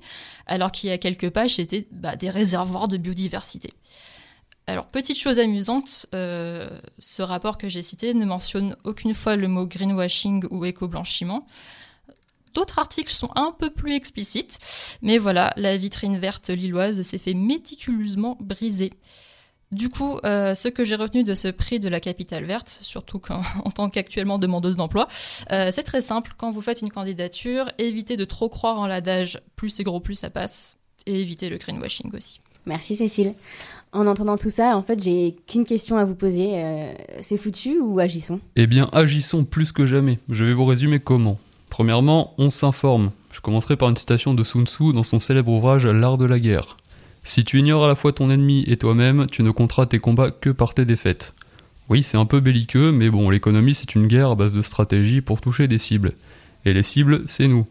alors 0.46 0.72
qu'il 0.72 0.90
y 0.90 0.94
a 0.94 0.98
quelques 0.98 1.30
pages 1.30 1.56
c'était 1.56 1.88
bah, 1.92 2.16
des 2.16 2.30
réservoirs 2.30 2.88
de 2.88 2.98
biodiversité? 2.98 3.72
Alors, 4.70 4.88
petite 4.88 5.18
chose 5.18 5.40
amusante, 5.40 6.08
euh, 6.14 6.82
ce 7.00 7.22
rapport 7.22 7.58
que 7.58 7.70
j'ai 7.70 7.82
cité 7.82 8.14
ne 8.14 8.26
mentionne 8.26 8.76
aucune 8.84 9.14
fois 9.14 9.38
le 9.38 9.48
mot 9.48 9.66
greenwashing 9.66 10.46
ou 10.52 10.66
éco-blanchiment. 10.66 11.48
D'autres 12.58 12.80
articles 12.80 13.14
sont 13.14 13.30
un 13.36 13.52
peu 13.52 13.70
plus 13.70 13.94
explicites, 13.94 14.58
mais 15.04 15.20
voilà, 15.20 15.54
la 15.58 15.78
vitrine 15.78 16.18
verte 16.18 16.50
lilloise 16.50 17.04
s'est 17.04 17.20
fait 17.20 17.36
méticuleusement 17.36 18.36
briser. 18.42 18.94
Du 19.72 19.90
coup, 19.90 20.18
euh, 20.24 20.56
ce 20.56 20.68
que 20.68 20.84
j'ai 20.84 20.96
retenu 20.96 21.24
de 21.24 21.36
ce 21.36 21.50
prix 21.50 21.80
de 21.80 21.88
la 21.88 22.00
capitale 22.00 22.46
verte, 22.46 22.80
surtout 22.82 23.20
quand, 23.20 23.44
en 23.64 23.70
tant 23.70 23.92
qu'actuellement 23.92 24.40
demandeuse 24.40 24.76
d'emploi, 24.76 25.08
euh, 25.52 25.70
c'est 25.70 25.84
très 25.84 26.02
simple. 26.02 26.34
Quand 26.36 26.50
vous 26.50 26.62
faites 26.62 26.82
une 26.82 26.90
candidature, 26.90 27.70
évitez 27.78 28.18
de 28.18 28.26
trop 28.26 28.50
croire 28.50 28.80
en 28.80 28.88
l'adage 28.88 29.40
plus 29.56 29.70
c'est 29.70 29.84
gros, 29.84 30.00
plus 30.00 30.16
ça 30.16 30.32
passe, 30.32 30.78
et 31.06 31.22
évitez 31.22 31.50
le 31.50 31.58
greenwashing 31.58 32.12
aussi. 32.16 32.40
Merci 32.66 32.96
Cécile. 32.96 33.36
En 33.92 34.08
entendant 34.08 34.38
tout 34.38 34.50
ça, 34.50 34.76
en 34.76 34.82
fait, 34.82 35.02
j'ai 35.02 35.36
qu'une 35.46 35.64
question 35.64 35.96
à 35.98 36.06
vous 36.06 36.16
poser. 36.16 36.58
Euh, 36.58 36.92
c'est 37.22 37.38
foutu 37.38 37.78
ou 37.80 38.00
agissons? 38.00 38.40
Eh 38.56 38.66
bien, 38.66 38.90
agissons 38.94 39.46
plus 39.46 39.72
que 39.72 39.86
jamais. 39.86 40.18
Je 40.28 40.44
vais 40.44 40.54
vous 40.54 40.66
résumer 40.66 41.00
comment. 41.00 41.38
Premièrement, 41.70 42.34
on 42.38 42.50
s'informe. 42.50 43.12
Je 43.32 43.42
commencerai 43.42 43.76
par 43.76 43.90
une 43.90 43.98
citation 43.98 44.34
de 44.34 44.44
Sun 44.44 44.66
Tzu 44.66 44.94
dans 44.94 45.04
son 45.04 45.20
célèbre 45.20 45.52
ouvrage 45.52 45.86
L'art 45.86 46.18
de 46.18 46.26
la 46.26 46.40
guerre. 46.40 46.78
Si 47.24 47.44
tu 47.44 47.60
ignores 47.60 47.86
à 47.86 47.88
la 47.88 47.96
fois 47.96 48.14
ton 48.14 48.32
ennemi 48.32 48.64
et 48.68 48.78
toi-même, 48.78 49.28
tu 49.30 49.44
ne 49.44 49.52
compteras 49.52 49.86
tes 49.86 50.00
combats 50.00 50.32
que 50.32 50.50
par 50.50 50.74
tes 50.74 50.86
défaites. 50.86 51.34
Oui, 51.90 52.04
c'est 52.04 52.18
un 52.18 52.26
peu 52.26 52.40
belliqueux, 52.40 52.92
mais 52.92 53.10
bon, 53.10 53.30
l'économie 53.30 53.76
c'est 53.76 53.96
une 53.96 54.08
guerre 54.08 54.32
à 54.32 54.36
base 54.36 54.54
de 54.54 54.62
stratégie 54.62 55.22
pour 55.22 55.42
toucher 55.42 55.68
des 55.68 55.80
cibles. 55.80 56.14
Et 56.66 56.74
les 56.74 56.84
cibles, 56.84 57.24
c'est 57.28 57.48
nous. 57.48 57.66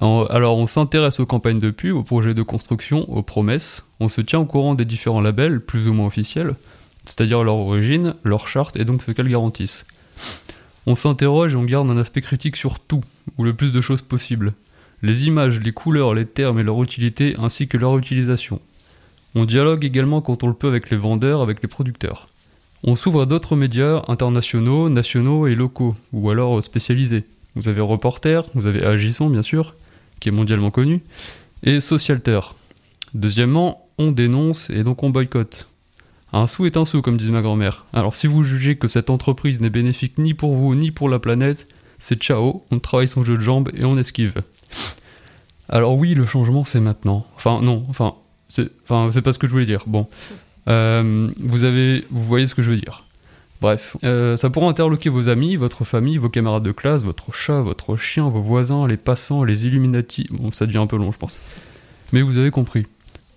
Alors 0.00 0.56
on 0.56 0.66
s'intéresse 0.66 1.20
aux 1.20 1.26
campagnes 1.26 1.58
de 1.58 1.70
pub, 1.70 1.96
aux 1.96 2.02
projets 2.02 2.32
de 2.32 2.42
construction, 2.42 3.10
aux 3.10 3.22
promesses, 3.22 3.84
on 3.98 4.08
se 4.08 4.20
tient 4.20 4.38
au 4.38 4.46
courant 4.46 4.74
des 4.74 4.84
différents 4.84 5.20
labels, 5.20 5.60
plus 5.60 5.88
ou 5.88 5.92
moins 5.92 6.06
officiels, 6.06 6.54
c'est-à-dire 7.04 7.44
leur 7.44 7.56
origine, 7.56 8.14
leur 8.24 8.48
charte 8.48 8.76
et 8.76 8.84
donc 8.84 9.02
ce 9.02 9.10
qu'elles 9.10 9.28
garantissent. 9.28 9.84
On 10.86 10.94
s'interroge 10.94 11.54
et 11.54 11.56
on 11.56 11.64
garde 11.64 11.90
un 11.90 11.98
aspect 11.98 12.22
critique 12.22 12.56
sur 12.56 12.80
tout, 12.80 13.04
ou 13.38 13.44
le 13.44 13.54
plus 13.54 13.72
de 13.72 13.80
choses 13.80 14.02
possible. 14.02 14.54
Les 15.02 15.26
images, 15.26 15.60
les 15.60 15.72
couleurs, 15.72 16.14
les 16.14 16.26
termes 16.26 16.58
et 16.58 16.62
leur 16.62 16.82
utilité 16.82 17.34
ainsi 17.38 17.68
que 17.68 17.76
leur 17.76 17.96
utilisation. 17.96 18.60
On 19.34 19.44
dialogue 19.44 19.84
également 19.84 20.20
quand 20.20 20.42
on 20.42 20.48
le 20.48 20.54
peut 20.54 20.68
avec 20.68 20.90
les 20.90 20.96
vendeurs, 20.96 21.40
avec 21.40 21.62
les 21.62 21.68
producteurs. 21.68 22.28
On 22.82 22.96
s'ouvre 22.96 23.22
à 23.22 23.26
d'autres 23.26 23.56
médias 23.56 24.02
internationaux, 24.08 24.88
nationaux 24.88 25.46
et 25.46 25.54
locaux, 25.54 25.94
ou 26.12 26.30
alors 26.30 26.62
spécialisés. 26.62 27.24
Vous 27.54 27.68
avez 27.68 27.80
Reporter, 27.80 28.44
vous 28.54 28.66
avez 28.66 28.84
Agissons 28.84 29.28
bien 29.28 29.42
sûr, 29.42 29.74
qui 30.18 30.28
est 30.28 30.32
mondialement 30.32 30.70
connu, 30.70 31.02
et 31.62 31.80
Socialter. 31.80 32.40
Deuxièmement, 33.14 33.86
on 33.98 34.12
dénonce 34.12 34.70
et 34.70 34.82
donc 34.82 35.02
on 35.02 35.10
boycotte. 35.10 35.69
Un 36.32 36.46
sou 36.46 36.66
est 36.66 36.76
un 36.76 36.84
sou, 36.84 37.02
comme 37.02 37.16
disait 37.16 37.32
ma 37.32 37.42
grand-mère. 37.42 37.86
Alors 37.92 38.14
si 38.14 38.26
vous 38.26 38.42
jugez 38.42 38.76
que 38.76 38.86
cette 38.86 39.10
entreprise 39.10 39.60
n'est 39.60 39.70
bénéfique 39.70 40.18
ni 40.18 40.34
pour 40.34 40.54
vous 40.54 40.74
ni 40.74 40.92
pour 40.92 41.08
la 41.08 41.18
planète, 41.18 41.66
c'est 41.98 42.20
ciao, 42.22 42.64
on 42.70 42.78
travaille 42.78 43.08
son 43.08 43.24
jeu 43.24 43.36
de 43.36 43.42
jambes 43.42 43.70
et 43.74 43.84
on 43.84 43.98
esquive. 43.98 44.42
Alors 45.68 45.96
oui, 45.96 46.14
le 46.14 46.24
changement 46.26 46.64
c'est 46.64 46.80
maintenant. 46.80 47.26
Enfin 47.36 47.60
non, 47.62 47.84
enfin 47.88 48.14
c'est, 48.48 48.70
enfin 48.84 49.08
c'est 49.10 49.22
pas 49.22 49.32
ce 49.32 49.38
que 49.38 49.46
je 49.46 49.52
voulais 49.52 49.66
dire. 49.66 49.84
Bon, 49.86 50.06
euh, 50.68 51.28
vous 51.40 51.64
avez, 51.64 52.04
vous 52.10 52.22
voyez 52.22 52.46
ce 52.46 52.54
que 52.54 52.62
je 52.62 52.70
veux 52.70 52.78
dire. 52.78 53.04
Bref, 53.60 53.96
euh, 54.04 54.36
ça 54.38 54.48
pourra 54.48 54.68
interloquer 54.68 55.10
vos 55.10 55.28
amis, 55.28 55.56
votre 55.56 55.84
famille, 55.84 56.16
vos 56.16 56.30
camarades 56.30 56.62
de 56.62 56.72
classe, 56.72 57.02
votre 57.02 57.34
chat, 57.34 57.60
votre 57.60 57.96
chien, 57.96 58.28
vos 58.28 58.40
voisins, 58.40 58.86
les 58.86 58.96
passants, 58.96 59.44
les 59.44 59.66
Illuminati. 59.66 60.28
Bon, 60.30 60.50
ça 60.50 60.64
devient 60.64 60.78
un 60.78 60.86
peu 60.86 60.96
long, 60.96 61.12
je 61.12 61.18
pense. 61.18 61.38
Mais 62.12 62.22
vous 62.22 62.38
avez 62.38 62.50
compris. 62.50 62.86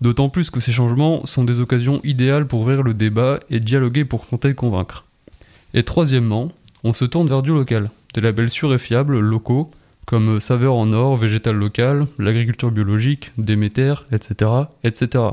D'autant 0.01 0.29
plus 0.29 0.49
que 0.49 0.59
ces 0.59 0.71
changements 0.71 1.25
sont 1.25 1.43
des 1.43 1.59
occasions 1.59 2.01
idéales 2.03 2.47
pour 2.47 2.61
ouvrir 2.61 2.83
le 2.83 2.93
débat 2.93 3.39
et 3.49 3.59
dialoguer 3.59 4.05
pour 4.05 4.27
tenter 4.27 4.49
de 4.49 4.53
convaincre. 4.53 5.05
Et 5.73 5.83
troisièmement, 5.83 6.51
on 6.83 6.93
se 6.93 7.05
tourne 7.05 7.27
vers 7.27 7.41
du 7.41 7.51
local, 7.51 7.89
des 8.13 8.21
labels 8.21 8.49
sûrs 8.49 8.73
et 8.73 8.79
fiables, 8.79 9.19
locaux, 9.19 9.71
comme 10.05 10.39
Saveur 10.39 10.75
en 10.75 10.91
Or, 10.93 11.15
Végétal 11.17 11.55
Local, 11.55 12.07
l'agriculture 12.19 12.71
biologique, 12.71 13.31
Déméter, 13.37 13.93
etc., 14.11 14.51
etc. 14.83 15.23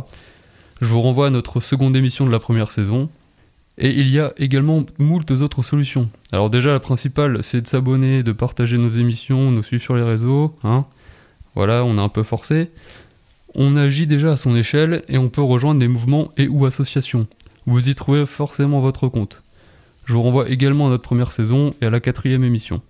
Je 0.81 0.87
vous 0.87 1.01
renvoie 1.01 1.27
à 1.27 1.31
notre 1.31 1.61
seconde 1.61 1.97
émission 1.97 2.25
de 2.25 2.31
la 2.31 2.39
première 2.39 2.71
saison, 2.71 3.11
et 3.79 3.91
il 3.91 4.09
y 4.09 4.21
a 4.21 4.33
également 4.37 4.85
moult 4.99 5.31
autres 5.31 5.63
solutions. 5.63 6.09
Alors 6.33 6.51
déjà, 6.51 6.71
la 6.71 6.81
principale, 6.81 7.43
c'est 7.43 7.63
de 7.63 7.67
s'abonner, 7.67 8.23
de 8.23 8.33
partager 8.33 8.79
nos 8.79 8.91
émissions, 8.91 9.51
nous 9.51 9.63
suivre 9.63 9.83
sur 9.83 9.97
les 9.97 10.03
réseaux. 10.03 10.55
Hein 10.65 10.85
voilà, 11.55 11.85
on 11.85 11.99
a 11.99 12.03
un 12.03 12.09
peu 12.09 12.23
forcé. 12.23 12.71
On 13.55 13.77
agit 13.77 14.07
déjà 14.07 14.33
à 14.33 14.37
son 14.37 14.55
échelle 14.57 15.03
et 15.09 15.19
on 15.19 15.29
peut 15.29 15.43
rejoindre 15.43 15.81
des 15.81 15.89
mouvements 15.89 16.31
et 16.37 16.49
ou 16.49 16.67
associations. 16.67 17.27
Vous 17.67 17.89
y 17.89 17.95
trouvez 17.95 18.27
forcément 18.27 18.81
votre 18.81 19.09
compte. 19.09 19.43
Je 20.05 20.13
vous 20.15 20.23
renvoie 20.23 20.49
également 20.49 20.87
à 20.87 20.91
notre 20.91 21.03
première 21.03 21.33
saison 21.33 21.75
et 21.81 21.87
à 21.87 21.91
la 21.91 22.01
quatrième 22.01 22.45
émission. 22.45 22.81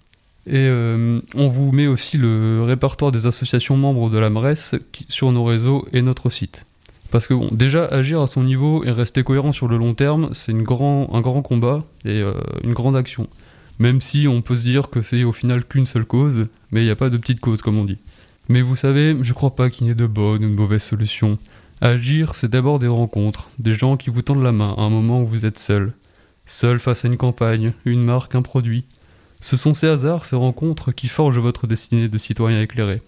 Et 0.46 0.56
euh, 0.56 1.20
on 1.34 1.48
vous 1.48 1.70
met 1.72 1.86
aussi 1.86 2.16
le 2.16 2.62
répertoire 2.62 3.12
des 3.12 3.26
associations 3.26 3.76
membres 3.76 4.10
de 4.10 4.18
la 4.18 4.30
MRES 4.30 4.78
sur 5.08 5.32
nos 5.32 5.44
réseaux 5.44 5.86
et 5.92 6.02
notre 6.02 6.30
site. 6.30 6.66
Parce 7.10 7.26
que 7.26 7.34
bon, 7.34 7.48
déjà 7.52 7.84
agir 7.86 8.20
à 8.20 8.26
son 8.26 8.44
niveau 8.44 8.84
et 8.84 8.90
rester 8.90 9.22
cohérent 9.22 9.52
sur 9.52 9.68
le 9.68 9.76
long 9.76 9.94
terme, 9.94 10.30
c'est 10.32 10.52
un 10.52 10.62
grand 10.62 11.42
combat 11.42 11.84
et 12.04 12.20
euh, 12.20 12.32
une 12.64 12.72
grande 12.72 12.96
action. 12.96 13.28
Même 13.78 14.00
si 14.00 14.28
on 14.28 14.42
peut 14.42 14.54
se 14.54 14.62
dire 14.62 14.90
que 14.90 15.02
c'est 15.02 15.24
au 15.24 15.32
final 15.32 15.64
qu'une 15.64 15.86
seule 15.86 16.04
cause, 16.04 16.46
mais 16.70 16.82
il 16.82 16.84
n'y 16.84 16.90
a 16.90 16.96
pas 16.96 17.10
de 17.10 17.16
petite 17.16 17.40
cause 17.40 17.62
comme 17.62 17.78
on 17.78 17.84
dit. 17.84 17.98
Mais 18.50 18.62
vous 18.62 18.74
savez, 18.74 19.16
je 19.22 19.32
crois 19.32 19.54
pas 19.54 19.70
qu'il 19.70 19.86
y 19.86 19.90
ait 19.90 19.94
de 19.94 20.08
bonnes 20.08 20.44
ou 20.44 20.48
de 20.48 20.54
mauvaises 20.56 20.82
solutions. 20.82 21.38
Agir, 21.80 22.34
c'est 22.34 22.50
d'abord 22.50 22.80
des 22.80 22.88
rencontres, 22.88 23.48
des 23.60 23.74
gens 23.74 23.96
qui 23.96 24.10
vous 24.10 24.22
tendent 24.22 24.42
la 24.42 24.50
main 24.50 24.74
à 24.76 24.80
un 24.80 24.90
moment 24.90 25.22
où 25.22 25.26
vous 25.26 25.46
êtes 25.46 25.56
seul. 25.56 25.92
Seul 26.46 26.80
face 26.80 27.04
à 27.04 27.08
une 27.08 27.16
campagne, 27.16 27.74
une 27.84 28.02
marque, 28.02 28.34
un 28.34 28.42
produit. 28.42 28.86
Ce 29.40 29.56
sont 29.56 29.72
ces 29.72 29.86
hasards, 29.86 30.24
ces 30.24 30.34
rencontres 30.34 30.90
qui 30.90 31.06
forgent 31.06 31.38
votre 31.38 31.68
destinée 31.68 32.08
de 32.08 32.18
citoyen 32.18 32.60
éclairé. 32.60 33.02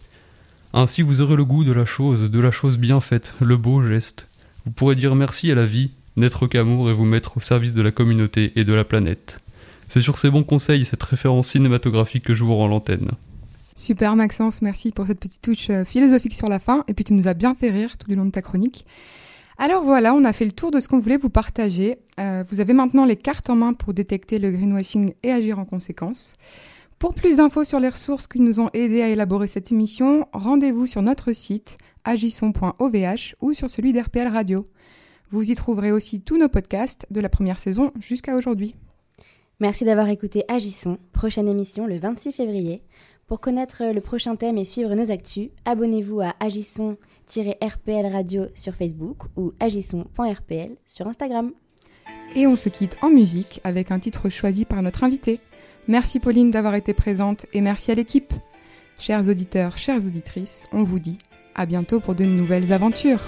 Ainsi 0.75 1.03
vous 1.03 1.23
aurez 1.23 1.35
le 1.35 1.45
goût 1.45 1.65
de 1.65 1.73
la 1.73 1.87
chose, 1.87 2.31
de 2.31 2.41
la 2.41 2.53
chose 2.53 2.79
bien 2.79 3.01
faite, 3.01 3.35
le 3.41 3.57
beau 3.57 3.85
geste. 3.85 4.29
Vous 4.65 4.71
pourrez 4.71 4.95
dire 4.95 5.17
merci 5.17 5.51
à 5.51 5.57
la 5.57 5.67
vie, 5.67 5.91
n'être 6.15 6.47
qu'amour 6.47 6.89
et 6.89 6.93
vous 6.93 7.05
mettre 7.05 7.39
au 7.39 7.41
service 7.41 7.75
de 7.75 7.83
la 7.83 7.91
communauté 7.91 8.53
et 8.55 8.63
de 8.65 8.75
la 8.75 8.85
planète. 8.85 9.41
C'est 9.89 10.03
sur 10.03 10.19
ces 10.19 10.31
bons 10.31 10.45
conseils 10.45 10.83
et 10.83 10.85
cette 10.85 11.03
référence 11.03 11.49
cinématographique 11.49 12.23
que 12.23 12.33
je 12.33 12.45
vous 12.45 12.55
rends 12.55 12.69
l'antenne. 12.69 13.11
Super 13.75 14.17
Maxence, 14.17 14.61
merci 14.61 14.93
pour 14.93 15.07
cette 15.07 15.19
petite 15.19 15.41
touche 15.41 15.71
euh, 15.71 15.85
philosophique 15.85 16.35
sur 16.35 16.49
la 16.49 16.59
fin, 16.59 16.85
et 16.89 16.95
puis 16.95 17.05
tu 17.05 17.15
nous 17.15 17.27
as 17.27 17.35
bien 17.35 17.55
fait 17.55 17.71
rire 17.71 17.97
tout 17.97 18.07
du 18.07 18.17
long 18.17 18.27
de 18.27 18.31
ta 18.31 18.43
chronique. 18.43 18.85
Alors 19.59 19.83
voilà, 19.83 20.15
on 20.15 20.25
a 20.25 20.33
fait 20.33 20.45
le 20.45 20.53
tour 20.53 20.71
de 20.71 20.81
ce 20.81 20.89
qu'on 20.89 20.99
voulait 20.99 21.17
vous 21.17 21.31
partager. 21.31 21.99
Euh, 22.21 22.45
vous 22.49 22.61
avez 22.61 22.73
maintenant 22.73 23.05
les 23.05 23.17
cartes 23.17 23.49
en 23.49 23.57
main 23.57 23.73
pour 23.73 23.95
détecter 23.95 24.39
le 24.39 24.51
greenwashing 24.51 25.15
et 25.23 25.33
agir 25.33 25.59
en 25.59 25.65
conséquence. 25.65 26.35
Pour 26.99 27.15
plus 27.15 27.37
d'infos 27.37 27.65
sur 27.65 27.81
les 27.81 27.89
ressources 27.89 28.27
qui 28.27 28.41
nous 28.41 28.61
ont 28.61 28.71
aidés 28.75 29.03
à 29.03 29.09
élaborer 29.09 29.49
cette 29.49 29.73
émission, 29.73 30.27
rendez-vous 30.33 30.87
sur 30.87 31.03
notre 31.03 31.33
site 31.33 31.79
agissons.ovh 32.05 33.35
ou 33.41 33.55
sur 33.55 33.71
celui 33.71 33.93
d'RPL 33.93 34.29
Radio. 34.29 34.69
Vous 35.31 35.51
y 35.51 35.55
trouverez 35.55 35.93
aussi 35.93 36.21
tous 36.21 36.39
nos 36.39 36.49
podcasts 36.49 37.07
de 37.11 37.21
la 37.21 37.29
première 37.29 37.59
saison 37.59 37.91
jusqu'à 37.99 38.37
aujourd'hui. 38.37 38.77
Merci 39.61 39.85
d'avoir 39.85 40.09
écouté 40.09 40.45
Agissons, 40.49 40.99
prochaine 41.13 41.49
émission 41.49 41.87
le 41.87 41.99
26 41.99 42.33
février. 42.33 42.83
Pour 43.27 43.41
connaître 43.41 43.85
le 43.93 44.01
prochain 44.01 44.37
thème 44.37 44.59
et 44.59 44.65
suivre 44.65 44.95
nos 44.95 45.11
actus, 45.11 45.51
abonnez-vous 45.65 46.21
à 46.21 46.35
Agissons-RPL 46.41 48.07
Radio 48.13 48.47
sur 48.55 48.75
Facebook 48.75 49.23
ou 49.37 49.53
agissons.rpl 49.61 50.77
sur 50.85 51.07
Instagram. 51.07 51.53
Et 52.35 52.47
on 52.47 52.57
se 52.57 52.69
quitte 52.69 52.99
en 53.03 53.11
musique 53.11 53.61
avec 53.65 53.91
un 53.91 53.99
titre 53.99 54.29
choisi 54.29 54.65
par 54.65 54.83
notre 54.83 55.05
invité. 55.05 55.41
Merci 55.89 56.21
Pauline 56.21 56.51
d'avoir 56.51 56.75
été 56.75 56.95
présente 56.95 57.47
et 57.53 57.61
merci 57.61 57.91
à 57.91 57.95
l'équipe. 57.95 58.33
Chers 58.99 59.29
auditeurs, 59.29 59.79
chères 59.79 60.07
auditrices, 60.07 60.67
on 60.73 60.85
vous 60.85 60.99
dit 60.99 61.19
à 61.55 61.67
bientôt 61.67 62.01
pour 62.01 62.15
de 62.15 62.25
nouvelles 62.25 62.73
aventures. 62.73 63.23